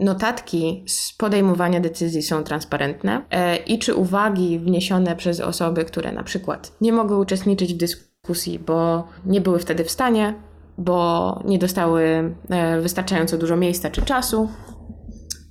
notatki 0.01 0.85
z 0.87 1.13
podejmowania 1.13 1.81
decyzji 1.81 2.23
są 2.23 2.45
transparentne 2.45 3.23
e, 3.31 3.57
i 3.57 3.79
czy 3.79 3.95
uwagi 3.95 4.59
wniesione 4.59 5.17
przez 5.17 5.41
osoby, 5.41 5.85
które 5.85 6.13
na 6.13 6.23
przykład 6.23 6.73
nie 6.81 6.93
mogły 6.93 7.19
uczestniczyć 7.19 7.75
w 7.75 7.77
dyskusji, 7.77 8.59
bo 8.59 9.09
nie 9.27 9.41
były 9.41 9.59
wtedy 9.59 9.85
w 9.85 9.91
stanie, 9.91 10.35
bo 10.79 11.43
nie 11.45 11.59
dostały 11.59 12.35
wystarczająco 12.83 13.39
dużo 13.39 13.57
miejsca 13.57 13.91
czy 13.91 14.03
czasu, 14.03 14.49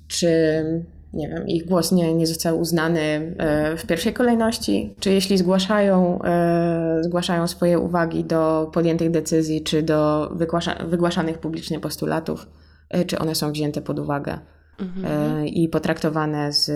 czy 0.08 0.64
nie 1.14 1.28
wiem, 1.28 1.48
ich 1.48 1.66
głos 1.66 1.92
nie, 1.92 2.14
nie 2.14 2.26
został 2.26 2.60
uznany 2.60 3.00
e, 3.38 3.76
w 3.76 3.86
pierwszej 3.86 4.12
kolejności, 4.12 4.94
czy 5.00 5.12
jeśli 5.12 5.38
zgłaszają, 5.38 6.22
e, 6.22 6.98
zgłaszają 7.02 7.46
swoje 7.46 7.78
uwagi 7.78 8.24
do 8.24 8.70
podjętych 8.72 9.10
decyzji, 9.10 9.62
czy 9.62 9.82
do 9.82 10.30
wygłasza, 10.34 10.74
wygłaszanych 10.74 11.38
publicznie 11.38 11.80
postulatów, 11.80 12.46
e, 12.90 13.04
czy 13.04 13.18
one 13.18 13.34
są 13.34 13.52
wzięte 13.52 13.82
pod 13.82 13.98
uwagę 13.98 14.38
mhm. 14.80 15.46
i 15.46 15.68
potraktowane 15.68 16.52
z, 16.52 16.66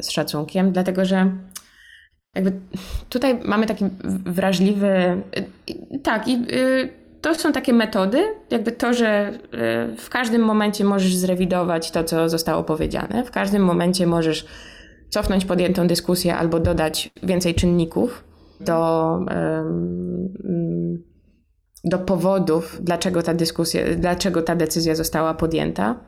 z 0.00 0.10
szacunkiem, 0.10 0.72
dlatego 0.72 1.04
że 1.04 1.30
jakby 2.34 2.52
tutaj 3.08 3.40
mamy 3.44 3.66
taki 3.66 3.84
wrażliwy, 4.26 5.22
tak, 6.02 6.28
i 6.28 6.46
to 7.20 7.34
są 7.34 7.52
takie 7.52 7.72
metody, 7.72 8.24
jakby 8.50 8.72
to, 8.72 8.94
że 8.94 9.08
e, 9.08 9.96
w 9.96 10.08
każdym 10.10 10.42
momencie 10.42 10.84
możesz 10.84 11.16
zrewidować 11.16 11.90
to, 11.90 12.04
co 12.04 12.28
zostało 12.28 12.64
powiedziane, 12.64 13.24
w 13.24 13.30
każdym 13.30 13.62
momencie 13.62 14.06
możesz 14.06 14.46
cofnąć 15.08 15.44
podjętą 15.44 15.86
dyskusję 15.86 16.36
albo 16.36 16.60
dodać 16.60 17.10
więcej 17.22 17.54
czynników 17.54 18.24
do, 18.60 19.18
do 21.84 21.98
powodów, 21.98 22.78
dlaczego 22.80 23.22
ta 23.22 23.34
dyskusja, 23.34 23.82
dlaczego 23.96 24.42
ta 24.42 24.56
decyzja 24.56 24.94
została 24.94 25.34
podjęta. 25.34 26.00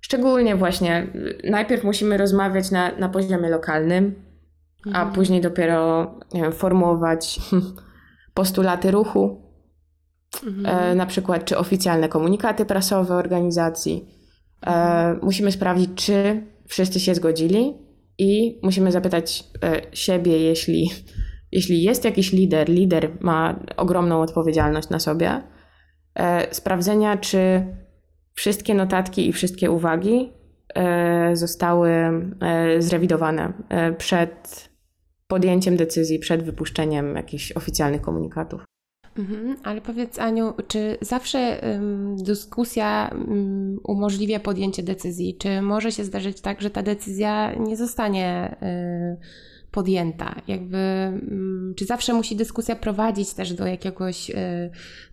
Szczególnie 0.00 0.56
właśnie 0.56 1.06
najpierw 1.44 1.84
musimy 1.84 2.16
rozmawiać 2.16 2.70
na, 2.70 2.96
na 2.96 3.08
poziomie 3.08 3.48
lokalnym, 3.48 4.14
a 4.84 4.88
mhm. 4.88 5.12
później 5.12 5.40
dopiero 5.40 6.10
wiem, 6.34 6.52
formułować 6.52 7.40
postulaty 8.34 8.90
ruchu, 8.90 9.45
Mhm. 10.46 10.66
E, 10.66 10.94
na 10.94 11.06
przykład 11.06 11.44
czy 11.44 11.58
oficjalne 11.58 12.08
komunikaty 12.08 12.64
prasowe 12.64 13.14
organizacji. 13.14 14.08
E, 14.66 15.16
musimy 15.22 15.52
sprawdzić, 15.52 15.90
czy 15.94 16.42
wszyscy 16.66 17.00
się 17.00 17.14
zgodzili 17.14 17.74
i 18.18 18.60
musimy 18.62 18.92
zapytać 18.92 19.44
e, 19.62 19.82
siebie, 19.92 20.38
jeśli, 20.38 20.90
jeśli 21.52 21.82
jest 21.82 22.04
jakiś 22.04 22.32
lider, 22.32 22.68
lider 22.68 23.10
ma 23.20 23.60
ogromną 23.76 24.20
odpowiedzialność 24.20 24.88
na 24.88 24.98
sobie, 24.98 25.42
sprawdzenia, 26.50 27.16
czy 27.16 27.66
wszystkie 28.34 28.74
notatki 28.74 29.28
i 29.28 29.32
wszystkie 29.32 29.70
uwagi 29.70 30.32
zostały 31.32 31.90
zrewidowane 32.78 33.52
przed 33.98 34.68
podjęciem 35.26 35.76
decyzji, 35.76 36.18
przed 36.18 36.42
wypuszczeniem 36.42 37.16
jakichś 37.16 37.52
oficjalnych 37.52 38.00
komunikatów. 38.00 38.64
Mhm, 39.18 39.56
ale 39.62 39.80
powiedz 39.80 40.18
Aniu, 40.18 40.54
czy 40.68 40.98
zawsze 41.00 41.68
ym, 41.74 42.16
dyskusja 42.16 43.10
ym, 43.12 43.80
umożliwia 43.84 44.40
podjęcie 44.40 44.82
decyzji? 44.82 45.36
Czy 45.38 45.62
może 45.62 45.92
się 45.92 46.04
zdarzyć 46.04 46.40
tak, 46.40 46.60
że 46.60 46.70
ta 46.70 46.82
decyzja 46.82 47.54
nie 47.54 47.76
zostanie 47.76 48.56
y, 48.62 49.16
podjęta? 49.70 50.34
Jakby, 50.48 50.76
ym, 50.76 51.74
czy 51.76 51.84
zawsze 51.84 52.14
musi 52.14 52.36
dyskusja 52.36 52.76
prowadzić 52.76 53.34
też 53.34 53.52
do 53.54 53.66
jakiegoś 53.66 54.30
y, 54.30 54.34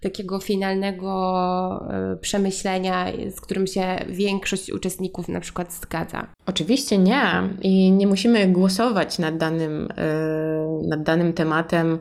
takiego 0.02 0.40
finalnego 0.40 1.86
y, 2.14 2.18
przemyślenia, 2.18 3.06
z 3.36 3.42
którym 3.42 3.68
się 3.68 3.86
większość 4.10 4.72
uczestników 4.72 5.30
na 5.30 5.40
przykład 5.40 5.74
zgadza? 5.74 6.28
Oczywiście 6.46 6.98
nie. 6.98 7.24
I 7.62 7.92
nie 7.92 8.08
musimy 8.08 8.48
głosować 8.48 9.20
nad 9.20 9.38
danym, 9.38 9.88
nad 10.88 11.04
danym 11.04 11.34
tematem 11.34 12.00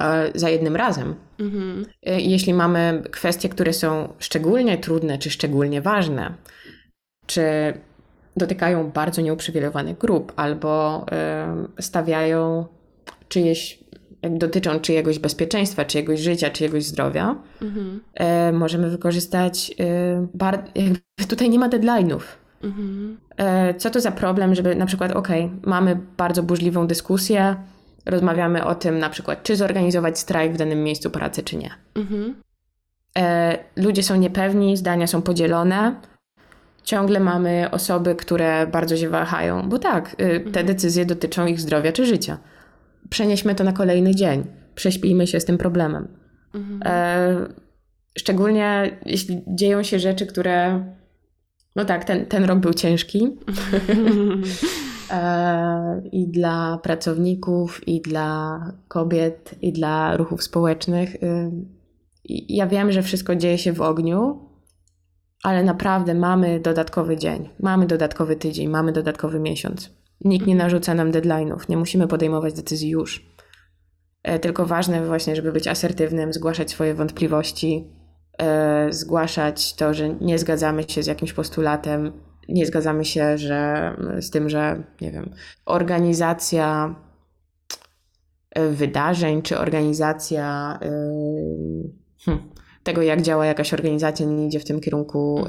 E, 0.00 0.30
za 0.34 0.48
jednym 0.48 0.76
razem. 0.76 1.14
Mhm. 1.40 1.86
Jeśli 2.02 2.54
mamy 2.54 3.02
kwestie, 3.10 3.48
które 3.48 3.72
są 3.72 4.08
szczególnie 4.18 4.78
trudne 4.78 5.18
czy 5.18 5.30
szczególnie 5.30 5.82
ważne, 5.82 6.34
czy 7.26 7.42
dotykają 8.36 8.90
bardzo 8.90 9.22
nieuprzywilejowanych 9.22 9.98
grup, 9.98 10.32
albo 10.36 11.06
stawiają 11.80 12.66
czyjeś, 13.28 13.84
dotyczą 14.22 14.80
czyjegoś 14.80 15.18
bezpieczeństwa, 15.18 15.84
czyjegoś 15.84 16.20
życia, 16.20 16.50
czyjegoś 16.50 16.84
zdrowia, 16.84 17.36
mhm. 17.62 18.00
E, 18.14 18.52
możemy 18.52 18.90
wykorzystać. 18.90 19.74
tutaj 21.28 21.50
nie 21.50 21.58
ma 21.58 21.68
deadline'ów. 21.68 22.20
Mhm. 22.62 23.16
Co 23.78 23.90
to 23.90 24.00
za 24.00 24.12
problem, 24.12 24.54
żeby 24.54 24.74
na 24.74 24.86
przykład, 24.86 25.12
ok, 25.12 25.28
mamy 25.62 26.00
bardzo 26.16 26.42
burzliwą 26.42 26.86
dyskusję, 26.86 27.56
rozmawiamy 28.06 28.64
o 28.64 28.74
tym 28.74 28.98
na 28.98 29.10
przykład, 29.10 29.42
czy 29.42 29.56
zorganizować 29.56 30.18
strajk 30.18 30.52
w 30.52 30.56
danym 30.56 30.84
miejscu 30.84 31.10
pracy, 31.10 31.42
czy 31.42 31.56
nie. 31.56 31.70
Mhm. 31.94 32.34
E, 33.18 33.58
ludzie 33.76 34.02
są 34.02 34.16
niepewni, 34.16 34.76
zdania 34.76 35.06
są 35.06 35.22
podzielone. 35.22 36.00
Ciągle 36.82 37.20
mamy 37.20 37.70
osoby, 37.70 38.14
które 38.14 38.66
bardzo 38.66 38.96
się 38.96 39.08
wahają, 39.08 39.68
bo 39.68 39.78
tak, 39.78 40.12
y, 40.12 40.16
te 40.16 40.34
mhm. 40.34 40.66
decyzje 40.66 41.06
dotyczą 41.06 41.46
ich 41.46 41.60
zdrowia 41.60 41.92
czy 41.92 42.06
życia. 42.06 42.38
Przenieśmy 43.10 43.54
to 43.54 43.64
na 43.64 43.72
kolejny 43.72 44.14
dzień. 44.14 44.44
Prześpijmy 44.74 45.26
się 45.26 45.40
z 45.40 45.44
tym 45.44 45.58
problemem. 45.58 46.08
Mhm. 46.54 46.80
E, 46.84 47.46
szczególnie 48.18 48.98
jeśli 49.06 49.42
dzieją 49.46 49.82
się 49.82 49.98
rzeczy, 49.98 50.26
które. 50.26 50.84
No 51.76 51.84
tak, 51.84 52.04
ten, 52.04 52.26
ten 52.26 52.44
rok 52.44 52.58
był 52.58 52.74
ciężki. 52.74 53.28
E, 55.10 56.02
i 56.12 56.28
dla 56.28 56.78
pracowników, 56.82 57.88
i 57.88 58.00
dla 58.00 58.60
kobiet, 58.88 59.54
i 59.62 59.72
dla 59.72 60.16
ruchów 60.16 60.42
społecznych. 60.42 61.14
Y, 61.14 61.50
ja 62.28 62.66
wiem, 62.66 62.92
że 62.92 63.02
wszystko 63.02 63.36
dzieje 63.36 63.58
się 63.58 63.72
w 63.72 63.80
ogniu, 63.80 64.48
ale 65.42 65.64
naprawdę 65.64 66.14
mamy 66.14 66.60
dodatkowy 66.60 67.16
dzień, 67.16 67.48
mamy 67.60 67.86
dodatkowy 67.86 68.36
tydzień, 68.36 68.68
mamy 68.68 68.92
dodatkowy 68.92 69.40
miesiąc. 69.40 69.90
Nikt 70.24 70.46
nie 70.46 70.56
narzuca 70.56 70.94
nam 70.94 71.12
deadline'ów, 71.12 71.68
nie 71.68 71.76
musimy 71.76 72.08
podejmować 72.08 72.54
decyzji 72.54 72.90
już. 72.90 73.36
E, 74.22 74.38
tylko 74.38 74.66
ważne 74.66 75.06
właśnie, 75.06 75.36
żeby 75.36 75.52
być 75.52 75.68
asertywnym, 75.68 76.32
zgłaszać 76.32 76.70
swoje 76.70 76.94
wątpliwości, 76.94 77.90
e, 78.38 78.92
zgłaszać 78.92 79.74
to, 79.74 79.94
że 79.94 80.08
nie 80.08 80.38
zgadzamy 80.38 80.82
się 80.82 81.02
z 81.02 81.06
jakimś 81.06 81.32
postulatem, 81.32 82.12
nie 82.48 82.66
zgadzamy 82.66 83.04
się 83.04 83.38
że, 83.38 83.92
z 84.20 84.30
tym, 84.30 84.48
że 84.48 84.82
nie 85.00 85.10
wiem, 85.10 85.30
organizacja 85.64 86.94
e, 88.50 88.68
wydarzeń, 88.68 89.42
czy 89.42 89.58
organizacja 89.58 90.78
yy, 92.26 92.38
tego, 92.82 93.02
jak 93.02 93.22
działa 93.22 93.46
jakaś 93.46 93.74
organizacja, 93.74 94.26
nie 94.26 94.46
idzie 94.46 94.60
w 94.60 94.64
tym 94.64 94.80
kierunku, 94.80 95.46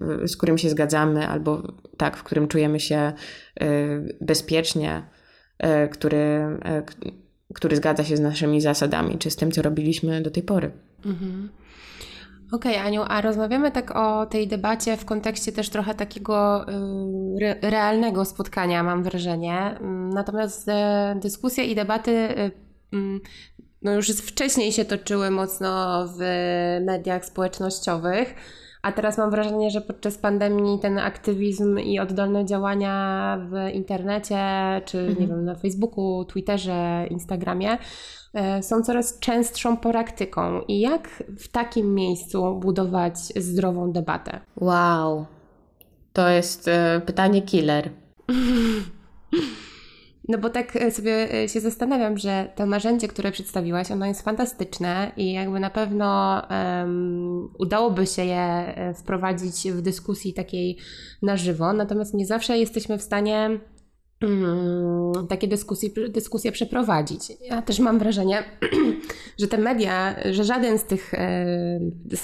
yy, 0.00 0.28
z 0.28 0.36
którym 0.36 0.58
się 0.58 0.70
zgadzamy, 0.70 1.28
albo 1.28 1.62
tak, 1.96 2.16
w 2.16 2.22
którym 2.22 2.48
czujemy 2.48 2.80
się 2.80 3.12
bezpiecznie, 4.20 5.02
który, 5.90 6.58
który 7.54 7.76
zgadza 7.76 8.04
się 8.04 8.16
z 8.16 8.20
naszymi 8.20 8.60
zasadami, 8.60 9.18
czy 9.18 9.30
z 9.30 9.36
tym, 9.36 9.52
co 9.52 9.62
robiliśmy 9.62 10.22
do 10.22 10.30
tej 10.30 10.42
pory. 10.42 10.70
Mhm. 11.04 11.48
Okej, 12.52 12.72
okay, 12.72 12.86
Aniu, 12.86 13.02
a 13.08 13.20
rozmawiamy 13.20 13.70
tak 13.70 13.96
o 13.96 14.26
tej 14.26 14.48
debacie 14.48 14.96
w 14.96 15.04
kontekście 15.04 15.52
też 15.52 15.70
trochę 15.70 15.94
takiego 15.94 16.66
re 17.40 17.56
realnego 17.62 18.24
spotkania, 18.24 18.82
mam 18.82 19.02
wrażenie. 19.02 19.58
Mm, 19.58 20.10
natomiast 20.10 20.68
e, 20.68 21.16
dyskusje 21.22 21.64
i 21.64 21.74
debaty 21.74 22.10
e, 22.12 22.50
mm, 22.92 23.20
no 23.82 23.94
już 23.94 24.08
wcześniej 24.08 24.72
się 24.72 24.84
toczyły 24.84 25.30
mocno 25.30 26.04
w 26.08 26.20
mediach 26.86 27.24
społecznościowych. 27.24 28.34
A 28.86 28.92
teraz 28.92 29.18
mam 29.18 29.30
wrażenie, 29.30 29.70
że 29.70 29.80
podczas 29.80 30.18
pandemii 30.18 30.78
ten 30.78 30.98
aktywizm 30.98 31.78
i 31.78 31.98
oddolne 31.98 32.44
działania 32.44 33.38
w 33.50 33.74
internecie, 33.74 34.38
czy 34.84 34.98
mhm. 34.98 35.20
nie 35.20 35.26
wiem, 35.26 35.44
na 35.44 35.54
Facebooku, 35.54 36.24
Twitterze, 36.24 37.06
Instagramie 37.10 37.78
E, 38.36 38.62
są 38.62 38.82
coraz 38.82 39.18
częstszą 39.18 39.76
praktyką. 39.76 40.60
I 40.68 40.80
jak 40.80 41.22
w 41.38 41.48
takim 41.48 41.94
miejscu 41.94 42.54
budować 42.54 43.18
zdrową 43.18 43.92
debatę? 43.92 44.40
Wow, 44.56 45.26
to 46.12 46.28
jest 46.28 46.68
e, 46.68 47.00
pytanie 47.06 47.42
killer. 47.42 47.90
No 50.28 50.38
bo 50.38 50.50
tak 50.50 50.76
e, 50.76 50.90
sobie 50.90 51.28
się 51.48 51.60
zastanawiam, 51.60 52.18
że 52.18 52.52
to 52.56 52.66
narzędzie, 52.66 53.08
które 53.08 53.32
przedstawiłaś, 53.32 53.90
ono 53.90 54.06
jest 54.06 54.22
fantastyczne 54.22 55.12
i 55.16 55.32
jakby 55.32 55.60
na 55.60 55.70
pewno 55.70 56.42
um, 56.50 57.48
udałoby 57.58 58.06
się 58.06 58.24
je 58.24 58.74
wprowadzić 58.98 59.72
w 59.72 59.80
dyskusji 59.80 60.34
takiej 60.34 60.78
na 61.22 61.36
żywo, 61.36 61.72
natomiast 61.72 62.14
nie 62.14 62.26
zawsze 62.26 62.58
jesteśmy 62.58 62.98
w 62.98 63.02
stanie 63.02 63.60
Mm, 64.20 65.26
takie 65.28 65.48
dyskusje, 65.48 65.90
dyskusje 66.08 66.52
przeprowadzić. 66.52 67.20
Ja 67.40 67.62
też 67.62 67.78
mam 67.78 67.98
wrażenie, 67.98 68.44
że 69.40 69.48
te 69.48 69.58
media, 69.58 70.16
że 70.32 70.44
żaden 70.44 70.78
z 70.78 70.84
tych, 70.84 71.14
e, 71.14 71.46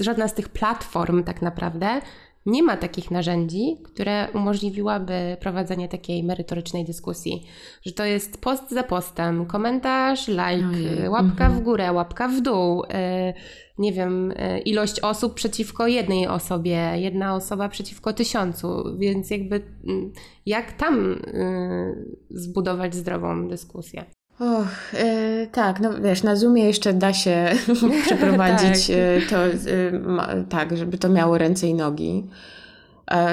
żadna 0.00 0.28
z 0.28 0.34
tych 0.34 0.48
platform 0.48 1.24
tak 1.24 1.42
naprawdę 1.42 2.00
nie 2.46 2.62
ma 2.62 2.76
takich 2.76 3.10
narzędzi, 3.10 3.76
które 3.84 4.28
umożliwiłaby 4.34 5.36
prowadzenie 5.40 5.88
takiej 5.88 6.24
merytorycznej 6.24 6.84
dyskusji. 6.84 7.46
Że 7.86 7.92
to 7.92 8.04
jest 8.04 8.40
post 8.40 8.70
za 8.70 8.82
postem, 8.82 9.46
komentarz, 9.46 10.28
like, 10.28 11.10
łapka 11.10 11.44
w 11.44 11.50
mhm. 11.50 11.62
górę, 11.62 11.92
łapka 11.92 12.28
w 12.28 12.40
dół, 12.40 12.84
e, 12.90 13.34
nie 13.78 13.92
wiem, 13.92 14.32
e, 14.36 14.58
ilość 14.58 15.00
osób 15.00 15.34
przeciwko 15.34 15.86
jednej 15.86 16.26
osobie, 16.26 16.92
jedna 16.94 17.34
osoba 17.34 17.68
przeciwko 17.68 18.12
tysiącu, 18.12 18.84
więc 18.98 19.30
jakby 19.30 19.62
mm, 19.88 20.12
jak 20.46 20.72
tam 20.72 21.12
y, 21.12 22.16
zbudować 22.30 22.94
zdrową 22.94 23.48
dyskusję? 23.48 24.04
Och, 24.40 24.66
yy, 24.92 25.46
tak, 25.52 25.80
no 25.80 25.90
wiesz, 26.00 26.22
na 26.22 26.36
Zoomie 26.36 26.64
jeszcze 26.64 26.92
da 26.92 27.12
się 27.12 27.52
przeprowadzić 28.06 28.86
tak. 28.86 28.96
E, 28.96 29.30
to 29.30 29.46
yy, 29.46 30.44
tak, 30.48 30.76
żeby 30.76 30.98
to 30.98 31.08
miało 31.08 31.38
ręce 31.38 31.66
i 31.66 31.74
nogi. 31.74 32.24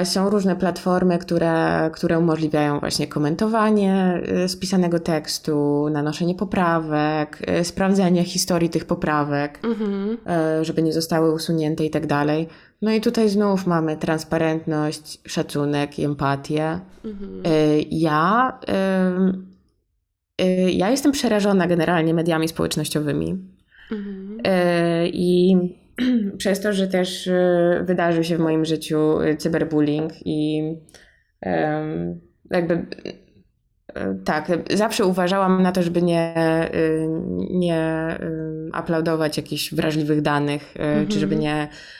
Są 0.04 0.30
różne 0.30 0.56
platformy, 0.56 1.18
które, 1.18 1.90
które 1.92 2.18
umożliwiają 2.18 2.80
właśnie 2.80 3.06
komentowanie 3.06 4.22
spisanego 4.46 4.98
tekstu, 4.98 5.86
nanoszenie 5.90 6.34
poprawek, 6.34 7.38
sprawdzenie 7.62 8.24
historii 8.24 8.70
tych 8.70 8.84
poprawek, 8.84 9.58
mhm. 9.64 10.16
żeby 10.62 10.82
nie 10.82 10.92
zostały 10.92 11.32
usunięte 11.32 11.84
i 11.84 11.90
tak 11.90 12.06
dalej. 12.06 12.48
No 12.82 12.92
i 12.92 13.00
tutaj 13.00 13.28
znów 13.28 13.66
mamy 13.66 13.96
transparentność, 13.96 15.20
szacunek 15.26 15.90
empatię. 15.98 16.80
Mhm. 17.04 17.42
Ja 17.90 18.58
ja 20.72 20.90
jestem 20.90 21.12
przerażona 21.12 21.66
generalnie 21.66 22.14
mediami 22.14 22.48
społecznościowymi. 22.48 23.38
Mhm. 23.92 24.40
Y, 24.46 25.10
I 25.12 25.56
przez 26.38 26.60
to, 26.60 26.72
że 26.72 26.88
też 26.88 27.26
y, 27.26 27.82
wydarzył 27.84 28.24
się 28.24 28.36
w 28.36 28.40
moim 28.40 28.64
życiu 28.64 29.18
cyberbullying 29.38 30.12
i 30.24 30.62
jakby 32.50 32.86
tak, 34.24 34.48
zawsze 34.74 35.06
uważałam 35.06 35.62
na 35.62 35.72
to, 35.72 35.82
żeby 35.82 36.02
nie, 36.02 36.34
nie 37.50 38.18
aplaudować 38.72 39.36
jakichś 39.36 39.74
wrażliwych 39.74 40.22
danych, 40.22 40.74
mhm. 40.76 41.06
czy 41.06 41.18
żeby 41.18 41.36
nie 41.36 41.68
E, 41.68 41.99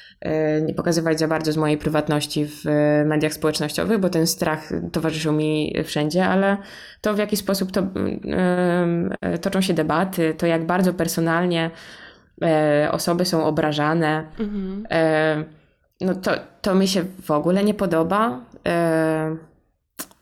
nie 0.62 0.75
pokazywać 0.75 1.18
za 1.18 1.29
bardzo 1.29 1.53
z 1.53 1.57
mojej 1.57 1.79
prywatności 1.79 2.47
w 2.47 2.66
e, 2.66 3.05
mediach 3.05 3.35
społecznościowych, 3.35 3.99
bo 3.99 4.09
ten 4.09 4.27
strach 4.27 4.71
towarzyszył 4.93 5.33
mi 5.33 5.75
wszędzie, 5.85 6.27
ale 6.27 6.57
to 7.01 7.14
w 7.14 7.18
jaki 7.18 7.37
sposób 7.37 7.73
to, 7.73 7.81
e, 9.21 9.39
toczą 9.39 9.61
się 9.61 9.75
debaty, 9.75 10.35
to 10.39 10.47
jak 10.47 10.66
bardzo 10.66 10.95
personalnie 10.95 11.71
osoby 12.91 13.25
są 13.25 13.45
obrażane. 13.45 14.25
Mhm. 14.39 14.85
no 16.01 16.14
to, 16.14 16.31
to 16.62 16.75
mi 16.75 16.89
się 16.89 17.05
w 17.23 17.31
ogóle 17.31 17.64
nie 17.64 17.75
podoba. 17.75 18.41
E, 18.68 19.37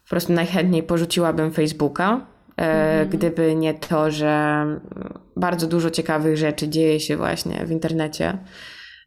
po 0.09 0.11
prostu 0.11 0.33
najchętniej 0.33 0.83
porzuciłabym 0.83 1.53
Facebooka, 1.53 2.21
e, 2.57 2.63
mhm. 2.63 3.09
gdyby 3.09 3.55
nie 3.55 3.75
to, 3.75 4.11
że 4.11 4.65
bardzo 5.37 5.67
dużo 5.67 5.91
ciekawych 5.91 6.37
rzeczy 6.37 6.69
dzieje 6.69 7.01
się 7.01 7.17
właśnie 7.17 7.67
w 7.67 7.71
internecie. 7.71 8.39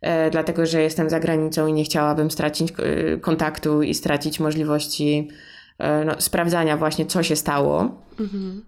E, 0.02 0.30
dlatego, 0.30 0.66
że 0.66 0.82
jestem 0.82 1.10
za 1.10 1.20
granicą 1.20 1.68
i 1.68 1.74
nie 1.74 1.84
chciałabym 1.84 2.32
stracić 2.32 2.72
e, 2.72 3.18
kontaktu 3.18 3.82
i 3.82 3.94
stracić 3.94 4.40
możliwości 4.40 5.30
e, 5.78 6.06
no, 6.06 6.22
sprawdzania 6.22 6.78
właśnie, 6.78 7.06
co 7.06 7.24
się 7.24 7.36
stało, 7.36 8.02
mhm. 8.20 8.62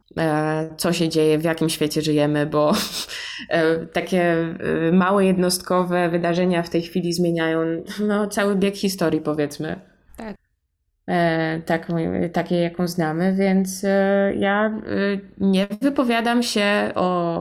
co 0.78 0.94
się 0.94 1.10
dzieje, 1.10 1.38
w 1.38 1.44
jakim 1.44 1.70
świecie 1.70 2.02
żyjemy, 2.02 2.46
bo 2.46 2.74
takie 3.94 4.56
małe, 4.92 5.26
jednostkowe 5.26 6.10
wydarzenia 6.10 6.64
w 6.64 6.70
tej 6.70 6.82
chwili 6.82 7.14
zmieniają 7.14 7.84
no, 8.00 8.28
cały 8.28 8.56
bieg 8.56 8.76
historii, 8.76 9.22
powiedzmy. 9.22 9.93
Tak. 11.06 11.16
E, 11.16 11.62
tak, 11.66 11.88
takiej, 12.34 12.64
jaką 12.64 12.88
znamy, 12.88 13.34
więc 13.34 13.84
e, 13.84 14.34
ja 14.36 14.68
e, 14.68 14.72
nie 15.38 15.68
wypowiadam 15.82 16.44
się 16.44 16.92
o 16.96 17.34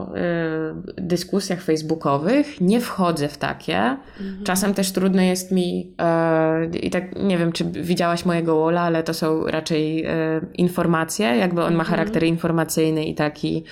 dyskusjach 0.97 1.61
facebookowych, 1.61 2.61
nie 2.61 2.81
wchodzę 2.81 3.27
w 3.27 3.37
takie. 3.37 3.77
Mhm. 3.77 4.43
Czasem 4.43 4.73
też 4.73 4.91
trudno 4.91 5.21
jest 5.21 5.51
mi, 5.51 5.95
i 6.81 6.89
tak 6.89 7.03
nie 7.15 7.37
wiem, 7.37 7.51
czy 7.51 7.65
widziałaś 7.65 8.25
mojego 8.25 8.55
wola, 8.55 8.81
ale 8.81 9.03
to 9.03 9.13
są 9.13 9.47
raczej 9.47 10.05
informacje, 10.53 11.27
jakby 11.27 11.63
on 11.63 11.73
ma 11.73 11.83
mhm. 11.83 11.89
charakter 11.89 12.23
informacyjny 12.23 13.05
i 13.05 13.15
taki 13.15 13.63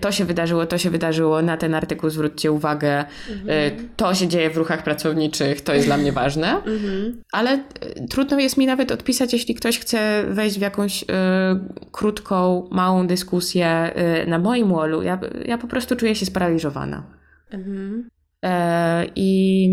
to 0.00 0.12
się 0.12 0.24
wydarzyło, 0.24 0.66
to 0.66 0.78
się 0.78 0.90
wydarzyło, 0.90 1.42
na 1.42 1.56
ten 1.56 1.74
artykuł 1.74 2.10
zwróćcie 2.10 2.52
uwagę, 2.52 3.04
mhm. 3.30 3.88
to 3.96 4.14
się 4.14 4.28
dzieje 4.28 4.50
w 4.50 4.56
ruchach 4.56 4.82
pracowniczych, 4.82 5.60
to 5.60 5.74
jest 5.74 5.86
dla 5.86 5.96
mnie 5.96 6.12
ważne, 6.12 6.56
mhm. 6.56 7.22
ale 7.32 7.50
e, 7.50 7.60
trudno 8.10 8.38
jest 8.38 8.56
mi 8.56 8.66
nawet 8.66 8.92
odpisać, 8.92 9.32
jeśli 9.32 9.54
ktoś 9.54 9.78
chce 9.78 10.24
wejść 10.28 10.58
w 10.58 10.60
jakąś 10.60 11.02
y, 11.02 11.06
krótką, 11.92 12.68
małą 12.72 13.06
dyskusję 13.06 13.92
y, 14.24 14.26
na 14.26 14.38
moim 14.38 14.72
wallu, 14.72 15.02
ja, 15.02 15.20
ja 15.44 15.58
po 15.58 15.66
prostu 15.66 15.96
czuję 15.96 16.14
się 16.14 16.26
sparaliżowana. 16.26 17.02
Mhm. 17.50 18.08
E, 18.44 19.06
I 19.16 19.68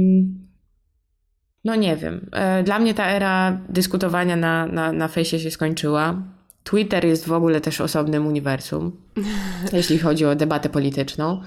no 1.65 1.75
nie 1.75 1.95
wiem. 1.95 2.29
Dla 2.63 2.79
mnie 2.79 2.93
ta 2.93 3.07
era 3.07 3.61
dyskutowania 3.69 4.35
na, 4.35 4.65
na, 4.65 4.91
na 4.91 5.07
fejsie 5.07 5.39
się 5.39 5.51
skończyła. 5.51 6.21
Twitter 6.63 7.05
jest 7.05 7.27
w 7.27 7.31
ogóle 7.31 7.61
też 7.61 7.81
osobnym 7.81 8.27
uniwersum, 8.27 8.91
jeśli 9.73 9.99
chodzi 9.99 10.25
o 10.25 10.35
debatę 10.35 10.69
polityczną, 10.69 11.41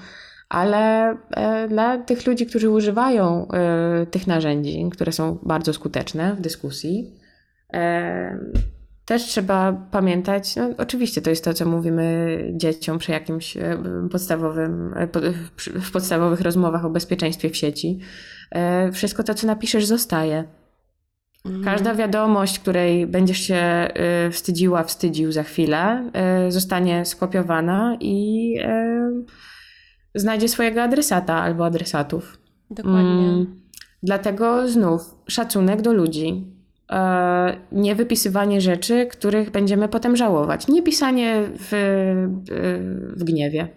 ale 0.49 1.09
e, 1.31 1.67
dla 1.67 1.97
tych 1.97 2.27
ludzi, 2.27 2.45
którzy 2.45 2.69
używają 2.69 3.47
e, 3.47 4.05
tych 4.05 4.27
narzędzi, 4.27 4.89
które 4.91 5.11
są 5.11 5.39
bardzo 5.43 5.73
skuteczne 5.73 6.35
w 6.35 6.41
dyskusji, 6.41 7.13
e, 7.73 8.39
też 9.05 9.23
trzeba 9.23 9.73
pamiętać, 9.91 10.55
no 10.55 10.69
oczywiście 10.77 11.21
to 11.21 11.29
jest 11.29 11.43
to, 11.43 11.53
co 11.53 11.65
mówimy 11.65 12.37
dzieciom 12.53 12.97
przy 12.97 13.11
jakimś 13.11 13.57
podstawowym, 14.11 14.93
w 15.65 15.91
podstawowych 15.91 16.41
rozmowach 16.41 16.85
o 16.85 16.89
bezpieczeństwie 16.89 17.49
w 17.49 17.57
sieci. 17.57 17.99
Wszystko 18.93 19.23
to, 19.23 19.33
co 19.33 19.47
napiszesz, 19.47 19.85
zostaje. 19.85 20.43
Mhm. 21.45 21.63
Każda 21.63 21.95
wiadomość, 21.95 22.59
której 22.59 23.07
będziesz 23.07 23.39
się 23.39 23.87
y, 24.27 24.31
wstydziła, 24.31 24.83
wstydził 24.83 25.31
za 25.31 25.43
chwilę, 25.43 26.11
y, 26.47 26.51
zostanie 26.51 27.05
skopiowana 27.05 27.97
i 27.99 28.53
y, 28.59 30.19
znajdzie 30.19 30.47
swojego 30.47 30.83
adresata 30.83 31.33
albo 31.33 31.65
adresatów. 31.65 32.37
Dokładnie. 32.71 33.29
Mm, 33.29 33.61
dlatego 34.03 34.69
znów 34.69 35.15
szacunek 35.27 35.81
do 35.81 35.93
ludzi. 35.93 36.55
E, 36.91 37.57
nie 37.71 37.95
wypisywanie 37.95 38.61
rzeczy, 38.61 39.05
których 39.05 39.51
będziemy 39.51 39.87
potem 39.87 40.15
żałować. 40.15 40.67
Nie 40.67 40.83
pisanie 40.83 41.43
w, 41.59 41.69
w 43.17 43.23
gniewie. 43.23 43.67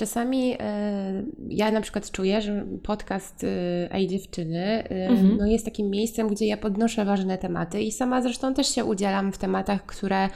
Czasami 0.00 0.56
e, 0.60 1.22
ja 1.48 1.70
na 1.70 1.80
przykład 1.80 2.10
czuję, 2.10 2.42
że 2.42 2.66
podcast 2.82 3.44
e, 3.44 3.94
Ej 3.94 4.08
Dziewczyny 4.08 4.64
e, 4.64 5.08
mhm. 5.08 5.36
no 5.36 5.46
jest 5.46 5.64
takim 5.64 5.90
miejscem, 5.90 6.28
gdzie 6.28 6.46
ja 6.46 6.56
podnoszę 6.56 7.04
ważne 7.04 7.38
tematy 7.38 7.80
i 7.80 7.92
sama 7.92 8.22
zresztą 8.22 8.54
też 8.54 8.74
się 8.74 8.84
udzielam 8.84 9.32
w 9.32 9.38
tematach, 9.38 9.86
które 9.86 10.28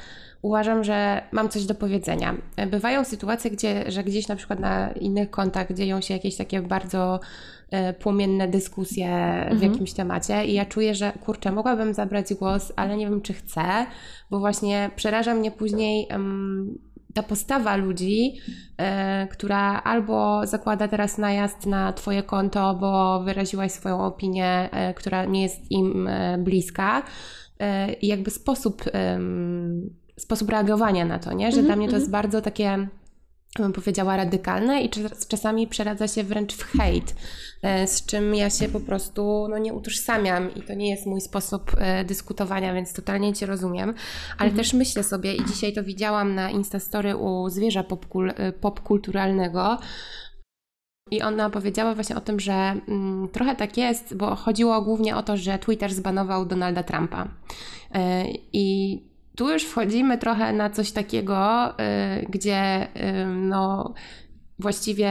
uważam, 0.43 0.85
że 0.85 1.23
mam 1.33 1.49
coś 1.49 1.65
do 1.65 1.75
powiedzenia. 1.75 2.37
Bywają 2.71 3.05
sytuacje, 3.05 3.51
gdzie, 3.51 3.91
że 3.91 4.05
gdzieś 4.05 4.29
na 4.29 4.37
przykład 4.37 4.61
na 4.61 4.93
innych 4.93 5.31
kontach 5.31 5.73
dzieją 5.73 6.01
się 6.01 6.15
jakieś 6.15 6.37
takie 6.37 6.62
bardzo 6.62 7.21
płomienne 7.99 8.49
dyskusje 8.49 9.07
mhm. 9.07 9.59
w 9.59 9.62
jakimś 9.62 9.93
temacie 9.93 10.45
i 10.45 10.55
ja 10.55 10.65
czuję, 10.65 10.95
że 10.95 11.12
kurczę, 11.12 11.53
mogłabym 11.53 11.95
zabrać 11.95 12.35
głos, 12.35 12.73
ale 12.77 12.97
nie 12.97 13.07
wiem, 13.07 13.21
czy 13.21 13.33
chcę, 13.33 13.62
bo 14.31 14.41
właśnie 14.41 14.91
przeraża 14.97 15.35
mnie 15.35 15.51
później 15.51 16.07
um, 16.11 16.79
ta 17.15 17.23
postawa 17.23 17.77
ludzi, 17.77 18.33
e, 18.79 19.29
która 19.31 19.83
albo 19.83 20.47
zakłada 20.47 20.89
teraz 20.89 21.19
najazd 21.19 21.67
na 21.67 21.93
Twoje 21.93 22.23
konto, 22.23 22.75
bo 22.75 23.21
wyraziłaś 23.21 23.73
swoją 23.73 24.05
opinię, 24.05 24.69
e, 24.73 24.95
która 24.95 25.25
nie 25.25 25.43
jest 25.43 25.71
im 25.71 26.09
e, 26.09 26.39
bliska, 26.39 27.03
i 28.01 28.07
jakby 28.07 28.31
sposób, 28.31 28.83
sposób 30.19 30.51
reagowania 30.51 31.05
na 31.05 31.19
to, 31.19 31.33
nie? 31.33 31.53
że 31.53 31.53
mm 31.53 31.65
-hmm, 31.65 31.67
dla 31.67 31.77
mnie 31.77 31.89
to 31.89 31.95
jest 31.95 32.07
mhm. 32.07 32.23
bardzo 32.23 32.41
takie 32.41 32.89
bym 33.62 33.72
powiedziała, 33.72 34.16
radykalne 34.16 34.82
i 34.82 34.90
czasami 35.28 35.66
przeradza 35.66 36.09
się 36.09 36.24
wręcz 36.24 36.55
w 36.55 36.64
hejt, 36.64 37.14
e, 37.62 37.86
z 37.86 38.07
czym 38.07 38.34
ja 38.34 38.50
się 38.50 38.68
po 38.68 38.80
prostu 38.80 39.46
no, 39.50 39.59
nie 39.59 39.74
utożsamiam 39.74 40.55
i 40.55 40.62
to 40.62 40.74
nie 40.74 40.90
jest 40.90 41.07
mój 41.07 41.20
sposób 41.20 41.70
e, 41.78 42.05
dyskutowania, 42.05 42.74
więc 42.74 42.92
totalnie 42.92 43.32
Cię 43.32 43.46
rozumiem, 43.46 43.94
ale 44.38 44.50
mhm. 44.50 44.57
też 44.57 44.72
myślę 44.72 45.02
sobie 45.02 45.34
i 45.34 45.44
dzisiaj 45.44 45.72
to 45.72 45.84
widziałam 45.84 46.34
na 46.34 46.50
Instastory 46.50 47.16
u 47.16 47.48
zwierza 47.50 47.84
popkul 47.84 48.30
e, 48.36 48.52
popkulturalnego, 48.52 49.78
i 51.11 51.22
ona 51.22 51.50
powiedziała 51.50 51.94
właśnie 51.94 52.16
o 52.16 52.20
tym, 52.20 52.40
że 52.40 52.52
mm, 52.52 53.28
trochę 53.28 53.57
tak 53.57 53.76
jest, 53.76 54.16
bo 54.16 54.34
chodziło 54.34 54.82
głównie 54.82 55.16
o 55.16 55.22
to, 55.22 55.36
że 55.36 55.59
Twitter 55.59 55.94
zbanował 55.94 56.46
Donalda 56.46 56.82
Trumpa. 56.82 57.28
Yy, 57.94 58.00
I 58.52 58.98
tu 59.37 59.53
już 59.53 59.62
wchodzimy 59.62 60.18
trochę 60.18 60.53
na 60.53 60.70
coś 60.70 60.93
takiego, 60.93 61.70
y, 61.70 62.26
gdzie 62.28 62.82
y, 62.82 63.26
no, 63.26 63.95
właściwie 64.59 65.09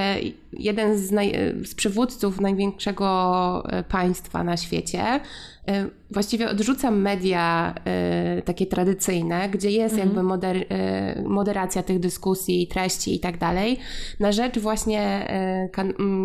jeden 0.53 0.97
z, 0.97 1.11
naj, 1.11 1.33
z 1.63 1.75
przywódców 1.75 2.41
największego 2.41 3.63
y, 3.79 3.83
państwa 3.83 4.43
na 4.43 4.57
świecie 4.57 5.19
właściwie 6.11 6.49
odrzuca 6.49 6.91
media 6.91 7.75
takie 8.45 8.65
tradycyjne, 8.65 9.49
gdzie 9.49 9.71
jest 9.71 9.93
mhm. 9.93 10.09
jakby 10.09 10.23
moder, 10.23 10.65
moderacja 11.25 11.83
tych 11.83 11.99
dyskusji, 11.99 12.67
treści 12.67 13.15
i 13.15 13.19
tak 13.19 13.37
dalej, 13.37 13.79
na 14.19 14.31
rzecz 14.31 14.59
właśnie 14.59 15.27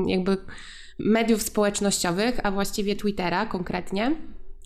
jakby 0.07 0.37
mediów 0.99 1.43
społecznościowych, 1.43 2.41
a 2.43 2.51
właściwie 2.51 2.97
Twittera 2.97 3.47
konkretnie 3.47 4.17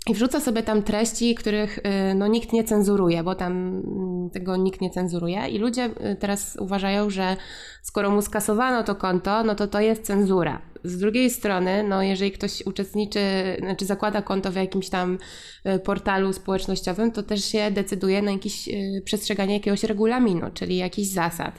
i 0.06 0.14
wrzuca 0.14 0.40
sobie 0.40 0.62
tam 0.62 0.82
treści, 0.82 1.34
których 1.34 1.78
y, 1.78 2.14
no, 2.14 2.26
nikt 2.26 2.52
nie 2.52 2.64
cenzuruje, 2.64 3.22
bo 3.22 3.34
tam 3.34 3.52
mm, 3.52 4.30
tego 4.30 4.56
nikt 4.56 4.80
nie 4.80 4.90
cenzuruje. 4.90 5.48
I 5.48 5.58
ludzie 5.58 5.84
y, 5.84 6.16
teraz 6.16 6.56
uważają, 6.60 7.10
że 7.10 7.36
skoro 7.82 8.10
mu 8.10 8.22
skasowano 8.22 8.82
to 8.82 8.94
konto, 8.94 9.44
no 9.44 9.54
to 9.54 9.66
to 9.66 9.80
jest 9.80 10.02
cenzura. 10.02 10.62
Z 10.84 10.98
drugiej 10.98 11.30
strony, 11.30 11.82
no 11.82 12.02
jeżeli 12.02 12.32
ktoś 12.32 12.66
uczestniczy, 12.66 13.20
znaczy 13.58 13.86
zakłada 13.86 14.22
konto 14.22 14.52
w 14.52 14.54
jakimś 14.54 14.88
tam 14.88 15.18
y, 15.66 15.78
portalu 15.78 16.32
społecznościowym, 16.32 17.12
to 17.12 17.22
też 17.22 17.44
się 17.44 17.70
decyduje 17.70 18.22
na 18.22 18.30
jakieś 18.30 18.68
przestrzeganie 19.04 19.54
jakiegoś 19.54 19.84
regulaminu, 19.84 20.46
czyli 20.54 20.76
jakichś 20.76 21.08
zasad. 21.08 21.54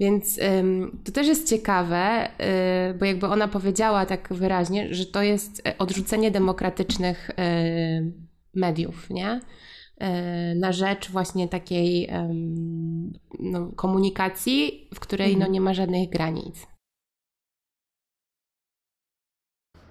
Więc 0.00 0.38
ym, 0.38 0.98
to 1.04 1.12
też 1.12 1.26
jest 1.26 1.48
ciekawe, 1.48 2.28
yy, 2.88 2.98
bo 2.98 3.04
jakby 3.04 3.26
ona 3.26 3.48
powiedziała 3.48 4.06
tak 4.06 4.28
wyraźnie, 4.30 4.94
że 4.94 5.06
to 5.06 5.22
jest 5.22 5.66
e, 5.66 5.78
odrzucenie 5.78 6.30
demokratycznych 6.30 7.30
yy, 7.38 8.12
mediów, 8.54 9.10
nie? 9.10 9.40
Na 10.56 10.72
rzecz 10.72 11.10
właśnie 11.10 11.48
takiej 11.48 12.08
no, 13.40 13.72
komunikacji, 13.76 14.88
w 14.94 15.00
której 15.00 15.30
no, 15.30 15.36
mhm. 15.36 15.52
nie 15.52 15.60
ma 15.60 15.74
żadnych 15.74 16.10
granic. 16.10 16.66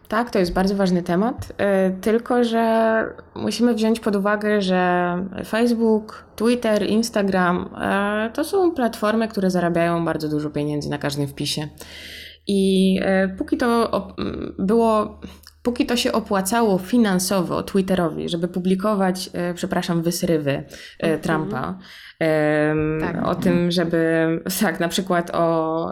Tak, 0.07 0.31
to 0.31 0.39
jest 0.39 0.53
bardzo 0.53 0.75
ważny 0.75 1.03
temat, 1.03 1.51
y, 1.51 2.01
tylko 2.01 2.43
że 2.43 3.03
musimy 3.35 3.73
wziąć 3.73 3.99
pod 3.99 4.15
uwagę, 4.15 4.61
że 4.61 5.13
Facebook, 5.45 6.25
Twitter, 6.35 6.85
Instagram 6.89 7.69
y, 8.27 8.33
to 8.33 8.43
są 8.43 8.71
platformy, 8.71 9.27
które 9.27 9.51
zarabiają 9.51 10.05
bardzo 10.05 10.29
dużo 10.29 10.49
pieniędzy 10.49 10.89
na 10.89 10.97
każdym 10.97 11.27
wpisie. 11.27 11.67
I 12.47 12.99
y, 13.25 13.37
póki 13.37 13.57
to 13.57 13.91
było, 14.59 15.21
póki 15.63 15.85
to 15.85 15.95
się 15.95 16.11
opłacało 16.11 16.77
finansowo 16.77 17.63
Twitterowi, 17.63 18.29
żeby 18.29 18.47
publikować, 18.47 19.29
przepraszam, 19.55 20.01
wysrywy 20.01 20.63
mhm. 20.99 21.21
Trumpa, 21.21 21.77
tak. 22.99 23.27
o 23.27 23.35
tym, 23.35 23.71
żeby, 23.71 24.27
tak, 24.61 24.79
na 24.79 24.87
przykład 24.87 25.31
o 25.33 25.91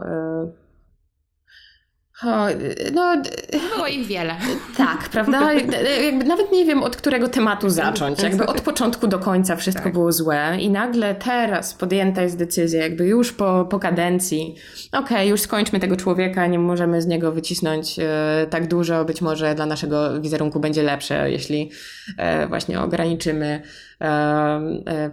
O, 2.24 2.47
no, 2.93 3.22
Było 3.76 3.88
ich 3.88 4.07
wiele. 4.07 4.36
tak, 4.78 5.09
prawda? 5.09 5.53
Jakby 6.05 6.26
nawet 6.26 6.51
nie 6.51 6.66
wiem, 6.66 6.84
od 6.84 6.95
którego 6.95 7.28
tematu 7.28 7.70
zacząć. 7.70 8.24
Jakby 8.24 8.45
od 8.45 8.61
początku 8.61 9.07
do 9.07 9.20
końca 9.20 9.55
wszystko 9.55 9.84
Tak. 9.84 9.93
było 9.93 10.11
złe 10.11 10.57
i 10.59 10.70
nagle 10.70 11.16
teraz 11.16 11.74
podjęta 11.74 12.22
jest 12.22 12.38
decyzja, 12.38 12.82
jakby 12.82 13.05
już 13.05 13.32
po, 13.34 13.68
po 13.70 13.80
kadencji, 13.80 14.55
okej, 14.91 15.30
już 15.30 15.41
skończmy 15.41 15.80
tego 15.80 15.95
człowieka, 15.95 16.47
nie 16.47 16.59
możemy 16.59 17.01
z 17.01 17.07
niego 17.07 17.32
wycisnąć 17.32 17.99
e, 17.99 18.47
tak 18.49 18.68
dużo, 18.68 19.05
być 19.05 19.22
może 19.22 19.55
dla 19.55 19.66
naszego 19.66 20.22
wizerunku 20.22 20.59
będzie 20.59 20.84
lepsze, 20.84 21.32
jeśli 21.32 21.72
e, 22.18 22.47
właśnie 22.47 22.82
ograniczymy 22.82 23.61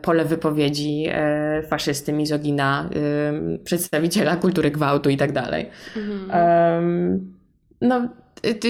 pole 0.03 0.24
wypowiedzi 0.24 1.05
e, 1.09 1.62
faszysty, 1.62 2.12
mizogina, 2.12 2.88
e, 3.55 3.59
przedstawiciela 3.59 4.36
kultury 4.36 4.70
gwałtu 4.70 5.11
i 5.11 5.16
tak 5.16 5.32
dalej. 5.32 5.70
Em, 6.30 7.34
no, 7.80 8.09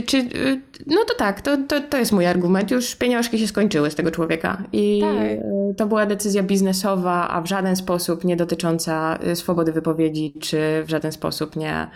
czy, 0.06 0.16
y, 0.16 0.60
no 0.86 1.04
to 1.08 1.14
tak, 1.18 1.40
to, 1.40 1.56
to, 1.68 1.80
to 1.80 1.98
jest 1.98 2.12
mój 2.12 2.26
argument. 2.26 2.70
Już 2.70 2.96
pieniążki 2.96 3.38
się 3.38 3.46
skończyły 3.46 3.90
z 3.90 3.94
tego 3.94 4.10
człowieka. 4.10 4.62
I 4.72 5.00
Tak. 5.00 5.76
to 5.76 5.86
była 5.86 6.06
decyzja 6.06 6.42
biznesowa, 6.42 7.28
a 7.28 7.40
w 7.42 7.46
żaden 7.46 7.76
sposób 7.76 8.24
nie 8.24 8.36
dotycząca 8.36 9.18
y, 9.26 9.36
swobody 9.36 9.72
wypowiedzi, 9.72 10.34
czy 10.40 10.82
w 10.86 10.90
żaden 10.90 11.12
sposób 11.12 11.56
nie. 11.56 11.86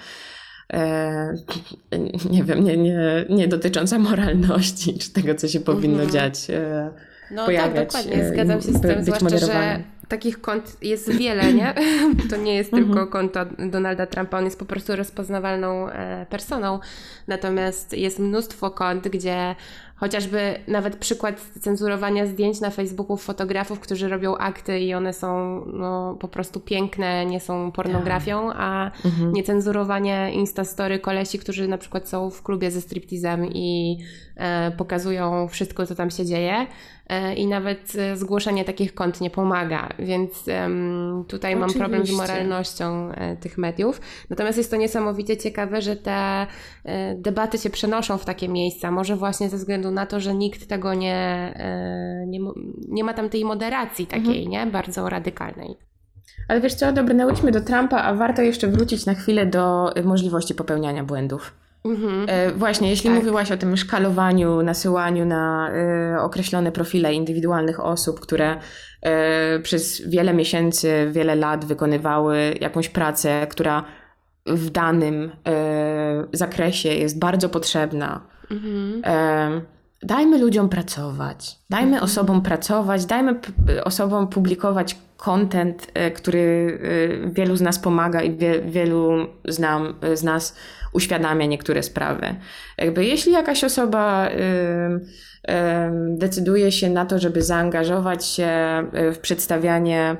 E, 0.72 1.34
nie 2.30 2.44
wiem, 2.44 2.64
nie, 2.64 2.76
nie, 2.76 3.24
nie 3.30 3.48
dotycząca 3.48 3.98
moralności, 3.98 4.98
czy 4.98 5.12
tego, 5.12 5.34
co 5.34 5.48
się 5.48 5.60
powinno 5.60 6.02
Mhm. 6.02 6.10
dziać. 6.10 6.50
E, 6.50 6.90
No 7.30 7.44
pojawiać, 7.44 7.92
tak, 7.92 8.02
dokładnie, 8.04 8.24
e, 8.24 8.28
zgadzam 8.28 8.62
się 8.62 8.72
z 8.72 8.80
tym, 8.80 9.04
zwłaszcza, 9.04 9.38
że 9.38 9.82
takich 10.08 10.40
kont 10.40 10.76
jest 10.82 11.12
wiele, 11.12 11.54
nie? 11.54 11.74
To 12.30 12.36
nie 12.36 12.54
jest 12.54 12.72
Mhm. 12.72 12.94
tylko 12.94 13.06
konto 13.06 13.46
Donalda 13.70 14.06
Trumpa, 14.06 14.38
on 14.38 14.44
jest 14.44 14.58
po 14.58 14.64
prostu 14.64 14.96
rozpoznawalną 14.96 15.88
e, 15.88 16.26
personą, 16.30 16.80
natomiast 17.28 17.92
jest 17.92 18.18
mnóstwo 18.18 18.70
kont, 18.70 19.08
gdzie 19.08 19.54
chociażby 19.96 20.54
nawet 20.68 20.96
przykład 20.96 21.40
cenzurowania 21.60 22.26
zdjęć 22.26 22.60
na 22.60 22.70
Facebooku 22.70 23.16
fotografów, 23.16 23.80
którzy 23.80 24.08
robią 24.08 24.36
akty 24.36 24.80
i 24.80 24.94
one 24.94 25.12
są 25.12 25.62
no, 25.66 26.16
po 26.20 26.28
prostu 26.28 26.60
piękne, 26.60 27.26
nie 27.26 27.40
są 27.40 27.72
pornografią, 27.72 28.52
a 28.52 28.90
mhm. 29.04 29.32
niecenzurowanie 29.32 30.32
Instastory 30.32 30.98
kolesi, 30.98 31.38
którzy 31.38 31.68
na 31.68 31.78
przykład 31.78 32.08
są 32.08 32.30
w 32.30 32.42
klubie 32.42 32.70
ze 32.70 32.80
striptizem 32.80 33.46
i 33.46 33.98
pokazują 34.76 35.48
wszystko, 35.48 35.86
co 35.86 35.94
tam 35.94 36.10
się 36.10 36.24
dzieje 36.24 36.66
e, 37.08 37.34
i 37.34 37.46
nawet 37.46 37.92
e, 37.96 38.16
zgłoszenie 38.16 38.64
takich 38.64 38.94
kont 38.94 39.20
nie 39.20 39.30
pomaga, 39.30 39.88
więc 39.98 40.44
tutaj 41.28 41.56
mam 41.56 41.72
problem 41.72 42.00
z 42.00 42.04
Oczywiście. 42.04 42.32
moralnością 42.32 43.12
e, 43.12 43.36
tych 43.36 43.58
mediów. 43.58 44.00
Natomiast 44.30 44.58
jest 44.58 44.70
to 44.70 44.76
niesamowicie 44.76 45.36
ciekawe, 45.36 45.82
że 45.82 45.96
te 45.96 46.46
e, 46.84 47.14
debaty 47.14 47.58
się 47.58 47.70
przenoszą 47.70 48.18
w 48.18 48.24
takie 48.24 48.48
miejsca, 48.48 48.90
może 48.90 49.16
właśnie 49.16 49.48
ze 49.48 49.56
względu 49.56 49.90
na 49.90 50.06
to, 50.06 50.20
że 50.20 50.34
nikt 50.34 50.68
tego 50.68 50.94
nie, 50.94 51.52
e, 51.56 52.26
nie, 52.26 52.40
nie 52.88 53.04
ma 53.04 53.14
tam 53.14 53.28
tej 53.28 53.44
moderacji 53.44 54.06
takiej, 54.06 54.48
nie? 54.48 54.66
Bardzo 54.66 55.08
radykalnej. 55.08 55.76
Ale 56.48 56.60
wiesz 56.60 56.74
co, 56.74 56.92
dobra, 56.92 57.14
nauczmy 57.14 57.52
do 57.52 57.60
Trumpa, 57.60 58.02
a 58.02 58.14
warto 58.14 58.42
jeszcze 58.42 58.68
wrócić 58.68 59.06
na 59.06 59.14
chwilę 59.14 59.46
do 59.46 59.94
możliwości 60.04 60.54
popełniania 60.54 61.04
błędów. 61.04 61.52
Mhm. 61.86 62.26
E, 62.28 62.52
właśnie, 62.52 62.90
jeśli 62.90 63.10
Tak. 63.10 63.18
mówiłaś 63.18 63.52
o 63.52 63.56
tym 63.56 63.76
szkalowaniu, 63.76 64.62
nasyłaniu 64.62 65.24
na 65.24 65.70
e, 65.70 66.20
określone 66.20 66.72
profile 66.72 67.14
indywidualnych 67.14 67.80
osób, 67.80 68.20
które 68.20 68.56
e, 69.02 69.60
przez 69.60 70.08
wiele 70.08 70.34
miesięcy, 70.34 71.08
wiele 71.12 71.34
lat 71.34 71.64
wykonywały 71.64 72.54
jakąś 72.60 72.88
pracę, 72.88 73.46
która 73.50 73.84
w 74.46 74.70
danym 74.70 75.30
zakresie 76.32 76.88
jest 76.88 77.18
bardzo 77.18 77.48
potrzebna. 77.48 78.20
Mhm. 78.50 79.02
Dajmy 80.02 80.38
ludziom 80.38 80.68
pracować, 80.68 81.58
dajmy 81.70 82.00
osobom 82.02 82.42
pracować, 82.42 83.06
dajmy 83.06 83.40
osobom 83.84 84.28
publikować 84.28 84.96
content, 85.16 85.92
który 86.14 86.78
wielu 87.32 87.56
z 87.56 87.60
nas 87.60 87.78
pomaga 87.78 88.22
i 88.22 88.36
wie, 88.36 88.62
wielu 88.62 89.26
z, 89.48 89.58
nam, 89.58 89.94
z 90.14 90.22
nas 90.22 90.56
uświadamia 90.96 91.46
niektóre 91.46 91.82
sprawy. 91.82 92.34
Jakby 92.78 93.04
jeśli 93.04 93.32
jakaś 93.32 93.64
osoba 93.64 94.28
decyduje 96.08 96.72
się 96.72 96.90
na 96.90 97.06
to, 97.06 97.18
żeby 97.18 97.42
zaangażować 97.42 98.26
się 98.26 98.48
y, 99.08 99.12
w 99.12 99.18
przedstawianie 99.18 100.16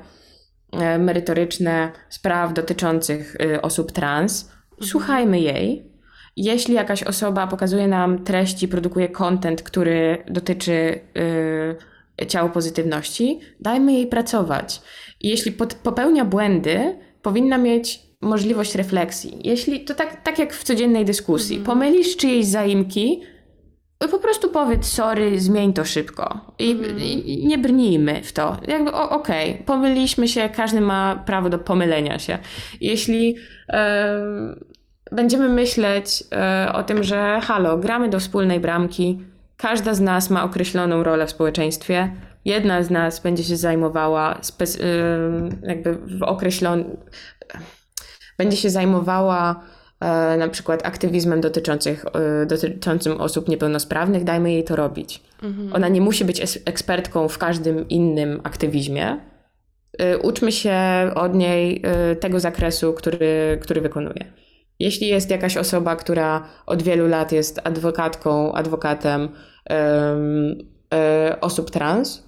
y, 0.75 0.99
merytoryczne 0.99 1.93
spraw 2.09 2.55
dotyczących 2.55 3.37
y, 3.41 3.63
osób 3.63 3.93
trans, 3.93 4.51
słuchajmy 4.83 5.41
jej. 5.41 5.93
Jeśli 6.37 6.75
jakaś 6.75 7.03
osoba 7.03 7.47
pokazuje 7.47 7.89
nam 7.89 8.25
treści, 8.25 8.69
produkuje 8.69 9.09
content, 9.09 9.63
który 9.63 10.25
dotyczy 10.29 11.01
y, 12.23 12.27
ciała 12.27 12.49
pozytywności, 12.49 13.41
dajmy 13.61 13.93
jej 13.93 14.07
pracować. 14.07 14.83
I 15.21 15.29
jeśli 15.29 15.53
pod, 15.53 15.75
popełnia 15.75 16.25
błędy, 16.25 16.99
powinna 17.23 17.59
mieć 17.59 18.06
możliwość 18.21 18.75
refleksji. 18.75 19.39
Jeśli 19.45 19.85
to 19.85 19.95
tak, 19.95 20.23
tak 20.23 20.39
jak 20.39 20.55
w 20.55 20.65
codziennej 20.65 21.05
dyskusji, 21.05 21.59
pomylisz 21.59 22.17
czyjeś 22.17 22.47
zaimki, 22.47 23.23
po 23.99 24.19
prostu 24.19 24.49
powiedz 24.49 24.87
sorry, 24.87 25.41
zmień 25.41 25.73
to 25.73 25.85
szybko. 25.85 26.41
I, 26.59 26.71
i, 26.99 27.43
i 27.43 27.47
nie 27.47 27.59
brnijmy 27.59 28.23
w 28.23 28.33
to. 28.33 28.57
Jakby 28.69 28.93
okej, 28.93 29.63
pomyliliśmy 29.67 30.29
się, 30.29 30.49
każdy 30.49 30.81
ma 30.81 31.23
prawo 31.27 31.49
do 31.49 31.59
pomylenia 31.59 32.19
się. 32.19 32.39
Jeśli 32.81 33.37
em, 33.69 34.65
będziemy 35.13 35.49
myśleć 35.49 36.25
e, 36.33 36.73
o 36.73 36.83
tym, 36.83 37.05
że 37.05 37.41
halo, 37.43 37.79
gramy 37.79 38.09
do 38.09 38.21
wspólnej 38.21 38.61
bramki, 38.61 39.19
każda 39.57 39.95
z 39.95 40.01
nas 40.01 40.31
ma 40.31 40.45
określoną 40.45 41.03
rolę 41.03 41.27
w 41.27 41.31
społeczeństwie, 41.31 42.13
jedna 42.45 42.83
z 42.83 42.91
nas 42.91 43.21
będzie 43.21 43.45
się 43.45 43.57
zajmowała 43.57 44.41
em, 44.81 45.51
jakby 45.63 45.95
w 45.95 46.23
określonym 46.23 46.97
będzie 48.39 48.57
się 48.57 48.71
zajmowała 48.71 49.61
e, 50.01 50.37
na 50.37 50.49
przykład 50.49 50.87
aktywizmem 50.87 51.41
dotyczących, 51.41 52.05
e, 52.43 52.47
dotyczącym 52.47 53.21
osób 53.21 53.49
niepełnosprawnych, 53.49 54.25
dajmy 54.25 54.53
jej 54.53 54.65
to 54.65 54.77
robić. 54.77 55.23
Ona 55.73 55.89
nie 55.89 56.01
musi 56.01 56.25
być 56.25 56.41
es- 56.41 56.59
ekspertką 56.65 57.29
w 57.29 57.39
każdym 57.39 57.89
innym 57.89 58.41
aktywizmie. 58.45 59.21
E, 59.99 60.19
uczmy 60.19 60.53
się 60.53 60.77
od 61.15 61.35
niej 61.35 61.83
e, 61.85 62.17
tego 62.17 62.41
zakresu, 62.41 62.93
który, 62.93 63.59
który 63.63 63.81
wykonuje. 63.81 64.33
Jeśli 64.79 65.09
jest 65.09 65.31
jakaś 65.31 65.57
osoba, 65.57 65.97
która 65.97 66.43
od 66.67 66.83
wielu 66.83 67.09
lat 67.09 67.33
jest 67.33 67.61
adwokatką, 67.65 68.53
adwokatem 68.53 69.29
em, 69.65 70.55
e, 70.95 71.37
osób 71.41 71.71
trans, 71.71 72.23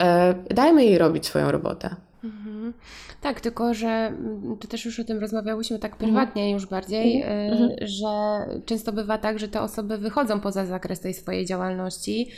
e, 0.00 0.34
dajmy 0.34 0.84
jej 0.84 0.98
robić 0.98 1.26
swoją 1.26 1.50
robotę. 1.50 1.96
Mhm. 2.24 2.72
Tak, 3.24 3.40
tylko 3.40 3.74
że 3.74 3.88
mm, 3.88 4.56
to 4.60 4.68
też 4.68 4.84
już 4.84 5.00
o 5.00 5.04
tym 5.04 5.18
rozmawiałyśmy 5.18 5.78
tak 5.78 5.96
prywatnie 5.96 6.50
już 6.50 6.66
bardziej, 6.66 7.22
y, 7.22 7.26
Mhm. 7.26 7.70
że 7.80 8.06
często 8.66 8.92
bywa 8.92 9.18
tak, 9.18 9.38
że 9.38 9.48
te 9.48 9.60
osoby 9.60 9.98
wychodzą 9.98 10.40
poza 10.40 10.66
zakres 10.66 11.00
tej 11.00 11.14
swojej 11.14 11.46
działalności 11.46 12.28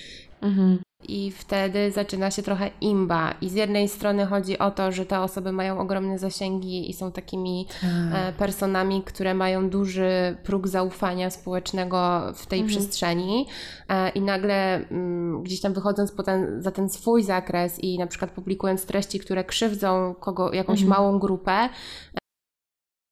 Mhm. 0.43 0.79
I 1.09 1.31
wtedy 1.31 1.91
zaczyna 1.91 2.31
się 2.31 2.43
trochę 2.43 2.71
imba. 2.81 3.35
I 3.41 3.49
z 3.49 3.55
jednej 3.55 3.89
strony 3.89 4.27
chodzi 4.27 4.59
o 4.59 4.71
to, 4.71 4.93
że 4.93 5.07
te 5.07 5.21
osoby 5.21 5.53
mają 5.53 5.79
ogromne 5.79 6.19
zasięgi 6.19 6.91
i 6.91 6.95
są 6.95 7.13
takimi 7.13 7.67
e, 8.13 8.33
personami, 8.33 9.03
które 9.03 9.35
mają 9.35 9.71
duży 9.71 10.37
próg 10.45 10.69
zaufania 10.69 11.31
społecznego 11.31 12.23
w 12.35 12.47
tej 12.47 12.65
przestrzeni. 12.65 13.47
E, 13.89 14.09
i 14.09 14.21
nagle 14.21 14.75
mm, 14.75 15.43
gdzieś 15.43 15.61
tam 15.61 15.73
wychodząc 15.73 16.13
za 16.59 16.71
ten 16.71 16.89
swój 16.89 17.23
zakres 17.23 17.79
i 17.79 17.99
na 17.99 18.07
przykład 18.07 18.31
publikując 18.31 18.87
treści, 18.87 19.19
które 19.19 19.45
krzywdzą 19.45 20.15
kogo, 20.21 20.53
jakąś 20.53 20.85
małą 20.85 21.19
grupę, 21.19 21.69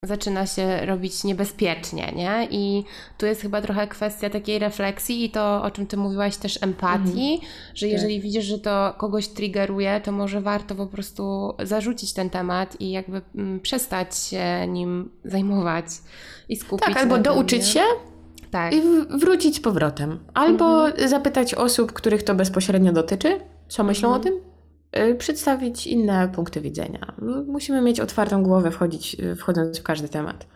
zaczyna 0.07 0.47
się 0.47 0.87
robić 0.87 1.25
niebezpiecznie, 1.25 2.13
nie? 2.17 2.49
I 2.51 2.85
tu 3.19 3.27
jest 3.27 3.41
chyba 3.43 3.61
trochę 3.63 3.87
kwestia 3.87 4.31
takiej 4.31 4.59
refleksji 4.59 5.25
i 5.25 5.31
to, 5.31 5.63
o 5.63 5.71
czym 5.71 5.87
ty 5.87 5.97
mówiłaś, 5.97 6.37
też 6.37 6.63
empatii, 6.63 7.41
że 7.75 7.89
jeżeli 7.89 8.21
widzisz, 8.21 8.45
że 8.45 8.59
to 8.59 8.95
kogoś 8.99 9.29
triggeruje, 9.29 10.01
to 10.05 10.13
może 10.13 10.41
warto 10.41 10.75
po 10.75 10.87
prostu 10.87 11.55
zarzucić 11.63 12.13
ten 12.13 12.31
temat 12.31 12.81
i 12.81 12.91
jakby 12.91 13.23
mm, 13.35 13.61
przestać 13.61 14.19
się 14.19 14.67
nim 14.69 15.11
zajmować 15.25 15.87
i 16.49 16.57
skupić 16.57 16.87
Tak, 16.87 16.97
albo 16.97 17.19
douczyć 17.19 17.61
nie? 17.61 17.73
się 17.73 17.81
Tak. 18.51 18.75
i 18.75 18.83
wrócić 19.19 19.57
z 19.57 19.61
powrotem. 19.61 20.19
Albo 20.35 20.87
zapytać 21.07 21.55
osób, 21.55 21.93
których 21.93 22.23
to 22.23 22.35
bezpośrednio 22.35 22.93
dotyczy, 22.93 23.41
co 23.69 23.85
myślą 23.85 24.15
o 24.15 24.19
tym, 24.19 24.41
przedstawić 25.19 25.87
inne 25.87 26.29
punkty 26.29 26.61
widzenia. 26.61 27.15
Musimy 27.47 27.81
mieć 27.81 28.01
otwartą 28.01 28.43
głowę, 28.43 28.71
wchodzić, 28.71 29.17
y, 29.21 29.37
wchodząc 29.37 29.81
w 29.81 29.83
każdy 29.83 30.09
temat. 30.09 30.47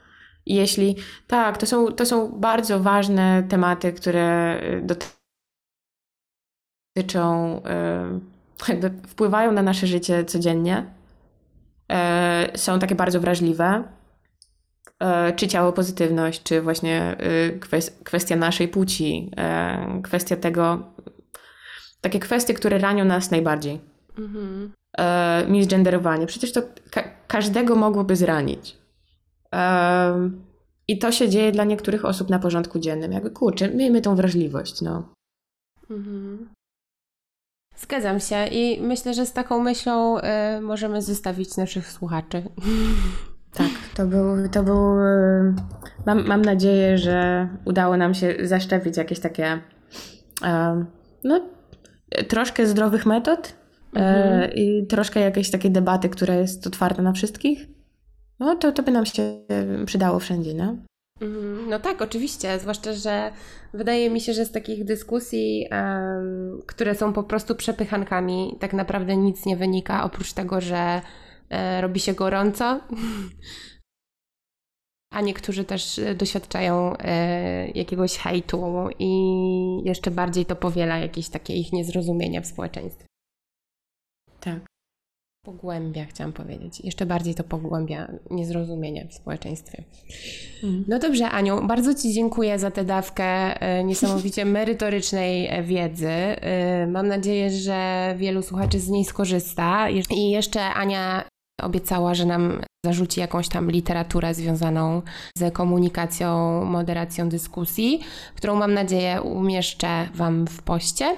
I 0.46 0.54
jeśli 0.54 0.96
tak, 1.26 1.58
to 1.58 1.66
są, 1.66 1.92
to 1.92 2.06
są 2.06 2.28
bardzo 2.40 2.80
ważne 2.80 3.42
tematy, 3.48 3.92
które 3.92 4.60
y, 4.62 4.82
dotyczą, 6.96 7.56
y, 7.58 8.68
jakby 8.72 8.90
wpływają 9.08 9.52
na 9.52 9.62
nasze 9.62 9.86
życie 9.86 10.24
codziennie, 10.24 10.98
są 12.54 12.78
takie 12.78 12.94
bardzo 12.94 13.20
wrażliwe. 13.20 13.84
Czy 15.36 15.48
ciało 15.48 15.72
pozytywność, 15.72 16.42
czy 16.42 16.62
właśnie 16.62 17.16
kwestia 18.04 18.36
naszej 18.36 18.68
płci, 18.68 19.30
kwestia 20.02 20.36
tego, 20.36 20.92
takie 22.00 22.18
kwestie, 22.18 22.54
które 22.54 22.78
ranią 22.78 23.04
nas 23.04 23.30
najbardziej. 23.30 23.80
Mhm. 24.18 24.72
Misgenderowanie. 25.48 26.26
Przecież 26.26 26.52
to 26.52 26.62
ka 26.90 27.02
każdego 27.26 27.76
mogłoby 27.76 28.16
zranić. 28.16 28.76
I 30.88 30.98
to 30.98 31.12
się 31.12 31.28
dzieje 31.28 31.52
dla 31.52 31.64
niektórych 31.64 32.04
osób 32.04 32.30
na 32.30 32.38
porządku 32.38 32.78
dziennym. 32.78 33.12
Jakby 33.12 33.30
kurczę, 33.30 33.68
miejmy 33.68 34.00
tą 34.00 34.16
wrażliwość, 34.16 34.80
no. 34.80 35.08
Mhm. 35.90 36.48
Zgadzam 37.76 38.20
się 38.20 38.46
i 38.46 38.80
myślę, 38.82 39.14
że 39.14 39.26
z 39.26 39.32
taką 39.32 39.62
myślą 39.62 40.18
y, 40.18 40.22
możemy 40.60 41.02
zostawić 41.02 41.56
naszych 41.56 41.92
słuchaczy. 41.92 42.42
Tak, 43.52 43.70
to 43.94 44.06
był, 44.06 44.48
to 44.48 44.62
był 44.62 45.00
y, 45.00 45.54
mam, 46.06 46.26
mam 46.26 46.42
nadzieję, 46.42 46.98
że 46.98 47.48
udało 47.64 47.96
nam 47.96 48.14
się 48.14 48.36
zaszczepić 48.42 48.96
jakieś 48.96 49.20
takie 49.20 49.54
y, 49.54 49.58
no, 51.24 51.40
troszkę 52.28 52.66
zdrowych 52.66 53.06
metod 53.06 53.57
mhm. 53.94 54.50
i 54.54 54.86
troszkę 54.86 55.20
jakiejś 55.20 55.50
takiej 55.50 55.70
debaty, 55.70 56.08
która 56.08 56.34
jest 56.34 56.66
otwarta 56.66 57.02
na 57.02 57.12
wszystkich. 57.12 57.66
No 58.38 58.56
to, 58.56 58.72
to 58.72 58.82
by 58.82 58.92
nam 58.92 59.06
się 59.06 59.40
przydało 59.86 60.18
wszędzie, 60.18 60.54
no? 60.54 60.76
No 61.68 61.78
tak, 61.78 62.02
oczywiście. 62.02 62.58
Zwłaszcza, 62.58 62.92
że 62.92 63.32
wydaje 63.74 64.10
mi 64.10 64.20
się, 64.20 64.34
że 64.34 64.44
z 64.44 64.52
takich 64.52 64.84
dyskusji, 64.84 65.66
um, 65.70 66.62
które 66.66 66.94
są 66.94 67.12
po 67.12 67.22
prostu 67.22 67.54
przepychankami, 67.54 68.56
tak 68.60 68.72
naprawdę 68.72 69.16
nic 69.16 69.46
nie 69.46 69.56
wynika, 69.56 70.04
oprócz 70.04 70.32
tego, 70.32 70.60
że 70.60 71.00
e, 71.50 71.80
robi 71.80 72.00
się 72.00 72.14
gorąco. 72.14 72.80
A 75.12 75.20
niektórzy 75.20 75.64
też 75.64 76.00
doświadczają 76.16 76.96
e, 76.96 77.68
jakiegoś 77.68 78.18
hejtu 78.18 78.88
i 78.98 79.10
jeszcze 79.84 80.10
bardziej 80.10 80.46
to 80.46 80.56
powiela 80.56 80.98
jakieś 80.98 81.28
takie 81.28 81.54
ich 81.54 81.72
niezrozumienie 81.72 82.40
w 82.42 82.46
społeczeństwie. 82.46 83.07
Tak. 84.54 84.68
Pogłębia, 85.44 86.04
chciałam 86.04 86.32
powiedzieć. 86.32 86.80
Jeszcze 86.80 87.06
bardziej 87.06 87.34
to 87.34 87.44
pogłębia 87.44 88.12
niezrozumienie 88.30 89.06
w 89.10 89.14
społeczeństwie. 89.14 89.84
Mhm. 90.62 90.84
No 90.88 90.98
dobrze, 90.98 91.30
Aniu, 91.30 91.66
bardzo 91.66 91.94
Ci 91.94 92.12
dziękuję 92.12 92.58
za 92.58 92.70
tę 92.70 92.84
dawkę 92.84 93.24
e, 93.60 93.84
niesamowicie 93.84 94.44
merytorycznej 94.58 95.64
wiedzy. 95.64 96.08
E, 96.08 96.86
mam 96.86 97.08
nadzieję, 97.08 97.50
że 97.50 98.14
wielu 98.18 98.42
słuchaczy 98.42 98.80
z 98.80 98.88
niej 98.88 99.04
skorzysta. 99.04 99.90
I 99.90 100.30
jeszcze 100.30 100.64
Ania 100.64 101.24
obiecała, 101.62 102.14
że 102.14 102.26
nam 102.26 102.62
zarzuci 102.86 103.20
jakąś 103.20 103.48
tam 103.48 103.70
literaturę 103.70 104.34
związaną 104.34 105.02
z 105.38 105.54
komunikacją, 105.54 106.64
moderacją 106.64 107.28
dyskusji, 107.28 108.00
którą 108.34 108.56
mam 108.56 108.74
nadzieję 108.74 109.22
umieszczę 109.22 110.08
Wam 110.14 110.46
w 110.46 110.62
poście. 110.62 111.16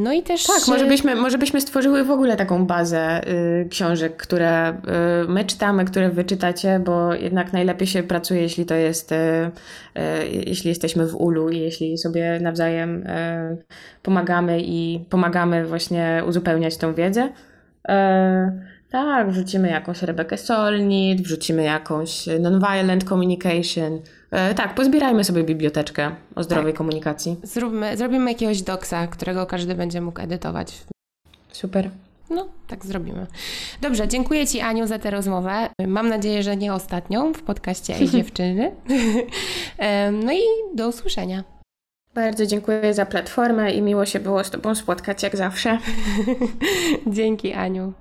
No 0.00 0.12
i 0.12 0.22
też. 0.22 0.46
Tak, 0.46 0.68
może 0.68 0.86
byśmy, 0.86 1.14
może 1.14 1.38
byśmy 1.38 1.60
stworzyły 1.60 2.04
w 2.04 2.10
ogóle 2.10 2.36
taką 2.36 2.66
bazę 2.66 3.28
y, 3.28 3.68
książek, 3.68 4.16
które 4.16 4.70
y, 4.70 5.28
my 5.28 5.44
czytamy, 5.44 5.84
które 5.84 6.10
wy 6.10 6.24
czytacie, 6.24 6.80
bo 6.84 7.14
jednak 7.14 7.52
najlepiej 7.52 7.86
się 7.86 8.02
pracuje, 8.02 8.42
jeśli 8.42 8.66
to 8.66 8.74
jest, 8.74 9.12
y, 9.12 9.16
y 9.16 10.28
jeśli 10.46 10.68
jesteśmy 10.68 11.06
w 11.06 11.16
ulu 11.16 11.50
i 11.50 11.58
jeśli 11.58 11.98
sobie 11.98 12.38
nawzajem 12.40 13.06
y, 13.06 13.64
pomagamy 14.02 14.60
i 14.62 15.04
pomagamy 15.10 15.66
właśnie 15.66 16.22
uzupełniać 16.28 16.76
tą 16.76 16.94
wiedzę. 16.94 17.24
Y, 17.24 17.92
tak, 18.90 19.30
wrzucimy 19.30 19.70
jakąś 19.70 20.02
Rebekę 20.02 20.36
Solnit, 20.36 21.22
wrzucimy 21.22 21.62
jakąś 21.62 22.26
Nonviolent 22.40 23.04
Communication. 23.04 24.00
E, 24.30 24.54
tak, 24.54 24.74
pozbierajmy 24.74 25.24
sobie 25.24 25.44
biblioteczkę 25.44 26.10
o 26.34 26.42
zdrowej 26.42 26.72
tak. 26.72 26.78
komunikacji. 26.78 27.36
Zróbmy, 27.42 27.96
zrobimy 27.96 28.32
jakiegoś 28.32 28.62
doksa, 28.62 29.06
którego 29.06 29.46
każdy 29.46 29.74
będzie 29.74 30.00
mógł 30.00 30.20
edytować. 30.20 30.82
Super. 31.52 31.90
No, 32.30 32.48
tak 32.68 32.86
zrobimy. 32.86 33.26
Dobrze, 33.80 34.08
dziękuję 34.08 34.46
Ci 34.46 34.60
Aniu 34.60 34.86
za 34.86 34.98
tę 34.98 35.10
rozmowę. 35.10 35.68
Mam 35.86 36.08
nadzieję, 36.08 36.42
że 36.42 36.56
nie 36.56 36.74
ostatnią 36.74 37.32
w 37.32 37.42
podcaście 37.42 37.94
Ej 37.94 38.08
Dziewczyny. 38.18 38.72
no 40.12 40.32
i 40.32 40.40
do 40.74 40.88
usłyszenia. 40.88 41.44
Bardzo 42.14 42.46
dziękuję 42.46 42.94
za 42.94 43.06
platformę 43.06 43.72
i 43.72 43.82
miło 43.82 44.06
się 44.06 44.20
było 44.20 44.44
z 44.44 44.50
Tobą 44.50 44.74
spotkać 44.74 45.22
jak 45.22 45.36
zawsze. 45.36 45.78
Dzięki 47.06 47.52
Aniu. 47.52 47.92